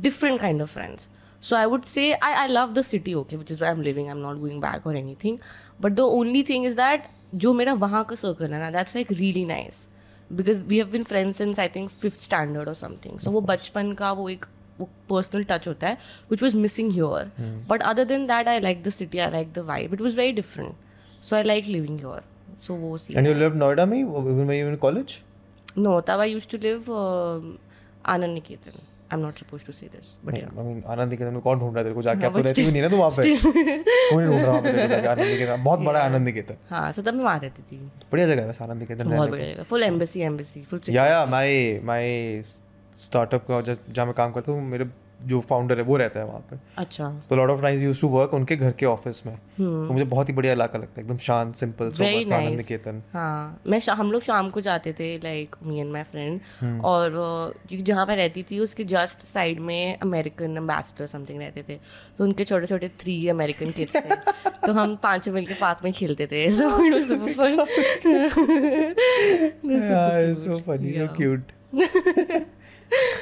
[0.00, 1.08] different kind of friends
[1.40, 4.10] so I would say I, I love the city okay which is where I'm living
[4.10, 5.40] I'm not going back or anything
[5.78, 9.10] but the only thing is that जो मेरा वहाँ का circle है ना that's like
[9.10, 9.86] really nice
[10.31, 13.93] Because we have been friends since I think fifth standard और something so वो बचपन
[13.93, 14.45] का वो एक
[14.79, 15.97] वो पर्सनल टच होता है
[16.31, 17.31] which was missing here
[17.69, 20.31] but other than that I like the city I like the vibe it was very
[20.33, 20.75] different
[21.23, 22.23] so I like living here
[22.61, 25.19] so वो see and you live Noida में even when you in college
[25.77, 26.91] no तब I use to live
[28.05, 28.79] Anand Niketan
[29.13, 31.59] I am not suppose to say this but yeah I mean आनंद निकेतन में कौन
[31.59, 32.25] ढूंढ रहा है तेरे को जाके?
[32.25, 34.71] आप अब तो रहती भी नहीं ना तू वहाँ पे। कोई नहीं ढूंढ रहा पे
[34.71, 37.63] तेरे को आनंद निकेतन बहुत बड़ा आनंद आनंद निकेतन हाँ सो तब मैं वहाँ रहती
[37.63, 37.77] थी।
[38.11, 41.25] बढ़िया जगह है वैसे आनंद निकेतन बहुत बढ़िया जगह। Full embassy embassy full yeah yeah
[41.25, 42.41] my my
[42.97, 44.85] startup का जस्ट जहाँ मैं काम करता हूँ मेरे
[45.27, 48.07] जो फाउंडर है वो रहता है वहाँ पे। अच्छा। तो lot of times use to
[48.09, 51.17] work उनके घर के ऑफ़िस में। तो मुझे बहुत ही बढ़िया इलाका लगता है एकदम
[51.19, 55.91] शांत सिंपल आनंद निकेतन हाँ मैं हम लोग शाम को जाते थे like me and
[55.93, 56.79] my friend hmm.
[56.81, 61.79] और जहाँ मैं रहती थी उसके जस्ट साइड में अमेरिकन एम्बेसडर समथिंग रहते थे।
[62.17, 64.15] तो उनके छोटे छोटे थ्री अमेरिकन किड्स थे।
[64.65, 67.55] तो हम पाँचों मिलके पार्क में खेलते थे। So it was super fun
[70.35, 71.41] so funny cute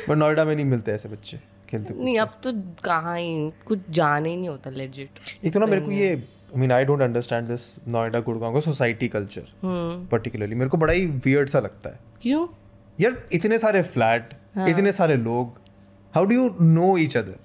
[0.10, 1.38] but Noida में नहीं मिलते ऐसे बच्चे।
[1.72, 2.52] खेलते नहीं अब तो
[2.84, 6.60] कहाँ ही कुछ जाने ही नहीं होता लेजिट एक तो ना मेरे को ये I
[6.60, 9.44] mean I don't understand this Noida Gurgaon का सोसाइटी कल्चर।
[10.12, 12.48] पर्टिकुलरली मेरे को बड़ा ही वियर्ड सा लगता है। क्यों?
[13.00, 15.60] यार इतने सारे फ्लैट हाँ। इतने सारे लोग
[16.14, 17.40] how do you know each other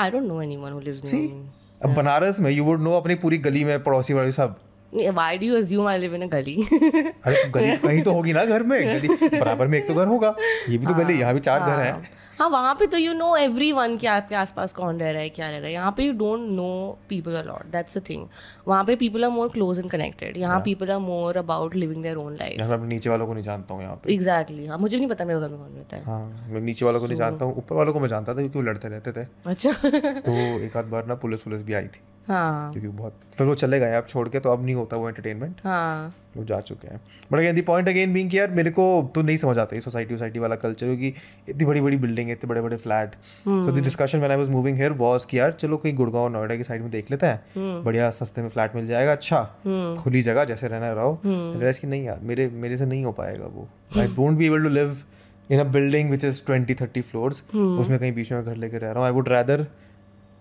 [0.00, 3.64] I don't know anyone who lives अब बनारस में यू वुड नो अपनी पूरी गली
[3.64, 4.56] में पड़ोसी वाली सब।
[4.92, 6.54] Why do assume I live in a gali?
[6.62, 10.06] अरे तो गली कहीं तो होगी ना घर में। गली बराबर में एक तो घर
[10.06, 10.34] होगा।
[10.68, 11.92] ये भी तो गली यहाँ भी चार घर हैं।
[12.38, 15.28] हाँ। वहाँ पे तो यू नो एवरी वन कि आपके आसपास कौन रह रहा है
[15.28, 18.26] क्या रह रहा है। यहाँ पे you don't know people a lot that's the thing
[18.68, 22.16] वहाँ पे people are more close and connected यहाँ people are more about living their
[22.16, 24.96] own life यहाँ मैं नीचे वालों को नहीं जानता हूँ यहाँ पे। एग्जैक्टली हाँ मुझे
[24.96, 27.44] नहीं पता मेरे घर में कौन रहता है। हाँ मैं नीचे वालों को नहीं जानता
[27.44, 29.72] हूँ ऊपर वालों को मैं जानता था क्योंकि वो लड़ते रहते थे। अच्छा।
[30.20, 32.00] तो एक आध बार ना पुलिस पुलिस भी आई थी।
[32.30, 35.08] हाँ। क्योंकि बहुत फिर वो चले गए अब छोड़ के तो अब नहीं होता वो
[35.08, 37.00] एंटरटेनमेंट हाँ। वो जा चुके हैं।
[37.32, 40.14] But again the point again being यार मेरे को तो नहीं समझ आता ये सोसाइटी
[40.14, 41.12] सोसाइटी वाला कल्चर क्योंकि
[41.48, 43.14] इतनी बड़ी बड़ी बिल्डिंग है इतने बड़े बड़े flat
[43.44, 46.56] so the discussion when I was moving here was कि यार चलो कहीं गुड़गांव नोएडा
[46.56, 49.42] की साइड में देख लेते हैं। बढ़िया सस्ते में फ्लैट मिल जाएगा अच्छा।
[50.00, 53.46] खुली जगह जैसे रहना रहो। रियलाइज़ कि नहीं यार मेरे मेरे से नहीं हो पाएगा
[53.46, 53.68] वो।
[53.98, 54.96] I don't be able to live
[55.50, 58.90] in a building which is twenty thirty floors उसमें कहीं बीच में घर लेके रह
[58.90, 59.66] रहा हूँ। I would rather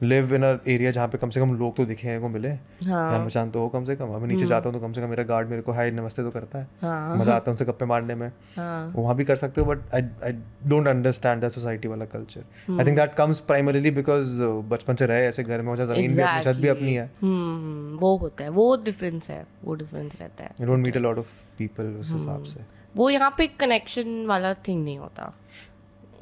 [0.02, 3.12] live in area जहाँ पे कम से कम लोग तो दिखे हैं को मिले। हाँ।
[3.14, 5.24] पहचान तो हो कम से कम। अभी नीचे जाता हूँ तो कम से कम मेरा
[5.24, 8.16] गार्ड मेरे को हाय नमस्ते तो करता है। हाँ। मज़ा आता है उनसे गप्पे मारने
[8.16, 8.28] में।
[8.58, 10.32] हाँ। वहाँ भी कर सकते हो but I I
[10.68, 15.28] don't understand that society वाला culture I think that comes primarily because बचपन से रहे
[15.28, 18.76] ऐसे घर में ज़मीन भी अपनी छत भी अपनी है। हम्म वो होता है वो
[18.86, 22.44] डिफरेंस है वो डिफरेंस रहता है। You don't meet a lot of people उस हिसाब
[22.46, 25.34] से। वो यहाँ पे कनेक्शन वाला थिंग नहीं होता।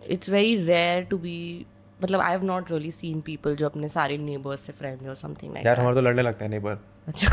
[0.08, 1.66] It's very rare to be
[2.04, 5.54] मतलब I have not really seen people जो अपने सारे नेबर्स से फ्रेंड और समथिंग
[5.54, 6.78] लाइक यार हमारे तो लड़ने लगते हैं नेबर
[7.08, 7.28] अच्छा।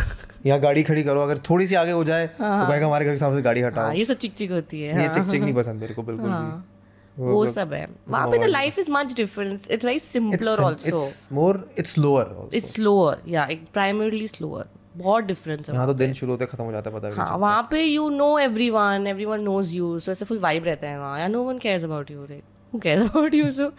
[0.46, 3.16] यहाँ गाड़ी खड़ी करो अगर थोड़ी सी आगे हो जाए तो कहेगा हमारे घर के
[3.16, 5.54] सामने से गाड़ी हटाओ। हाँ ये सब चिक चिक होती है। ये चिक चिक नहीं
[5.54, 9.70] पसंद मेरे को बिल्कुल भी। वो सब है। वहाँ पे the life is much different
[9.70, 15.68] it's very simpler also it's more it's lower it's slower yeah primarily slower बहुत डिफरेंस
[15.68, 17.68] है यहाँ तो दिन शुरू होते खत्म हो जाता है पता भी नहीं हाँ वहाँ
[17.70, 20.98] पे you know every one every one knows you so ऐसे फुल वाइब रहता है
[21.00, 22.42] वहाँ। Yeah no one cares about you रे
[22.74, 23.72] who cares about you so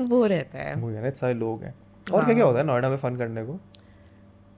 [0.00, 1.74] वो रहता है। वो है सारे लोग हैं।
[2.14, 3.58] और क्या क्या होता है नोएडा में फन करने को?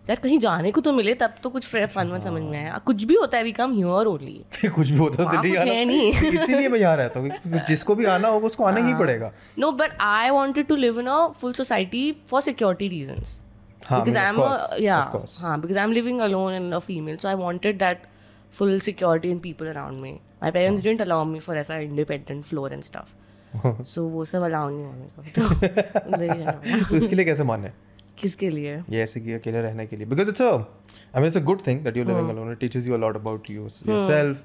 [0.09, 3.05] यार कहीं जाने को तो मिले तब तो कुछ फन में समझ में आया। कुछ
[3.05, 6.12] भी होता है वी कम हियर ओनली। कुछ भी होता है दिल्ली कुछ है नहीं।
[6.43, 7.30] इसीलिए मैं यहाँ रहता हूँ
[7.68, 11.07] जिसको भी आना होगा उसको आना ही पड़ेगा। No but I wanted to live in
[11.07, 13.38] a full society for security reasons
[13.86, 15.14] हाँ because I I'm a, yeah.
[15.43, 18.05] हाँ, because I'm living alone and a female, so I wanted that
[18.59, 20.12] full security and people around me.
[20.43, 23.09] My parents didn't allow me for ऐसा independent floor and stuff.
[23.92, 27.70] so वो सब allow नहीं मेरे को। तो तो इसके लिए कैसे माने
[28.18, 28.76] किसके लिए?
[28.91, 31.66] ये ऐसे कि अकेले रहने के लिए। Because it's a I mean it's a good
[31.66, 34.45] thing that you living alone it teaches you a lot about you yourself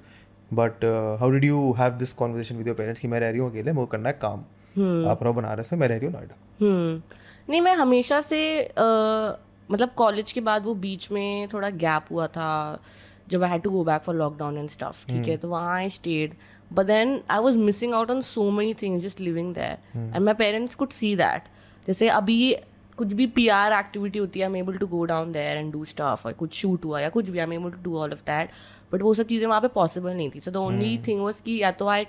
[0.52, 0.86] but
[1.20, 3.72] how did you have this conversation with your parents कि मैं रह रही हूँ अकेले
[3.72, 4.40] मुझे करना है काम।
[5.10, 7.02] आप रहो बनारस में मैं रह रही हूँ नोएडा हम्म
[7.50, 8.40] नहीं मैं हमेशा से
[9.72, 12.50] मतलब कॉलेज के बाद वो बीच में थोड़ा गैप हुआ था
[13.30, 15.38] जब I had to go back for lockdown and stuff ठीक है?
[15.38, 16.34] तो वहाँ I stayed
[16.74, 20.34] but then I was missing out on so many things just living there and my
[20.34, 21.44] parents could see that
[21.88, 22.56] जैसे अभी
[22.98, 25.72] कुछ भी पी आर एक्टिविटी होती है I am able to go down there and
[25.74, 28.12] do stuff और कुछ shoot हुआ या कुछ भी I am able to do all
[28.12, 28.50] of that
[28.94, 30.40] but वो सब चीज़ें वहाँ पे पॉसिबल नहीं थी.
[30.40, 32.06] So the only thing was कि या तो I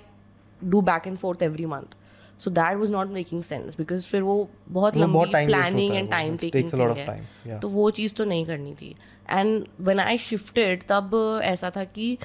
[0.63, 1.95] do back and forth every month
[2.39, 4.35] so that was not making sense because फिर वो
[4.69, 6.11] बहुत वो बहुत लंबी time waste प्लानिंग होता है एंड वो.
[6.11, 7.61] Time It taking takes a lot of है। time, yeah.
[7.61, 8.95] तो वो चीज़ तो नहीं करनी थी.
[9.29, 12.17] एंड व्हेन आई शिफ्टेड तब ऐसा था कि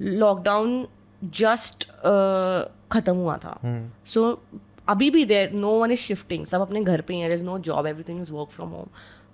[0.00, 0.86] लॉकडाउन
[1.22, 1.84] जस्ट
[2.92, 3.58] ख़त्म हुआ था।
[4.06, 4.40] सो
[4.88, 7.86] अभी भी there no one is shifting सब अपने घर पे ही है no job
[7.86, 8.86] everything is work from home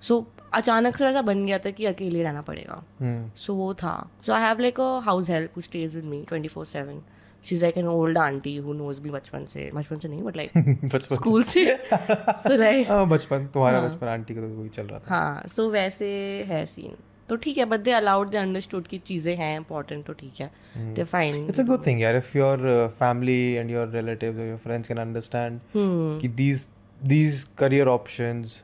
[0.03, 0.25] so
[0.55, 4.43] अचानक से ऐसा बन गया था कि अकेले रहना पड़ेगा। सो वो था। So I
[4.43, 7.01] have like a house help who stays with me twenty four seven
[7.45, 10.37] she is like an old aunty who knows me बचपन से बचपन से नहीं बट
[10.37, 14.99] लाइक स्कूल से। सो। लाइक हाँ बचपन तुम्हारा बचपन आंटी का तो वही चल रहा
[14.99, 16.07] था। हाँ सो वैसे
[16.49, 16.97] है सीन
[17.29, 20.51] तो ठीक है but they allowed they understood की चीज़ें हैं इंपॉर्टेंट तो ठीक है।
[20.95, 22.67] They fine it's a good thing यार if your
[22.99, 26.69] family and your relatives और योर फ्रेंड्स कैन अंडरस्टैंड कि these
[27.01, 28.63] these career options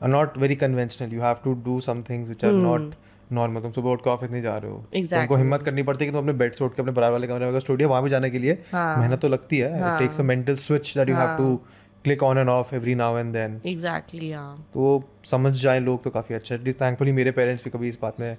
[0.00, 2.94] are not very conventional you have to do some things which are not
[3.32, 5.28] normal तुम सुबह उठ के office नहीं जा रहे हो। exactly.
[5.28, 7.26] तो हिम्मत करनी पड़ती है कि तुम अपने बेड से उठ के अपने बराबर वाले
[7.26, 10.20] कमरे में स्टूडियो वहाँ भी जाने के लिए हाँ। मेहनत तो लगती है। It takes
[10.20, 11.60] a mental switch that you have to
[12.04, 16.10] click on and off every now and then exactly हाँ तो समझ जाए लोग तो
[16.10, 18.36] काफ़ी अच्छा है। थैंकफुली मेरे पेरेंट्स भी कभी इस बात में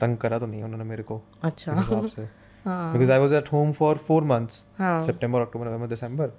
[0.00, 1.72] तंग करा तो नहीं उन्होंने मेरे को। अच्छा।
[2.66, 4.54] Because I was at home for four months
[5.06, 6.30] सितंबर अक्टूबर नवंबर दिसंबर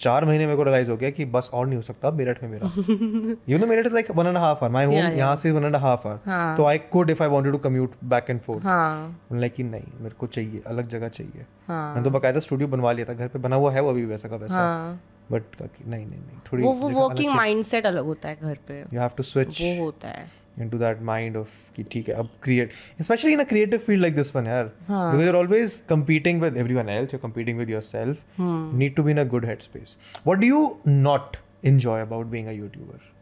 [0.00, 2.50] चार महीने मेरे को रियलाइज़ हो गया कि बस और नहीं हो सकता मेरठ में
[2.50, 2.70] मेरा।
[3.48, 4.94] You know Meerut like one and half hour my home.
[4.94, 8.30] यहाँ से वन एंड हाफ़ आवर। तो I could if I wanted to commute back
[8.30, 12.18] and forth हाँ। लाइक कि नहीं मेरे को चाहिए अलग जगह चाहिए। हाँ। मैंने तो
[12.18, 14.60] बकायदा स्टूडियो बनवा लिया था घर पे बना हुआ है वो अभी वैसा का वैसा।
[14.60, 15.00] हाँ।
[15.30, 19.10] बट नहीं नहीं नहीं थोड़ी वो वर्किंग माइंडसेट अलग होता है घर पे। यू हैव
[19.16, 20.28] टू स्विच वो होता है।
[20.60, 22.72] इनटू दैट माइंड ऑफ़ कि ठीक है अब create
[23.02, 26.56] specially in a creative field like this one यार। Because you are always competing with
[26.56, 29.96] everyone else you are competing with yourself need to be in a good head space
[30.26, 33.12] what do you not enjoy about being a YouTuber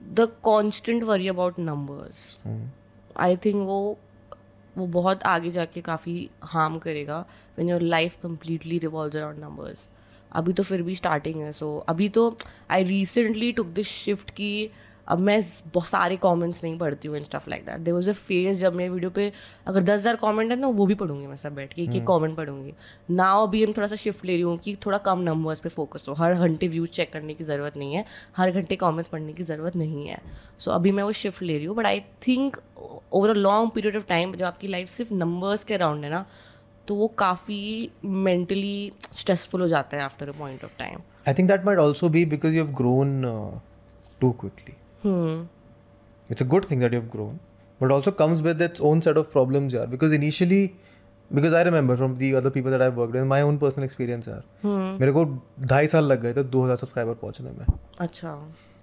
[0.00, 2.36] the constant worry about numbers
[3.16, 3.98] I think वो
[4.76, 7.18] वो बहुत आगे जाके काफ़ी harm करेगा
[7.58, 9.88] when your life completely revolve around numbers
[10.36, 12.34] अभी तो फिर भी स्टार्टिंग है सो अभी तो
[12.70, 14.70] I recently took this shift की
[15.08, 15.38] अब मैं
[15.74, 18.74] बहुत सारे कमेंट्स नहीं पढ़ती हूँ in stuff like that there was a phase जब
[18.74, 19.30] मैं वीडियो पे
[19.66, 22.04] अगर दस हज़ार कॉमेंट है ना वो भी पढ़ूँगी मैं सब बैठ के एक एक
[22.04, 22.72] कॉमेंट पढ़ूँगी।
[23.10, 26.04] नाउ अभी हम थोड़ा सा शिफ्ट ले रही हूँ कि थोड़ा कम नंबर्स पे फोकस
[26.08, 28.04] हो। हर घंटे व्यूज़ चेक करने की ज़रूरत नहीं है
[28.36, 30.20] हर घंटे कॉमेंट्स पढ़ने की ज़रूरत नहीं है।
[30.58, 33.96] सो अभी मैं वो शिफ्ट ले रही हूँ but I think over a long period
[33.96, 36.24] of time जब आपकी लाइफ सिर्फ़ नंबर्स के अराउंड है ना
[36.88, 40.98] तो वो काफ़ी मेंटली स्ट्रेसफुल हो जाता है after a point of time
[41.30, 43.52] I think that might also be because you've grown uh,
[44.20, 45.46] too quickly hmm
[46.34, 47.38] it's a good thing that you've grown
[47.80, 50.60] but also comes with its own set of problems yeah because initially
[51.30, 54.28] because I remember from the other people that I've worked with my own personal experience
[54.28, 54.42] यार
[55.00, 55.24] मेरे को
[55.72, 57.66] ढाई साल लग गए थे दो हज़ार सब्सक्राइबर पहुँचने में
[58.00, 58.34] अच्छा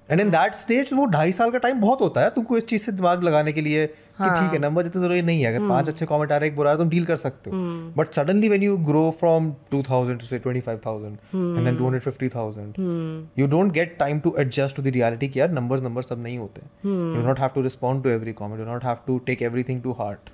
[0.09, 2.81] एंड इन दैट स्टेज वो ढाई साल का टाइम बहुत होता है। तुमको इस चीज़
[2.83, 5.89] से दिमाग लगाने के लिए कि ठीक है नंबर जितना ज़रूरी नहीं है। अगर पाँच
[5.89, 7.57] अच्छे कमेंट आ रहे हैं एक बुरा है तुम डील कर सकते हो।
[7.97, 11.17] But suddenly when you grow from 2000 to से 25000 and
[11.65, 16.09] then 250000 you don't get time to adjust to the reality कि यार नंबर्स नंबर्स
[16.09, 19.17] सब नहीं होते। You not have to respond to every comment you not have to
[19.27, 20.29] take everything to heart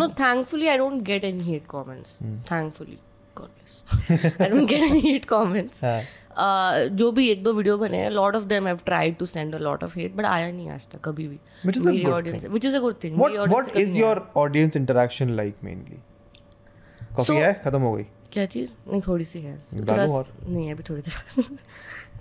[0.00, 2.12] No, thankfully, I don't get any hate comments.
[2.50, 2.96] Thankfully.
[3.34, 3.74] God bless.
[4.40, 5.82] I don't get any hate comments.
[5.82, 9.54] Uh, जो भी एक दो video बने हैं lot of them have tried to send
[9.54, 12.04] a lot of hate but आया नहीं आज तक कभी भी। Which is a मेरी
[12.10, 15.98] audience which is a good thing what what is your audience interaction like mainly?
[17.16, 17.52] Coffee है?
[17.64, 18.70] खत्म हो गई। क्या चीज़?
[18.88, 21.42] नहीं थोड़ी सी है। नहीं अभी थोड़ी देर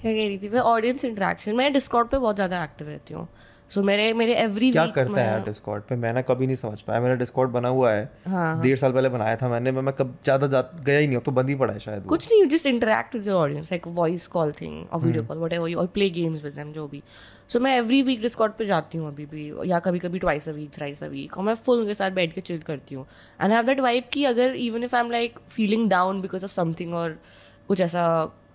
[0.01, 0.59] क्या कह रही थी मैं?
[0.59, 3.27] ऑडियंस इंटरेक्शन मैं डिस्कॉर्ड पे बहुत ज़्यादा एक्टिव रहती हूँ।
[3.71, 5.95] सो मेरे मेरे एवरी क्या करता है यार डिस्कॉर्ड पे?
[5.95, 9.09] मैं ना कभी नहीं समझ पाया। मेरा डिस्कॉर्ड बना हुआ है। हाँ, डेढ़ साल पहले
[9.09, 11.73] बनाया था मैंने मैं मैं कब ज़्यादा गया ही नहीं अब तो बंद ही पड़ा
[11.73, 15.23] है शायद कुछ नहीं just interact with your audience like voice call thing और वीडियो
[15.23, 17.01] कॉल वट एवर और प्ले गेम्स विद देम जो भी।
[17.49, 20.51] सो मैं एवरी वीक डिस्कॉर्ड पे जाती हूँ अभी भी या कभी कभी twice a
[20.51, 23.05] week thrice a week और मैं फुल उनके साथ बैठ के चिल करती हूँ।
[23.39, 26.51] एंड हैव दैट वाइब कि अगर even if I am like feeling down because of
[26.51, 27.17] something और
[27.69, 28.03] कुछ ऐसा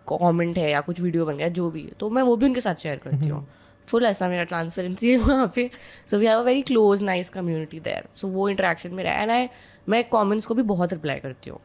[0.08, 2.82] कमेंट है या कुछ वीडियो बन गया जो भी तो मैं वो भी उनके साथ
[2.82, 3.46] शेयर करती हूँ।
[3.88, 5.70] फुल ऐसा मेरा ट्रांसपेरेंसी है वहाँ पे.
[6.10, 9.48] So we have a very close nice community there so वो इंटरेक्शन मेरा एंड आई
[9.88, 11.60] मैं कॉमेंट्स को भी बहुत रिप्लाई करती हूँ.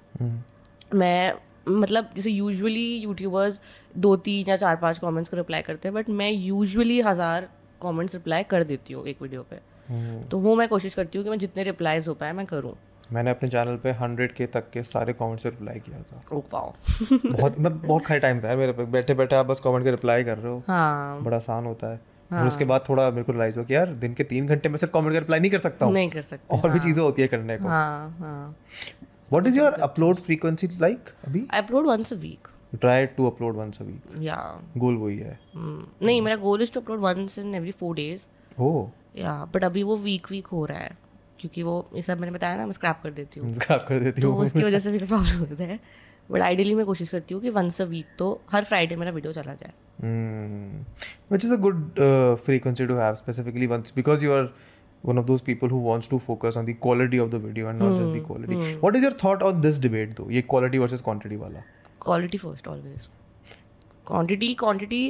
[0.94, 1.34] मैं
[1.70, 3.60] मतलब जैसे यूजुअली यूट्यूबर्स
[3.98, 7.50] दो तीन या चार पाँच कमेंट्स को रिप्लाई करते हैं बट मैं यूजुअली हज़ार
[7.82, 9.60] कमेंट्स रिप्लाई कर देती हूँ एक वीडियो पे.
[10.30, 12.74] तो वो मैं कोशिश करती हूँ कि मैं जितने रिप्लाईज हो पाए मैं करूँ.
[13.14, 16.22] मैंने अपने चैनल पे हंड्रेड के तक के सारे कमेंट्स से रिप्लाई किया था.
[16.32, 16.74] ओ पाओ
[17.26, 18.86] बहुत मैं बहुत खाली टाइम था यार मेरे पे.
[18.92, 20.64] बैठे बैठे आप बस कमेंट के रिप्लाई कर रहे हो.
[20.68, 21.22] हाँ.
[21.24, 22.00] बड़ा आसान होता है.
[22.32, 24.76] फिर उसके बाद थोड़ा मेरे को रियलाइज़ हो कि यार दिन के तीन घंटे में
[24.78, 27.02] सिर्फ़ कमेंट का रिप्लाई नहीं कर सकता हूँ। नहीं कर सकते और हाँ। भी चीज़ें
[27.04, 28.56] होती है करने को। हाँ हाँ।
[29.32, 31.46] What is your upload frequency like अभी?
[31.54, 32.48] I upload once a week
[32.82, 34.36] try to upload once a week या।
[34.78, 38.26] गोल वही है। नहीं मेरा goal is to upload once in every four days
[38.60, 38.88] ओ।
[39.18, 40.98] या बट अभी वो वीक वीक हो रहा है
[41.40, 44.22] क्योंकि वो ये सब मैंने बताया ना मैं स्क्रैप कर देती हूँ। स्क्रैप कर देती
[44.22, 45.80] तो उसकी वजह से भी प्रॉब्लम होता है।
[46.32, 49.34] बट आइडियली मैं कोशिश करती हूँ कि वंस अ वीक तो हर फ्राइडे मेरा वीडियो
[49.34, 49.72] चला जाए।
[50.02, 50.86] Mm.
[51.28, 54.50] Which is a good uh, frequency to have, specifically once because you are
[55.04, 57.80] one of those people who wants to focus on the quality of the video and
[57.80, 58.58] not just the quality.
[58.80, 60.30] What is your thought on this debate though?
[60.30, 61.64] ये quality versus quantity वाला.
[62.02, 63.08] Quality first always
[64.08, 65.02] quantity quantity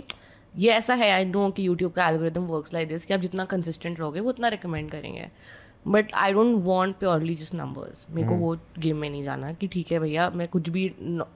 [0.55, 3.45] ये ऐसा है I know कि YouTube का algorithm works like this कि आप जितना
[3.53, 5.27] कंसिस्टेंट रहोगे वो उतना रिकमेंड करेंगे
[5.87, 9.67] but I don't want purely just numbers मेरे को वो गेम में नहीं जाना कि
[9.75, 10.87] ठीक है भैया मैं कुछ भी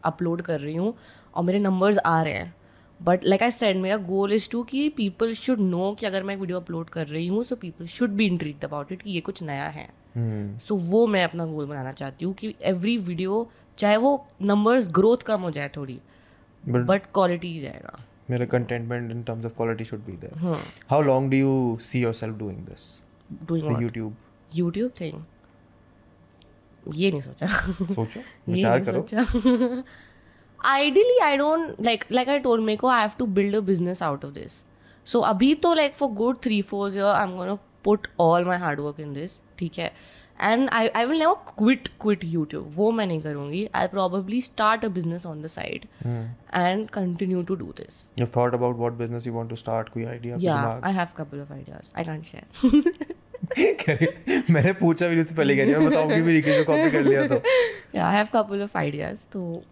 [0.06, 0.94] अपलोड कर रही हूँ
[1.36, 2.54] और मेरे नंबर्स आ रहे हैं
[3.02, 6.34] बट लाइक आई सेड मेरा गोल इज़ टू कि पीपल शुड नो कि अगर मैं
[6.34, 9.22] एक वीडियो अपलोड कर रही हूँ so people should be intrigued about it कि ये
[9.22, 10.84] कुछ नया है। So hmm.
[10.84, 15.18] so, वो मैं अपना गोल बनाना चाहती हूँ कि एवरी वीडियो चाहे वो नंबर्स ग्रोथ
[15.18, 16.02] कम हो जाए थोड़ी
[16.70, 20.58] बट क्वालिटी ही जाएगा। मेरा contentment in terms of quality should be there.
[20.94, 23.02] How long do you see yourself doing this?
[23.46, 24.12] Doing The YouTube.
[24.56, 25.24] YouTube thing
[26.94, 27.48] ये नहीं सोचा।
[27.94, 28.20] सोचो।
[28.52, 29.84] विचार करो। सोचा।
[30.66, 34.04] Ideally I don't like like I told मेरे को I have to build a business
[34.04, 34.64] out of this
[35.06, 38.58] so अभी तो like for good three four year I am gonna put all my
[38.58, 39.92] hard work in this ठीक है?
[40.42, 43.70] And I I will never quit quit YouTube वो मैं नहीं करूँगी.
[43.76, 45.86] I probably start a business on the side
[46.56, 49.90] and continue to do this You've thought about what business you want to start?
[49.90, 50.44] कोई idea?
[50.44, 53.06] या I have couple of ideas I can't share
[54.52, 57.28] मैंने पूछा भी उससे पहले कह रही मैं बताऊँगी भी रिकी को कॉपी कर लिया
[57.28, 57.36] तो।
[57.96, 59.64] Yeah i have couple of ideas तो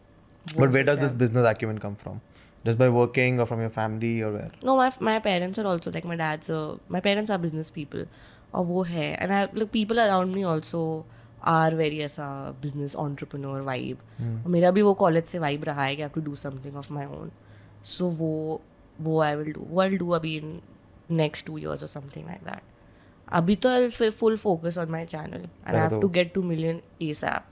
[0.57, 2.21] But where does this business acumen come from?
[2.67, 4.51] Just by working or from your family or where?
[4.67, 8.05] no my my parents are also like my dad's uh, my parents are business people
[8.53, 10.81] और वो है and I like people around me also
[11.53, 12.27] are very ऐसा
[12.65, 16.15] business entrepreneur vibe और मेरा भी वो college से vibe रहा है कि I have
[16.19, 17.31] to do something of my own
[17.95, 18.29] so वो
[19.07, 20.53] वो I will do वो I'll do अभी in
[21.23, 22.63] next two years or something like that
[23.41, 26.43] अभी तो I'll f- full focus on my channel and I have to get to
[26.53, 27.51] million ASAP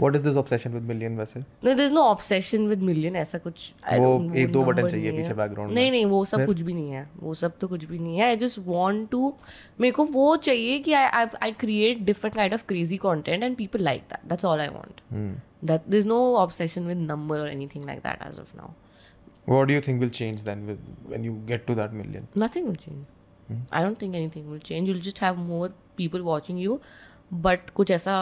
[0.00, 1.40] What is this obsession with million वैसे?
[1.40, 5.66] no there's no obsession with million ऐसा कुछ वो एक दो button चाहिए पीछे background
[5.66, 8.18] में। नहीं नहीं वो सब कुछ भी नहीं है वो सब तो कुछ भी नहीं
[8.18, 9.34] है आई जस्ट वांट टू
[9.80, 13.80] मेरे को वो चाहिए कि I I create different kind of crazy content and people
[13.80, 15.00] like that that's all I want
[15.64, 18.68] that there is no obsession with number और anything like that as of now
[19.48, 20.82] What do you think will change then with,
[21.12, 22.26] when you get to that million?
[22.44, 23.08] nothing will change
[23.50, 23.60] Hmm?
[23.72, 25.68] i don't think anything will change you'll just have more
[26.00, 26.74] people watching you
[27.44, 28.12] but कुछ ऐसा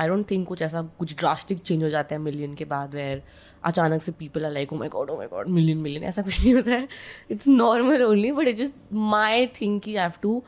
[0.00, 3.22] I don't think कुछ ऐसा कुछ drastic change हो जाता है million के बाद वेयर
[3.64, 6.40] अचानक से people are like oh my god oh my god million million ऐसा कुछ
[6.44, 6.88] नहीं होता है।
[7.30, 10.42] It's normal only but it just my think की have to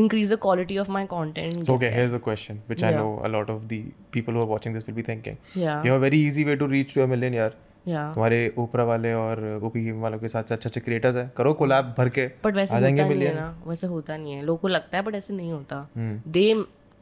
[0.00, 1.70] increase the quality of my content.
[1.72, 3.00] Okay, here's the question, which I Yeah.
[3.00, 3.80] know a lot of the
[4.16, 5.36] people who are watching this will be thinking.
[5.62, 5.82] yeah.
[5.86, 7.58] You have a very easy way to reach to a million यार.
[7.86, 8.14] yeah.
[8.14, 12.08] तुम्हारे ओपरा वाले और OP वालों के साथ अच्छे अच्छे क्रिएटर्स हैं। करो कोलैब भर
[12.18, 15.02] के बट वैसे होता नहीं है ना वैसे होता नहीं है। लोगों को लगता है
[15.04, 16.46] बट ऐसे नहीं होता। हम्म। They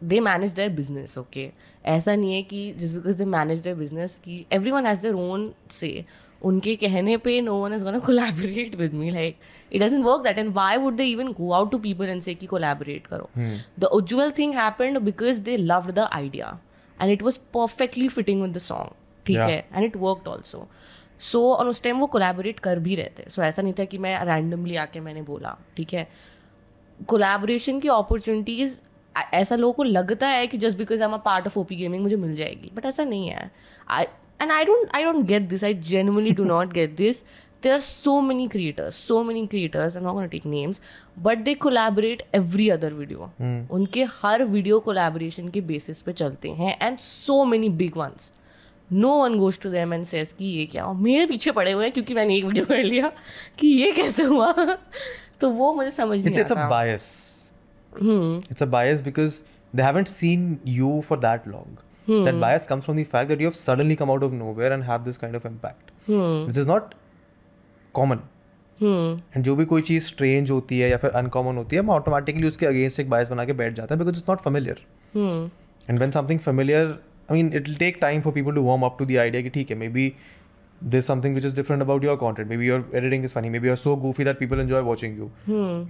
[0.03, 1.51] they manage their business okay
[1.85, 5.15] ऐसा नहीं है कि जिस because they manage their business की every one has their
[5.15, 6.05] own से
[6.43, 9.37] उनके कहने पे no one is gonna collaborate with me like
[9.73, 12.35] it doesn't work that and why would they even go out to people and say
[12.35, 13.29] कि collaborate करो?
[13.79, 16.59] The Ujjwal thing happened because they loved the idea
[17.01, 18.95] and it was perfectly fitting with the song
[19.27, 19.59] ठीक है?
[19.75, 20.67] And it worked also
[21.21, 23.31] so और उस time वो collaborate कर भी रहे थे.
[23.31, 26.09] सो so, ऐसा नहीं था कि मैं रैंडमली आके मैंने बोला ठीक है?
[27.09, 28.77] कोलैबोरेशन की अपॉर्चुनिटीज़
[29.35, 32.03] ऐसा लोगों को लगता है कि just because I am a part of OP gaming
[32.03, 33.51] मुझे मिल जाएगी बट ऐसा नहीं है।
[33.89, 34.05] I
[34.43, 37.25] and I don't I don't get this I genuinely do not get this
[37.63, 39.97] there are so many creators so many creators.
[39.97, 40.81] I'm not going to take names
[41.25, 43.29] but they collaborate every other video.
[43.71, 48.33] उनके हर video collaboration के basis पे चलते हैं and so many big ones
[48.93, 51.85] no one goes to them and says कि ये क्या और मेरे पीछे पड़े हुए
[51.85, 53.13] हैं क्योंकि मैंने एक वीडियो कर लिया
[53.59, 54.53] कि ये कैसे हुआ?
[55.41, 57.30] तो वो मुझे समझ नहीं a
[57.93, 59.39] bias it's a bias because
[59.75, 62.25] they haven't seen you for that long Hmm.
[62.25, 64.85] that bias comes from the fact that you have suddenly come out of nowhere and
[64.85, 66.31] have this kind of impact Hmm.
[66.47, 66.95] this is not
[67.95, 68.29] common
[68.81, 72.49] and जो भी कोई चीज़ strange होती है या फिर uncommon होती है हम ऑटोमेटिकली
[72.49, 74.81] उसके अगेंस्ट एक बायस बना के बैठ जाते हैं because it's not familiar
[75.91, 76.87] and when something familiar
[77.31, 79.51] I mean it will take time for people to warm up to the idea कि
[79.51, 80.13] ठीक है maybe
[80.82, 82.50] there's something which is different about your content.
[82.50, 83.50] Maybe your editing is funny.
[83.50, 85.32] Maybe you're so goofy that people enjoy watching you.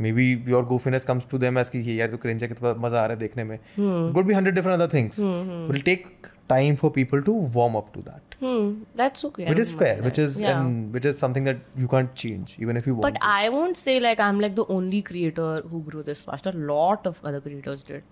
[0.08, 3.02] Maybe your goofiness comes to them as कि ये यार तो cringe है कितना मजा
[3.02, 3.58] आ रहा है देखने में.
[3.58, 5.20] It could be hundred different other things.
[5.24, 6.06] But it'll take
[6.54, 8.66] time for people to warm up to that, Hmm,
[9.02, 9.46] that's okay.
[9.46, 10.24] I which don't is fair, mind which that.
[10.24, 10.60] is yeah.
[10.62, 13.08] and which is something that you can't change even if you want.
[13.08, 16.46] But I won't say like I'm like the only creator who grew this fast.
[16.46, 18.04] A lot of other creators did.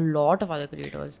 [0.16, 1.20] lot of other creators.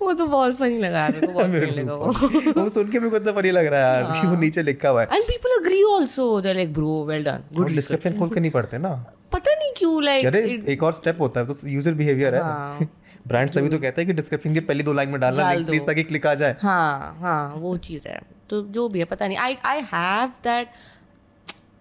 [0.00, 3.10] वो तो बहुत funny लगा मेरे को बहुत funny लगा वो। वो सुन के मेरे
[3.10, 5.56] को इतना फनी लग रहा है यार कि वो नीचे लिखा हुआ है। And people
[5.58, 8.94] agree also they're like bro well done वो good डिस्क्रिप्शन खोल के नहीं पढ़ते ना।
[9.32, 12.88] पता नहीं क्यों लाइक अरे एक और स्टेप होता है तो यूज़र बिहेवियर है।
[13.28, 15.66] ब्रांड्स तभी तो कहते हैं कि डिस्क्रिप्शन की पहली दो लाइन में डालना डाल लिंक
[15.66, 18.20] प्लीज़ ताकि क्लिक आ जाए। हाँ हाँ वो चीज़ है।
[18.50, 20.68] तो जो भी है पता नहीं। I I have that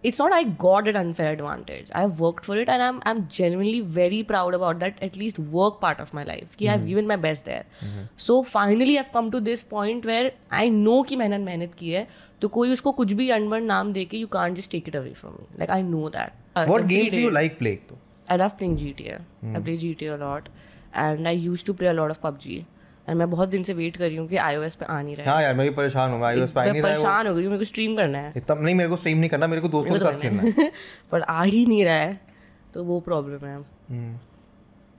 [0.08, 1.90] it's not I got an unfair advantage.
[2.00, 5.80] I've worked for it and I'm I'm genuinely very proud about that at least work
[5.84, 6.56] part of my life.
[6.58, 7.64] कि I've given my best there.
[8.26, 10.32] So finally I've come to this point where
[10.62, 12.06] I know कि मैंने मेहनत की है
[12.40, 15.14] तो कोई उसको कुछ भी अनबन नाम दे के you can't just take it away
[15.22, 15.48] from me.
[15.62, 16.36] Like I know that.
[16.56, 17.22] Uh, what every games day.
[17.22, 17.98] You like playing तो
[18.34, 19.18] I love playing GTA.
[19.56, 20.46] I play GTA a lot
[21.06, 22.62] and I used to play a lot of PUBG.
[23.09, 25.25] And मैं बहुत दिन से wait कर रही हूँ कि iOS पे आ नहीं रहा
[25.25, 27.35] है। हाँ यार मैं भी परेशान हूँ आईओएस पे आ नहीं रहा है परेशान हो
[27.35, 29.67] गई मेरे को स्ट्रीम करना है। इतना नहीं मेरे को स्ट्रीम नहीं करना मेरे को
[29.67, 30.71] दोस्तों के साथ खेलना है।
[31.11, 32.21] पर आ ही नहीं रहा है
[32.73, 34.17] तो वो प्रॉब्लम है। हम्म।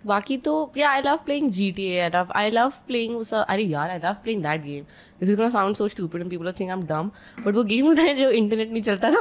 [0.06, 3.90] बाकी तो yeah I love playing G T I love I love playing अरे यार
[3.90, 4.84] I love playing that game
[5.20, 7.10] this is gonna sound so stupid and people think I am dumb
[7.46, 9.20] but वो game होता है जो internet नहीं चलता था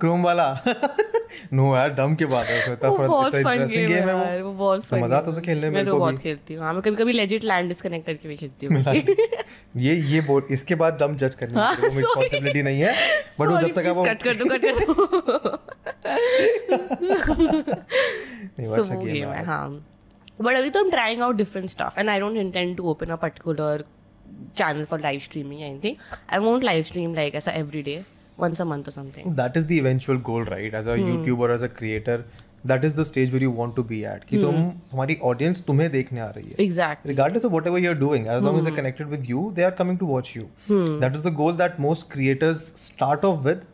[0.00, 0.46] Chrome वाला।
[1.52, 4.48] नो यार डम की बात है इतना फ़र्क बहुत फन गेम है है यार वो
[4.48, 6.72] वो बहुत तो फन मज़ा तो उसे खेलने में मैं तो बहुत खेलती हूँ। हाँ
[6.74, 8.82] मैं कभी कभी लेजिट लैंड डिस्कनेक्ट करके भी खेलती हूँ।
[9.84, 12.94] ये ये बोल इसके बाद डम जज करने हाँ, की रिस्पांसिबिलिटी नहीं है
[13.40, 14.86] बट वो जब तक आप कट कर दो कट कर दो।
[18.58, 19.95] नहीं वो अच्छा गेम है है।
[20.38, 23.10] हाँ बट अभी तो I'm trying out different stuff and I don't intend to open
[23.10, 23.82] a particular
[24.60, 25.96] channel for live streaming or anything.
[26.28, 28.04] I won't live stream like as a every day,
[28.44, 29.34] once a month or something.
[29.36, 32.16] that is the eventual goal right as a youtuber as a creator
[32.70, 34.56] that is the stage where you want to be at कि तुम
[34.92, 37.10] तुम्हारी audience तुम्हें देखने आ रही है Exactly.
[37.12, 39.98] regardless of whatever you're doing as long as they're connected with you they are coming
[40.02, 40.46] to watch you
[41.04, 43.64] that is the goal that most creators start off with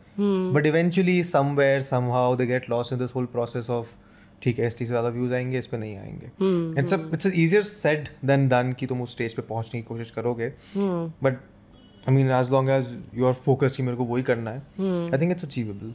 [0.57, 3.95] but eventually somewhere somehow they get lost in this whole process of
[4.43, 7.63] ठीक है S T से ज़्यादा views आएँगे इस पे नहीं आएँगे it's it's easier
[7.63, 11.39] said than done कि तुम उस स्टेज पे पहुँचने की कोशिश करोगे but
[12.09, 14.59] I mean as long as you are focus कि मेरे को वही करना है
[15.11, 15.93] I think it's achievable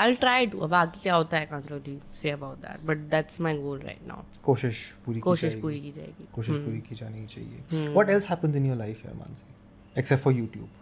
[0.00, 0.60] I'll try to.
[0.62, 2.82] अब आगे क्या होता है can't really say about that.
[2.90, 4.18] But that's my goal right now.
[4.44, 6.26] कोशिश पूरी की कोशिश पूरी की जाएगी.
[6.34, 10.34] कोशिश पूरी की जानी चाहिए what else happens in your life यार Mansi except for
[10.34, 10.78] YouTube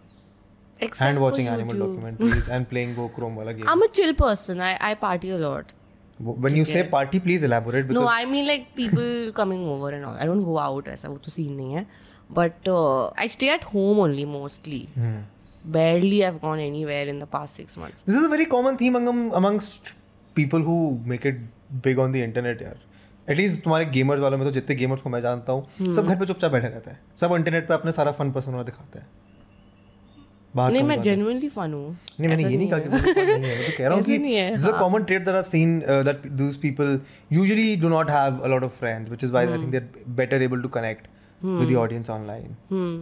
[0.86, 1.94] Except and for watching animal YouTube.
[1.94, 4.60] documentaries and playing वो Chrome वाला game I'm a chill person.
[4.66, 5.72] I I party a lot.
[6.20, 10.04] When you say party please elaborate because No, I mean like people coming over and
[10.04, 10.16] all.
[10.20, 11.86] I don't go out ऐसा वो तो scene नहीं है.
[12.38, 14.80] But uh, I stay at home only mostly.
[14.94, 15.18] Hmm.
[15.76, 18.02] Barely I've gone anywhere in the past six months.
[18.06, 19.92] this is a very common theme among amongst
[20.36, 20.76] people who
[21.12, 21.40] make it
[21.86, 22.76] big on the internet यार
[23.30, 26.26] at least तुम्हारे gamers वालों में तो जितने gamers को मैं जानता हूँ सब घर पे
[26.26, 29.06] चुपचाप बैठे रहते हैं सब इंटरनेट पे अपने सारा फन पर्सनल दिखाते हैं
[30.56, 33.66] नहीं मैं हैं। जेन्युइनली फन हूँ नहीं मैंने ये नहीं कहा कि नहीं है मैं
[33.66, 36.24] तो कह रहा हूँ कि है, is a common trait that I've seen uh, that
[36.40, 36.92] those people
[37.38, 40.40] usually do not have a lot of friends which is why I think they're better
[40.48, 41.06] able to connect
[41.42, 42.96] with the audience online Hmm.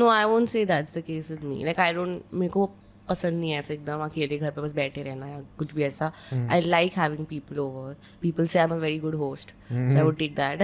[0.00, 1.64] No, I won't say that's the case with me.
[1.68, 2.68] Like I don't मेरे को
[3.10, 6.10] पसंद नहीं है ऐसे एकदम अकेले घर पे बस बैठे रहना या कुछ भी ऐसा।
[6.50, 10.02] I like having people over people से I am a very good host so I
[10.02, 10.62] would take that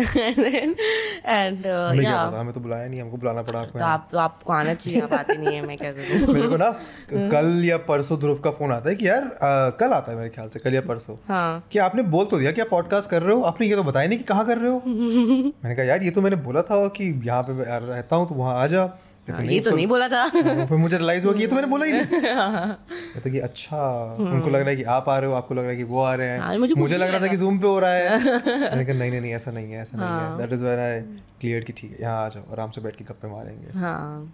[1.26, 1.66] and
[2.02, 5.00] या हमें तो बुलाया नहीं हमको बुलाना पड़ा आपको तो आप तो आपको आना चाहिए
[5.00, 6.34] आप आते नहीं है मैं क्या करूँ?
[6.34, 6.70] मेरे को ना
[7.12, 10.30] कल या परसों ध्रुव का फ़ोन आता है कि यार अ, कल आता है मेरे
[10.30, 13.22] ख्याल से कल या परसों। हाँ। कि आपने बोल तो दिया कि आप पॉडकास्ट कर
[13.22, 13.42] रहे हो?
[13.42, 14.82] आपने ये तो बताया नहीं कि कहाँ कर रहे हो?
[14.86, 17.52] मैंने कहा यार ये तो मैंने बोला था कि यहाँ पे
[17.86, 18.84] रहता हूँ तो वहाँ आ जा।
[19.28, 21.68] हाँ, ये तो नहीं बोला था। हाँ, फिर मुझे रियलाइज़ हुआ कि ये तो मैंने
[21.68, 23.78] बोला ही नहीं। कहता कि अच्छा
[24.20, 26.02] उनको लग रहा है कि आप आ रहे हो आपको लग रहा है कि वो
[26.02, 28.18] आ रहे हैं। हाँ, मुझे मुझे लग रहा था कि जूम पे हो रहा है।
[28.46, 31.00] मैंने कहा नहीं नहीं ऐसा नहीं है ऐसा नहीं है। That is where I
[31.40, 34.32] clear कि ठीक है यहाँ आ जाओ आराम से बैठ के गप्पे मारेंगे। हाँ।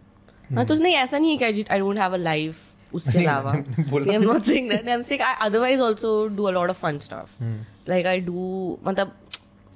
[0.55, 3.52] हाँ तो नहीं ऐसा नहीं है कि I don't have a life उसके अलावा.
[3.52, 6.81] I am not saying that I am saying I otherwise also do a lot of
[6.81, 7.43] fun stuff
[7.89, 9.12] like I do मतलब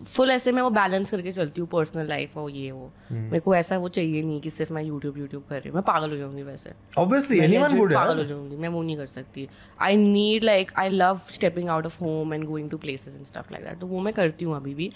[0.05, 3.55] फुल ऐसे मैं वो बैलेंस करके चलती हूँ पर्सनल लाइफ और ये वो। मेरे को
[3.55, 6.17] ऐसा वो चाहिए नहीं कि सिर्फ़ मैं यूट्यूब यूट्यूब कर रही हूँ। मैं पागल हो
[6.17, 9.49] जाऊँगी वैसे। ऑब्वियसली एनीवन वुड पागल हो जाऊँगी। मैं वो नहीं कर सकती।
[9.81, 13.53] I need like I love stepping out of home and going to places and stuff
[13.53, 14.91] like that तो वो मैं करती हूँ अभी भी।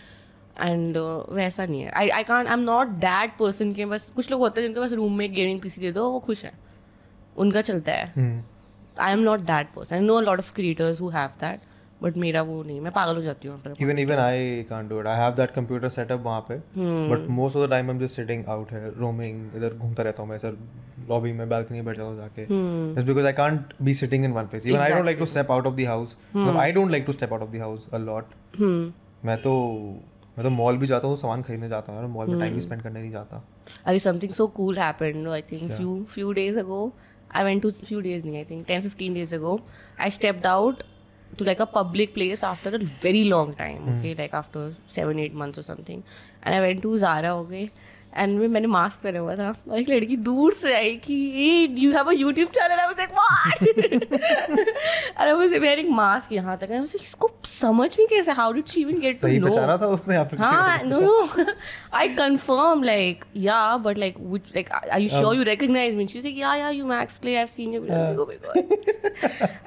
[0.61, 4.11] एंड uh, वैसा नहीं है। I I can't I am not that person के बस
[4.17, 6.53] कुछ लोग होते हैं जिनके बस रूम में गेमिंग पीसी दे दो वो खुश है।
[7.37, 8.43] उनका चलता है। हम्म।
[8.99, 11.61] I am not that person I know lot of creators who have that
[12.03, 15.07] but मेरा वो नहीं मैं पागल हो जाती हूँ even even I can't do it
[15.07, 16.57] I have that computer setup वहाँ पे।
[17.11, 20.23] But most of the time I am just sitting out है रोमिंग इधर घूमता रहता
[20.23, 20.57] हूँ मैं सर
[21.09, 22.47] लॉबी में बालकनी में बैठ जाता जाके।
[22.95, 25.51] Just because I can't be sitting in one place even I don't like to step
[25.53, 28.35] out of the house I don't like to step out of the house a lot
[29.25, 29.53] मैं तो
[30.37, 32.83] मैं तो mall भी जाता हूँ सामान खरीदने जाता हूँ मॉल में टाइम भी स्पेंड
[32.83, 33.43] करने नहीं जाता।
[33.87, 36.93] अरे something so cool happened I think few few days ago
[37.37, 39.61] I went to few days नहीं I think ten fifteen days ago
[40.01, 40.83] I stepped out
[41.37, 43.99] to like a public place after a very long time hmm.
[43.99, 44.15] okay?
[44.15, 46.03] Like after 7 8 months or something.
[46.43, 47.71] And I went to Zara okay
[48.17, 51.15] and में मैंने mask पहना हुआ था। और एक लड़की दूर से आई कि
[51.79, 52.97] you have a YouTube channel I was
[55.55, 56.71] like mask यहाँ तक.
[56.71, 58.33] है इसको समझ भी कैसे?
[58.33, 60.17] How did she get to know सही था उसने
[60.85, 61.45] no no
[61.95, 64.15] I confirm like yeah but like
[64.55, 67.37] like are you sure you recognize me she said yeah yeah you max play I
[67.37, 68.31] have seen you oh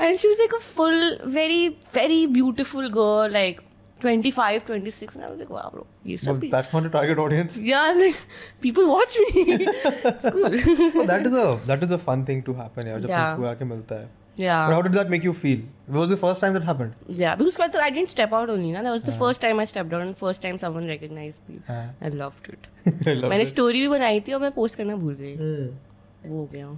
[0.02, 3.62] and she was like a full very very beautiful girl like
[4.04, 5.16] 25, 26.
[5.18, 7.60] And I was like, wow, bro, ये सब Well, भी- that's not a target audience.
[7.70, 8.20] Yeah, I'm like,
[8.66, 9.46] people watch me.
[9.70, 10.58] it's cool.
[10.98, 13.36] Well, that is a that is a fun thing to happen यार जब Yeah.
[13.38, 14.10] कोई आके मिलता है.
[14.44, 14.62] yeah.
[14.68, 15.60] But how did that make you feel?
[15.90, 16.94] It was the first time that happened.
[17.24, 18.82] Yeah, because I, I didn't step out only, na.
[18.88, 21.60] That was the first time I stepped out and first time someone recognized me.
[21.68, 21.84] हाँ.
[22.10, 22.68] I loved it.
[22.92, 23.50] I love मैंने it.
[23.54, 26.72] Story भी बनाई थी और मैं post करना भूल गई वो हो गया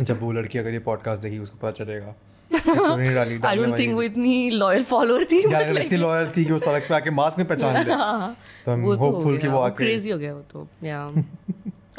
[0.00, 2.14] जब वो लड़की अगर ये पॉडकास्ट देखी उसको पता चलेगा
[2.52, 6.94] आई डोंट थिंक। वो इतनी लॉयल फॉलोअर थी इतनी लॉयल थी कि वो सड़क पे
[6.94, 10.40] आके मास्क में पहचान ले तो हम होपफुल कि वो आके क्रेजी हो गया वो
[10.52, 11.00] तो yeah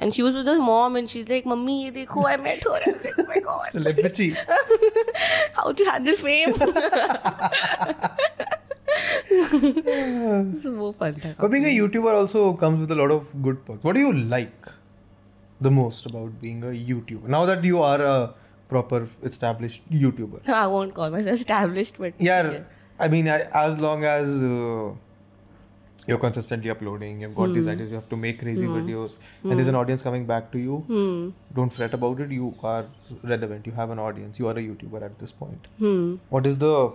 [0.01, 2.67] and she was with her mom and she is like mummy ये देखो I met
[2.67, 4.29] her oh my god celebrity
[5.57, 6.51] how to handle fame
[10.61, 13.57] so वो फन था। But being a YouTuber also comes with a lot of good
[13.67, 13.83] perks.
[13.87, 14.69] What do you like
[15.59, 17.27] the most about being a YouTuber?
[17.35, 18.15] Now that you are a
[18.67, 20.47] proper established YouTuber.
[20.49, 22.61] I won't call myself established but Yeah,
[22.99, 24.93] I mean, I, as long as uh,
[26.07, 27.53] you're consistently uploading, you've got mm.
[27.55, 28.81] these ideas, you have to make crazy mm.
[28.81, 29.49] videos, mm.
[29.49, 31.33] and there's an audience coming back to you.
[31.53, 32.31] Don't fret about it.
[32.31, 32.85] You are
[33.23, 33.65] relevant.
[33.65, 34.39] You have an audience.
[34.39, 35.67] You are a YouTuber at this point.
[35.77, 36.93] hmm What is the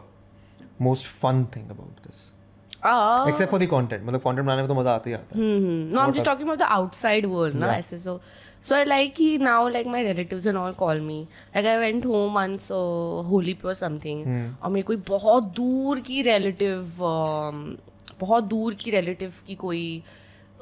[0.78, 2.32] most fun thing about this?
[2.82, 4.04] ah Except for the content.
[4.04, 5.42] मतलब content बनाने में तो मज़ा आता ही आता है.
[5.42, 5.90] Hmm.
[5.94, 7.72] No, I'm just talking about the outside world, na.
[7.72, 8.20] ऐसे so
[8.60, 11.28] so I like he now like my relatives and all call me.
[11.54, 14.24] Like I went home once uh, Holy or something.
[14.62, 17.62] और मेरी कोई बहुत दूर की relative um,
[18.20, 20.02] बहुत दूर की relative की कोई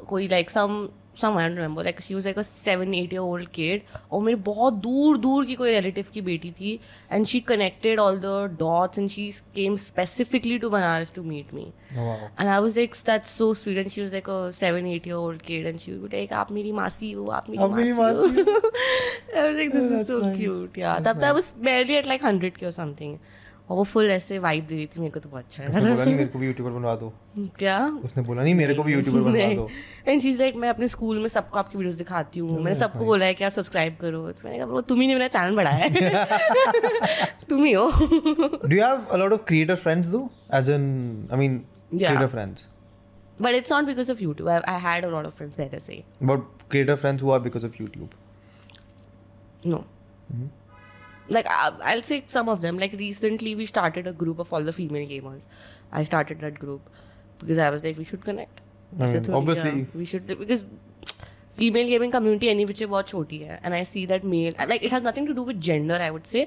[0.08, 0.88] कोई like some
[1.20, 3.82] some member like she was like a seven eight year old kid
[4.12, 6.78] और मेरी बहुत दूर दूर की कोई रिलेटिव की बेटी थी
[7.12, 11.66] and she connected all the dots and she came specifically to Banaras to meet me
[11.92, 15.16] and I was like that so sweet and she was like a seven eight year
[15.16, 18.60] old kid and she would like आप मेरी मासी हो आप मेरी मासी हो.
[19.36, 22.56] I was like this is so cute yeah that I was barely at like 100
[22.58, 23.18] के और समथिंग
[23.70, 26.04] और वो फुल ऐसे वाइब दे रही थी मेरे को तो बहुत अच्छा लगा बोला
[26.04, 27.12] नहीं मेरे को भी यूट्यूबर बनवा दो
[27.58, 29.68] क्या उसने बोला नहीं मेरे को भी यूट्यूबर बनवा दो
[30.08, 33.26] एंड शी लाइक मैं अपने स्कूल में सबको आपकी वीडियोस दिखाती हूँ मैंने सबको बोला
[33.26, 35.84] है कि आप सब्सक्राइब करो तो मैंने कहा "Bro, तुम ही ने मेरा चैनल बढ़ाया
[35.84, 37.88] है तुम ही हो
[38.64, 40.24] Do you have a lot of creator friends though?
[40.60, 40.88] As in,
[41.36, 42.08] I mean, Yeah.
[42.12, 42.64] creator friends.
[43.46, 44.48] But it's not because of YouTube.
[44.52, 45.98] I, I had a lot of friends, better say.
[46.30, 48.16] But creator friends who are because of YouTube.
[49.64, 49.84] No.
[51.30, 52.77] Like I, I'll say some of them.
[52.80, 55.43] Like recently, we started a group of all the female gamers.
[55.91, 56.89] I started that group
[57.39, 58.61] because I was like, we should connect.
[58.99, 60.63] I ऐसे mean, थोड़ी, obviously- yeah, we should because
[61.57, 64.91] female gaming community any which बहुत छोटी है, and I see that male like it
[64.97, 65.99] has nothing to do with gender.
[66.07, 66.43] I would say,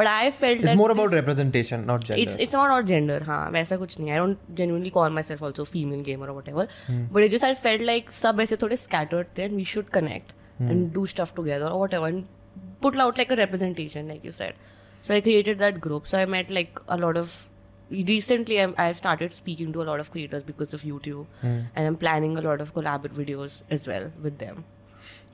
[0.00, 2.22] but I felt It's that more about this- representation, not gender.
[2.22, 5.66] it's it's not about gender हाँ वैसा कुछ नहीं I don't genuinely call myself also
[5.72, 7.02] female gamer or whatever Hmm.
[7.16, 10.32] but it just I felt like सब ऐसे थोड़े scattered थे and we should connect
[10.58, 10.70] Hmm.
[10.74, 12.32] and do stuff together or whatever and
[12.81, 14.55] put out like a representation like you said.
[15.01, 16.07] So I created that group.
[16.07, 17.47] So I met like a lot of
[17.89, 21.27] recently I'm, I've started speaking to a lot of creators because of YouTube.
[21.41, 21.61] Hmm.
[21.75, 24.65] and I'm planning a lot of collab videos as well with them.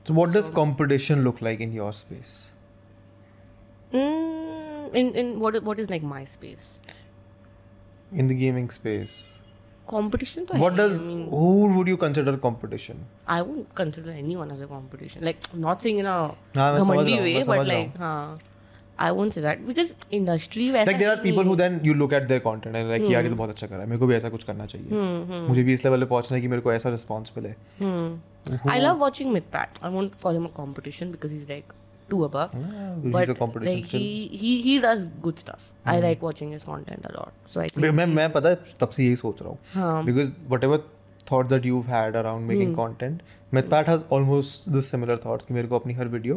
[0.06, 2.50] So, what does competition look like in your space?
[3.92, 6.78] mm, in in what what is like my space?
[8.12, 9.28] In the gaming space,
[9.92, 13.00] competition तो what does I mean, who would you consider competition?
[13.36, 15.24] I wouldn't consider anyone as a competition.
[15.28, 16.18] Like, I'm not saying in a
[16.56, 18.38] हाँ, हूँ, way, but like, हाँ,
[18.98, 21.94] I won't say that because industry वैसा Like there are people नहीं। who then you
[22.02, 23.12] look at their content and like Hmm.
[23.12, 25.48] यार ये तो बहुत अच्छा कर रहा है मेरे को भी ऐसा कुछ करना चाहिए
[25.48, 28.14] मुझे भी इस लेवल पे पहुँचना है कि मेरे को ऐसा रिस्पॉन्स मिले Hmm.
[28.74, 29.82] I love watching Mythpat.
[29.82, 31.74] I won't call him a competition because he's like
[32.10, 32.52] two above.
[32.56, 34.00] he's but he's a competition like still.
[34.00, 35.70] he he he does good stuff.
[35.94, 37.32] I like watching his content a lot.
[37.54, 40.30] So I think मैं मैं- पता है तब से यही सोच रहा हूँ हाँ because
[40.54, 40.78] whatever
[41.30, 42.80] thought that you've had around making Hmm.
[42.82, 43.22] content
[43.56, 46.36] Mythpat has almost the similar thoughts कि मेरे को अपनी हर वीडियो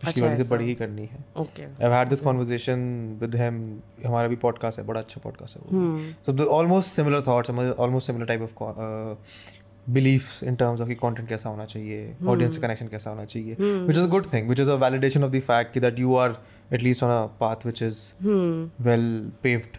[0.00, 1.66] पिछली अच्छा, वाली से बड़ी ही करनी है okay.
[1.86, 2.80] I've had this conversation
[3.22, 3.60] with him
[4.06, 6.02] हमारा भी podcast है बड़ा अच्छा podcast है वो Hmm.
[6.26, 7.54] so the almost similar thoughts
[7.86, 8.28] almost similar
[9.88, 13.54] belief in terms of content कैसा होना चाहिए हम्म। ऑडियंस से कनेक्शन कैसा होना चाहिए
[13.54, 16.14] which is a good thing which is a validation of the fact कि that you
[16.16, 16.36] are
[16.74, 18.00] at least on a path which is
[18.82, 19.78] well paved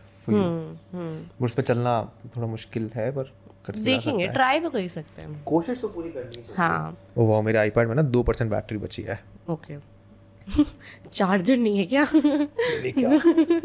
[1.41, 2.01] उस पर चलना
[2.35, 3.33] थोड़ा मुश्किल है पर
[3.69, 7.59] देखेंगे ट्राई तो कर ही सकते हैं। कोशिश तो पूरी करनी है। हाँ वो मेरे
[7.59, 9.19] आईपैड में ना दो परसेंट बैटरी बची है।
[9.49, 9.85] Okay okay.
[11.13, 12.01] चार्जर नहीं है क्या?
[12.03, 13.59] ये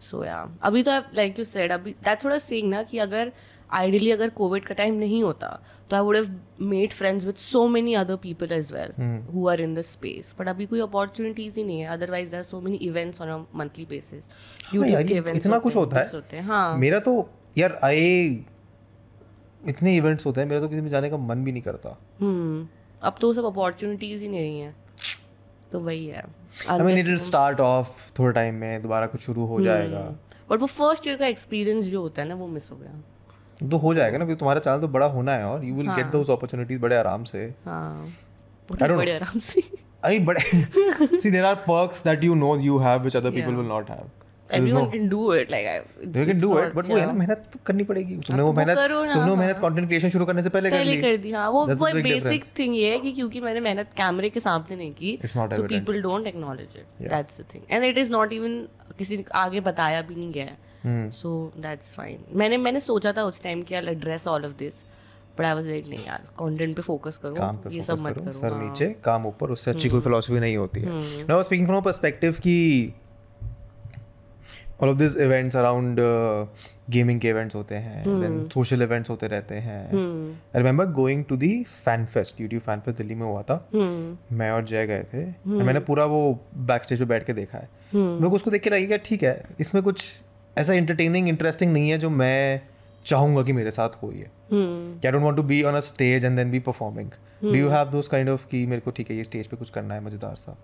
[0.00, 3.32] सो या अभी तो लाइक यू सेड अभी दैट्स व्हाट आई सेइंग ना कि अगर
[3.72, 5.48] आइडियली अगर कोविड का टाइम नहीं होता
[5.90, 6.26] तो I would have
[6.66, 8.92] made friends with so many other people as well
[9.34, 11.86] who are in this space but अभी कोई अपॉर्चुनिटीज़ ही नहीं है.
[11.86, 14.22] Otherwise there so many events on a monthly basis
[14.66, 17.28] हाँ यार, ये इतना कुछ होता है। होते हैं हाँ। मेरा तो
[17.58, 18.44] यार आई
[19.68, 22.66] इतने इवेंट्स होते हैं मेरा तो किसी में जाने का मन भी नहीं करता। हम्म
[23.02, 24.74] अब तो सब अपॉर्चुनिटीज़ ही नहीं है।
[25.72, 26.24] तो वही है।
[26.70, 27.88] I mean it will start off
[28.18, 30.00] थोड़े टाइम में दोबारा कुछ शुरू हो जाएगा।
[30.50, 33.76] बट वो फ़र्स्ट ईयर का एक्सपीरियंस जो होता है ना वो मिस हो गया। तो
[33.76, 36.30] हो जाएगा ना क्योंकि तुम्हारा चैनल तो बड़ा होना है और you will get those
[36.30, 38.14] opportunities बड़े आराम से। हाँ।
[38.72, 39.62] बड़े आराम से।
[40.04, 43.58] आई बड़े see there are perks that you know you have which other people Yeah.
[43.58, 44.10] Will not have
[44.58, 45.74] everyone can do it like I,
[46.04, 48.16] it's, you can it's do not- it but वो है ना मेहनत तो करनी पड़ेगी।
[48.16, 50.84] तुमने वो वो मेहनत तुमने वो मेहनत हाँ। कंटेंट क्रिएशन शुरू करने से पहले कर
[50.84, 54.30] ली। कर दी हाँ वो वो बेसिक थिंग ये है कि क्योंकि मैंने मेहनत कैमरे
[54.30, 55.18] के सामने नहीं की
[56.02, 57.08] don't acknowledge it.
[57.14, 57.64] That's the thing.
[57.70, 58.58] And it is not even
[58.98, 60.86] किसी आगे बताया भी नहीं गया Hmm.
[60.86, 61.30] है so
[61.64, 62.20] that's fine.
[62.34, 64.78] मैंने मैंने सोचा था उस टाइम कि address all of this
[65.38, 68.18] but I was like नहीं यार कंटेंट पे फोकस करो काम पे ये सब मत
[68.18, 71.66] करो सर हाँ। नीचे काम ऊपर उससे अच्छी कोई फिलोसफी नहीं होती है। नाउ स्पीकिंग
[71.66, 72.56] फ्रॉम पर्सपेक्टिव की
[74.82, 76.00] all of this events around
[76.90, 79.82] gaming के इवेंट्स होते हैं देन सोशल इवेंट्स होते रहते हैं.
[79.90, 81.52] I remember going to the
[81.84, 83.54] fan fest YouTube fan fest Delhi में हुआ था.
[83.74, 85.24] हम्म मैं और जय गए थे.
[85.24, 86.22] और मैंने पूरा वो
[86.56, 87.68] बैक स्टेज पे बैठ के देखा है.
[87.94, 89.42] मेरे को उसको देख के लगेगा ठीक है.
[89.60, 90.04] इसमें कुछ
[90.56, 92.60] ऐसा इंटरटेनिंग इंटरेस्टिंग नहीं है जो मैं
[93.06, 94.24] चाहूँगा कि मेरे साथ हो ये.
[94.52, 97.10] I don't want to be on a stage and then be performing
[97.42, 99.70] do you have those kind of कि मेरे को ठीक है ये स्टेज पे कुछ
[99.70, 100.56] करना है मज़ेदार सा.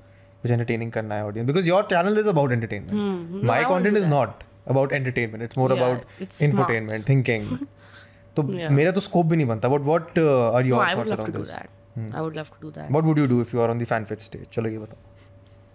[0.42, 4.42] कुछ एंटरटेनिंग करना है audience because your channel is about entertainment my content is not
[4.68, 7.56] about entertainment it's more Yeah, about it's infotainment thinking
[8.36, 9.68] तो मेरा तो स्कोप भी नहीं बनता.
[9.68, 11.68] But what are your thoughts to around do this that.
[12.16, 14.04] I would love to do what would you do if you are on the fan
[14.04, 14.98] fest stage चलो ये बताओ.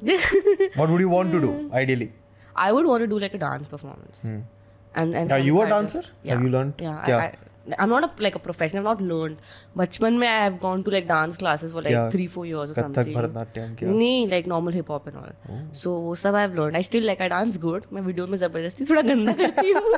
[0.02, 2.10] What would you want to do ideally
[2.62, 4.18] I would want to do like a dance performance.
[4.24, 6.02] And and Are some you a kind of- dancer?
[6.30, 7.84] Have Yeah, क्या?
[7.84, 8.88] I'm not a, like a professional.
[8.88, 9.38] I've not learned.
[9.77, 12.11] बचपन में I have gone to like dance classes for like क्या?
[12.11, 13.15] three four years or Kathak something.
[13.15, 15.34] Bharatanatyam क्या नहीं like normal hip hop and all.
[15.49, 15.60] Oh.
[15.84, 16.77] So वो सब I've learned.
[16.77, 17.91] I still like I dance good.
[17.93, 19.93] मैं video में ज़बरदस्ती थोड़ा गंदा करती हूँ.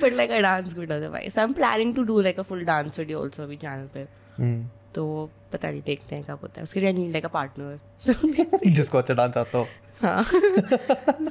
[0.00, 1.34] But like I dance good otherwise.
[1.34, 4.06] So I'm planning to do like a full dance video also अभी channel पे.
[4.38, 4.64] हम्म।
[4.94, 8.98] तो पता नहीं देखते हैं कब होता है उसके लिए नीड लाइक अ पार्टनर जिसको
[8.98, 9.66] अच्छा डांस आता हो
[10.02, 10.22] हाँ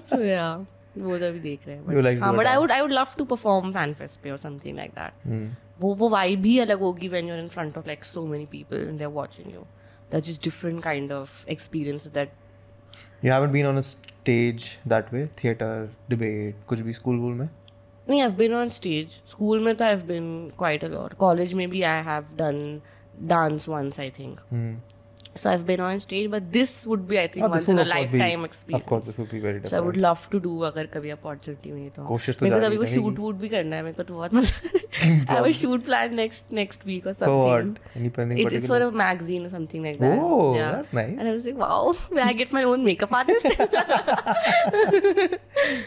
[0.08, 0.66] so yeah
[0.98, 2.62] वो तो अभी देख रहे हैं हाँ to but I dance.
[2.62, 6.46] would I would love to perform पे or something like that हम्म। वो वो vibe
[6.46, 9.52] ही अलग होगी when you're in front of like so many people and they're watching
[9.54, 9.66] you
[10.12, 12.32] that's just different kind of experience that
[13.26, 15.68] You haven't been on a stage that way, theater,
[16.14, 17.48] debate, कुछ भी school वूल में
[18.10, 20.28] नहीं I've been on stage school में तो I've been
[20.62, 22.60] quite a lot college में भी I have done
[23.32, 24.74] dance once I think Hmm.
[25.41, 27.77] so I've been on stage but this would be I think Oh, this once in
[27.77, 29.63] would a of course be- lifetime experience Of course, this would be very So I
[29.63, 29.87] different.
[29.89, 32.77] would love to do अगर कभी opportunity मिली तो कोशिश तो मेरे को जारी अभी
[32.77, 34.81] को रहेगी। शूट वूट भी करना है मेरे को तो बहुत मजा
[35.29, 37.69] I have a shoot plan next next week or For something.
[37.75, 38.01] what?
[38.01, 38.89] Anything It, it's for particular?
[38.89, 40.19] a magazine or something like that.
[40.29, 40.73] Oh, yeah.
[40.77, 41.13] that's nice.
[41.21, 43.47] And I was like, wow, may I get my own makeup artist?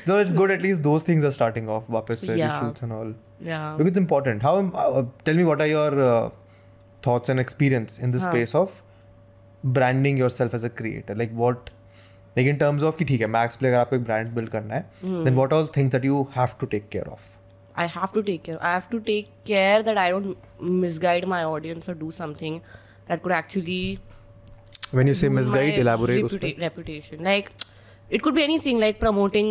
[0.05, 1.83] So it's good at least those things are starting off.
[1.97, 2.59] वापस से Yeah.
[2.59, 3.11] shoots and all.
[3.49, 3.65] yeah.
[3.77, 4.43] Because it's important.
[4.49, 4.53] How?
[4.85, 6.29] Uh, tell me what are your uh,
[7.09, 8.81] thoughts and experience in the space of
[9.78, 11.14] branding yourself as a creator?
[11.14, 11.70] Like what?
[12.36, 14.74] Like in terms of कि ठीक है max play अगर आपको एक brand build करना
[14.74, 17.22] है then what all things that you have to take care of?
[17.84, 18.58] I have to take care.
[18.66, 20.36] I have to take care that I don't
[20.82, 22.60] misguide my audience or do something
[23.08, 23.80] that could actually
[24.98, 27.24] When you say misguide, elaborate reputa- reputation.
[27.30, 27.50] Like
[28.10, 29.50] it could be anything like promoting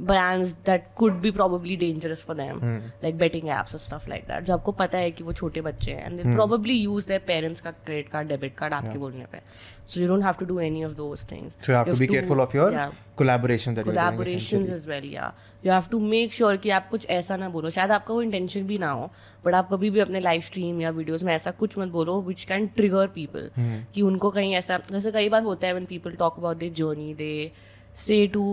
[0.00, 2.78] brands that could be probably dangerous for them, hmm.
[3.02, 4.44] like betting apps or stuff like that.
[4.44, 7.60] जो आपको पता है कि वो छोटे बच्चे हैं and they'll probably use their parents
[7.60, 9.40] का credit card, debit card आपके बोलने पे.
[9.86, 11.52] So you don't have to do any of those things.
[11.60, 12.90] So you have you to be careful of your yeah.
[13.16, 15.30] collaborations that collaborations as well yeah
[15.62, 18.62] you have to make sure कि आप कुछ ऐसा ना बोलो शायद आपका वो intention
[18.66, 19.10] भी ना हो
[19.44, 22.44] बट आप कभी भी अपने लाइव स्ट्रीम या वीडियोस में ऐसा कुछ मत बोलो विच
[22.44, 23.50] कैन ट्रिगर पीपल
[23.94, 27.14] कि उनको कहीं ऐसा जैसे कई बार होता है when people talk about their journey
[27.14, 27.52] they
[27.96, 28.44] say to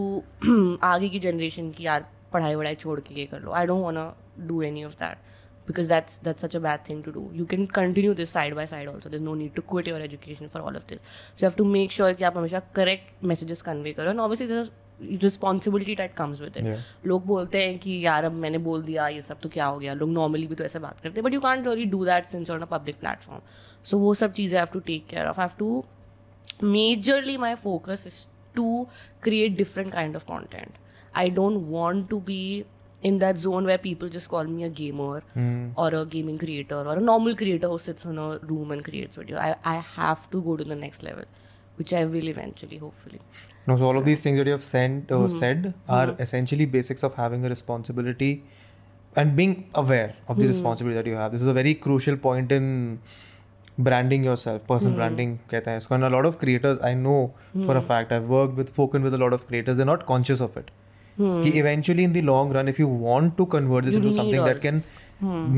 [0.84, 3.52] आगे की जनरेशन की यार पढ़ाई वढ़ाई छोड़ के ये कर लो.
[3.52, 5.18] I don't want do any of that
[5.68, 8.68] because that's that's such a bad thing to do you can continue this side by
[8.68, 11.00] side also this no need to quit your education for all of this
[11.40, 14.10] so have to make sure कि आप हमेशा correct messages convey करो.
[14.10, 18.84] And obviously responsibility tight comes with it लोग बोलते हैं कि यार अब मैंने बोल
[18.84, 19.94] दिया ये सब तो क्या हो गया?
[19.94, 22.50] लोग नॉर्मली भी तो ऐसे बात करते हैं but you can't really do that sense
[22.50, 23.42] on a public platform
[23.86, 25.84] so वो सब चीज़ें have to take care of have to
[26.64, 28.88] majorly my focus is to
[29.22, 30.80] create different kind of content
[31.14, 32.66] i don't want to be
[33.04, 35.70] in that zone where people just call me a gamer hmm.
[35.76, 39.16] or a gaming creator or a normal creator who sits in a room and creates
[39.16, 39.38] video.
[39.38, 41.24] I, I have to go to the next level,
[41.78, 43.20] which I will eventually, hopefully.
[43.66, 45.28] No, so all of these things that you have sent, uh, hmm.
[45.28, 46.22] said are hmm.
[46.22, 48.44] essentially basics of having a responsibility
[49.16, 51.34] and being aware of the responsibility that you have.
[51.34, 53.02] This is a very crucial point in
[53.80, 55.00] branding yourself, personal hmm.
[55.00, 55.38] branding.
[55.52, 55.96] कहते हैं इसको.
[55.96, 57.66] And a lot of creators I know hmm.
[57.66, 60.42] for a fact, I've worked with, spoken with a lot of creators, they're not conscious
[60.42, 60.72] of it.
[61.18, 61.44] hmm.
[61.44, 64.44] कि eventually in the long run, if you want to convert this You into something
[64.46, 64.84] that can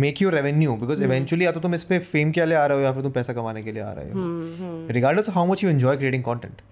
[0.03, 2.77] make you revenue, because eventually या तो तुम इस पे fame के लिए आ रहे
[2.77, 4.93] हो या फिर तुम पैसा कमाने के लिए आ रहे हो.
[4.93, 6.63] Regardless of how much you enjoy creating content,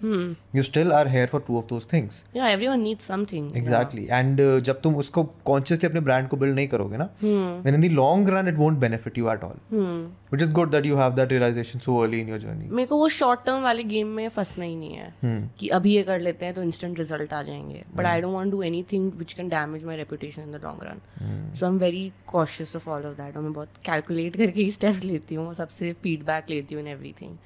[0.56, 2.20] you still are here for two of those things.
[2.36, 3.50] Yeah, everyone needs something.
[3.58, 7.82] Exactly and जब तुम उसको कॉन्शियसली अपने ब्रांड को बिल्ड नहीं करोगे ना then in
[7.82, 11.14] the long run it won't benefit you at all which is good that you have
[11.16, 14.28] that realization so early in your journey मेरे को वो शॉर्ट टर्म वाले गेम में
[14.30, 15.14] फंसना ही नहीं है
[15.60, 18.52] कि अभी ये कर लेते हैं तो इंस्टेंट रिज़ल्ट आ जाएँगे। But I don't want
[18.52, 22.12] do anything which can damage my reputation in the long run so I am very
[22.28, 25.94] cautious of all of that और मैं बहुत कैलकुलेट करके ही स्टेप्स लेती हूँ सबसे
[25.94, 27.38] फीडबैक लेती हूँ इन एवरीथिंग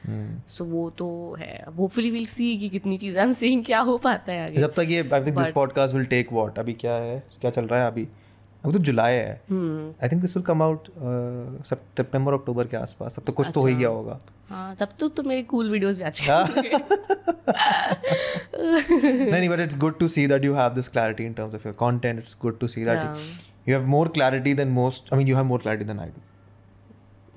[0.48, 4.32] सो वो तो है। होपफुली विल सी कि कितनी चीज़ें एम सेइंग क्या हो पाता
[4.32, 7.24] है आगे। जब तक ये I think this podcast will take what अभी क्या है?
[7.42, 8.08] क्या चल रहा है अभी?
[8.64, 10.88] अभी तो जुलाई है। I think this will come out
[11.68, 15.08] सितंबर अक्टूबर के आसपास। तब तो कुछ तो हो ही गया होगा। हाँ तब तो,
[15.08, 16.10] तो मेरे कूल वीडियोस भी आ
[19.40, 22.20] anyway, it's good to see that you have this clarity in terms of your content.
[22.20, 23.16] It's good to see that yeah.
[23.16, 23.22] you,
[23.66, 25.10] you have more clarity than most.
[25.12, 26.22] I mean, you have more clarity than I do.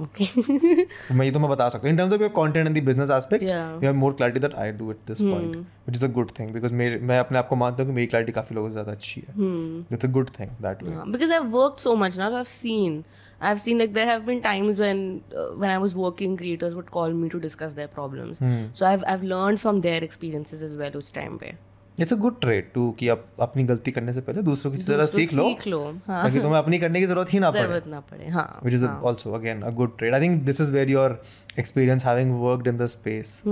[0.01, 3.11] मैं ये तो मैं बता सकता हूँ in terms of your content and the business
[3.11, 3.45] aspect.
[3.45, 6.51] You have more clarity that I do at this point which is a good thing
[6.53, 8.93] because मेरे मैं अपने आप को मानता हूँ कि मेरी क्लैरिटी काफ़ी लोगों से ज़्यादा
[8.93, 9.49] अच्छी है
[9.93, 12.29] it's a good thing that they Yeah, because I've worked so much now.
[12.41, 12.99] I've seen,
[13.49, 15.01] I've seen like there have been times when
[15.41, 18.43] uh, when I was working, creators would call me to discuss their problems.
[18.81, 20.97] So I've I've learned from their experiences as well.
[21.03, 21.53] उस time पे
[21.99, 25.07] it's a good trade to कि आप अपनी गलती करने से पहले दूसरों की जरा
[25.07, 26.23] सीख लो। सीख लो हाँ.
[26.23, 28.85] ताकि तुम्हें अपनी करने की ज़रूरत ही ना पड़े। ज़रूरत ना पड़े हाँ which is
[28.87, 31.21] also again a good trade I think this is where your
[31.59, 33.43] experience having worked in the space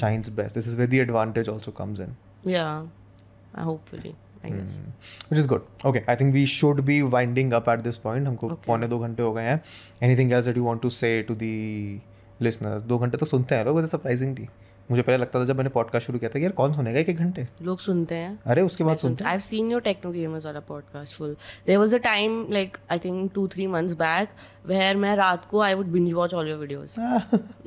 [0.00, 2.16] shines best this is where the advantage also comes in
[2.50, 4.14] yeah I hopefully
[4.44, 8.48] which is good okay I think we should be winding up at this point हमको
[8.66, 9.60] पौने दो घंटे हो गए हैं।
[10.18, 12.02] Anything else at you want to say to the
[12.42, 14.48] दो घंटे तो सुनते हैं लोग वैसे सरप्राइजिंग तो थी।
[14.92, 17.08] मुझे पहले लगता था जब मैंने पॉडकास्ट शुरू किया था कि यार कौन सुनेगा एक
[17.08, 20.62] एक घंटे लोग सुनते हैं अरे उसके बाद सुनते I've seen your Techno Gamers वाला
[20.70, 21.36] podcast full.
[21.70, 24.34] There was a time like I think two three months back
[24.72, 26.98] where मैं रात को I would binge watch all your videos.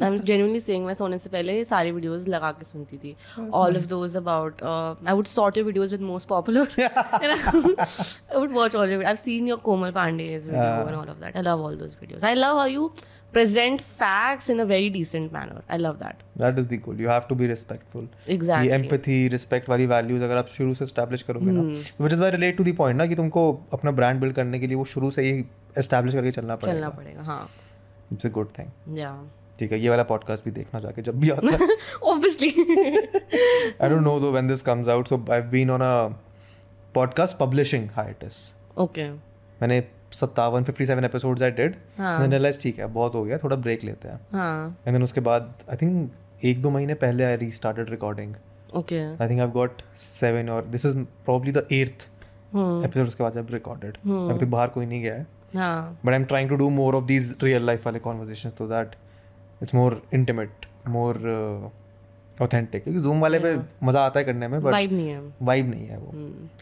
[0.08, 3.16] I'm genuinely saying मैं सोने से पहले सारे videos लगा के सुनती थी.
[3.62, 6.68] all of those about uh, I would sort your videos with most popular.
[6.78, 7.90] and I,
[8.34, 9.04] I would watch all your.
[9.14, 11.36] I've seen your Komal Pandey's video and all of that.
[11.44, 12.30] I love all those videos.
[12.32, 12.92] I love how you
[13.36, 15.62] present facts in a very decent manner.
[15.70, 16.22] I love that.
[16.38, 18.68] That is the goal you have to be respectful Exactly.
[18.68, 22.02] ये empathy respect वाली values अगर आप शुरू से establish करोगे ना Hmm.
[22.02, 23.44] Which is why relate to the point ना कि तुमको
[23.74, 25.44] अपना ब्रांड बिल्ड करने के लिए वो शुरू से ही
[25.78, 27.50] एस्टैब्लिश करके चलना चलना पड़ेगा पड़ेगा हाँ।
[28.14, 29.16] It's a good thing yeah.
[29.60, 31.68] ठीक है ये वाला पॉडकास्ट भी देखना जाके जब भी आता है।
[32.14, 32.50] Obviously.
[33.82, 35.94] I don't know though when this comes out so I have been on a
[36.96, 38.42] podcast publishing hiatus
[38.80, 39.08] okay.
[39.62, 39.80] मैंने
[40.16, 44.08] सत्तावन fifty seven episode I did realize ठीक है बहुत हो गया थोड़ा ब्रेक लेते
[44.08, 46.12] हैं। हाँ। एंड देन उसके बाद आई थिंक
[46.44, 48.36] एक दो महीने पहले I restarted recording
[48.76, 52.08] okay I think I got seven और this is probably the eighth
[52.56, 54.30] episode उसके बाद रिकॉर्डेड hmm.
[54.30, 55.28] अभी तक बाहर कोई नहीं गया है।
[56.06, 58.96] But I am trying to do more of these real life वाले कॉन्वर्जेशन तो that
[59.64, 61.20] it's more intimate more
[62.42, 65.70] authentic क्योंकि जूम वाले पे मज़ा आता है करने में बट वाइब नहीं है वाइब
[65.70, 66.12] नहीं है वो।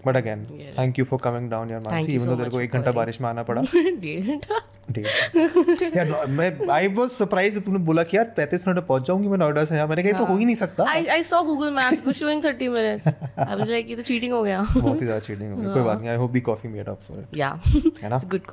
[0.08, 0.44] But again
[0.78, 3.30] thank you for coming down your Mansi even though तेरे को एक घंटा बारिश में
[3.30, 4.62] आना पड़ा। डेढ़ घंटा?
[4.92, 9.38] यार मैं I was surprised तूने बोला कि यार 35 मिनट में पहुँच जाऊँगी मैं
[9.38, 10.86] नोएडा से। यहाँ मैंने कहा तो हो ही नहीं सकता.
[10.94, 13.08] I I saw Google Maps was showing 30 minutes.
[13.38, 14.62] I was like ये तो cheating हो गया.
[14.78, 17.00] बहुत ही ज़्यादा चीटिंग हो गई कोई बात नहीं I hope the coffee made up
[17.08, 18.18] for it है ना?
[18.18, 18.44] It's good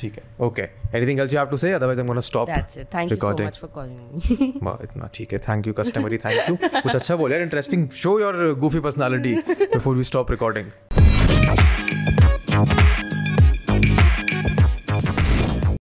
[0.00, 2.80] ठीक है okay anything else you have to say otherwise I am gonna stop That's
[2.82, 2.88] it.
[2.96, 3.46] Thank you so Recording.
[3.50, 4.50] much for calling me.
[4.66, 8.18] वाह इतना ठीक है। Thank you customary thank you कुछ अच्छा बोले यार interesting show
[8.20, 10.66] your goofy personality before we stop recording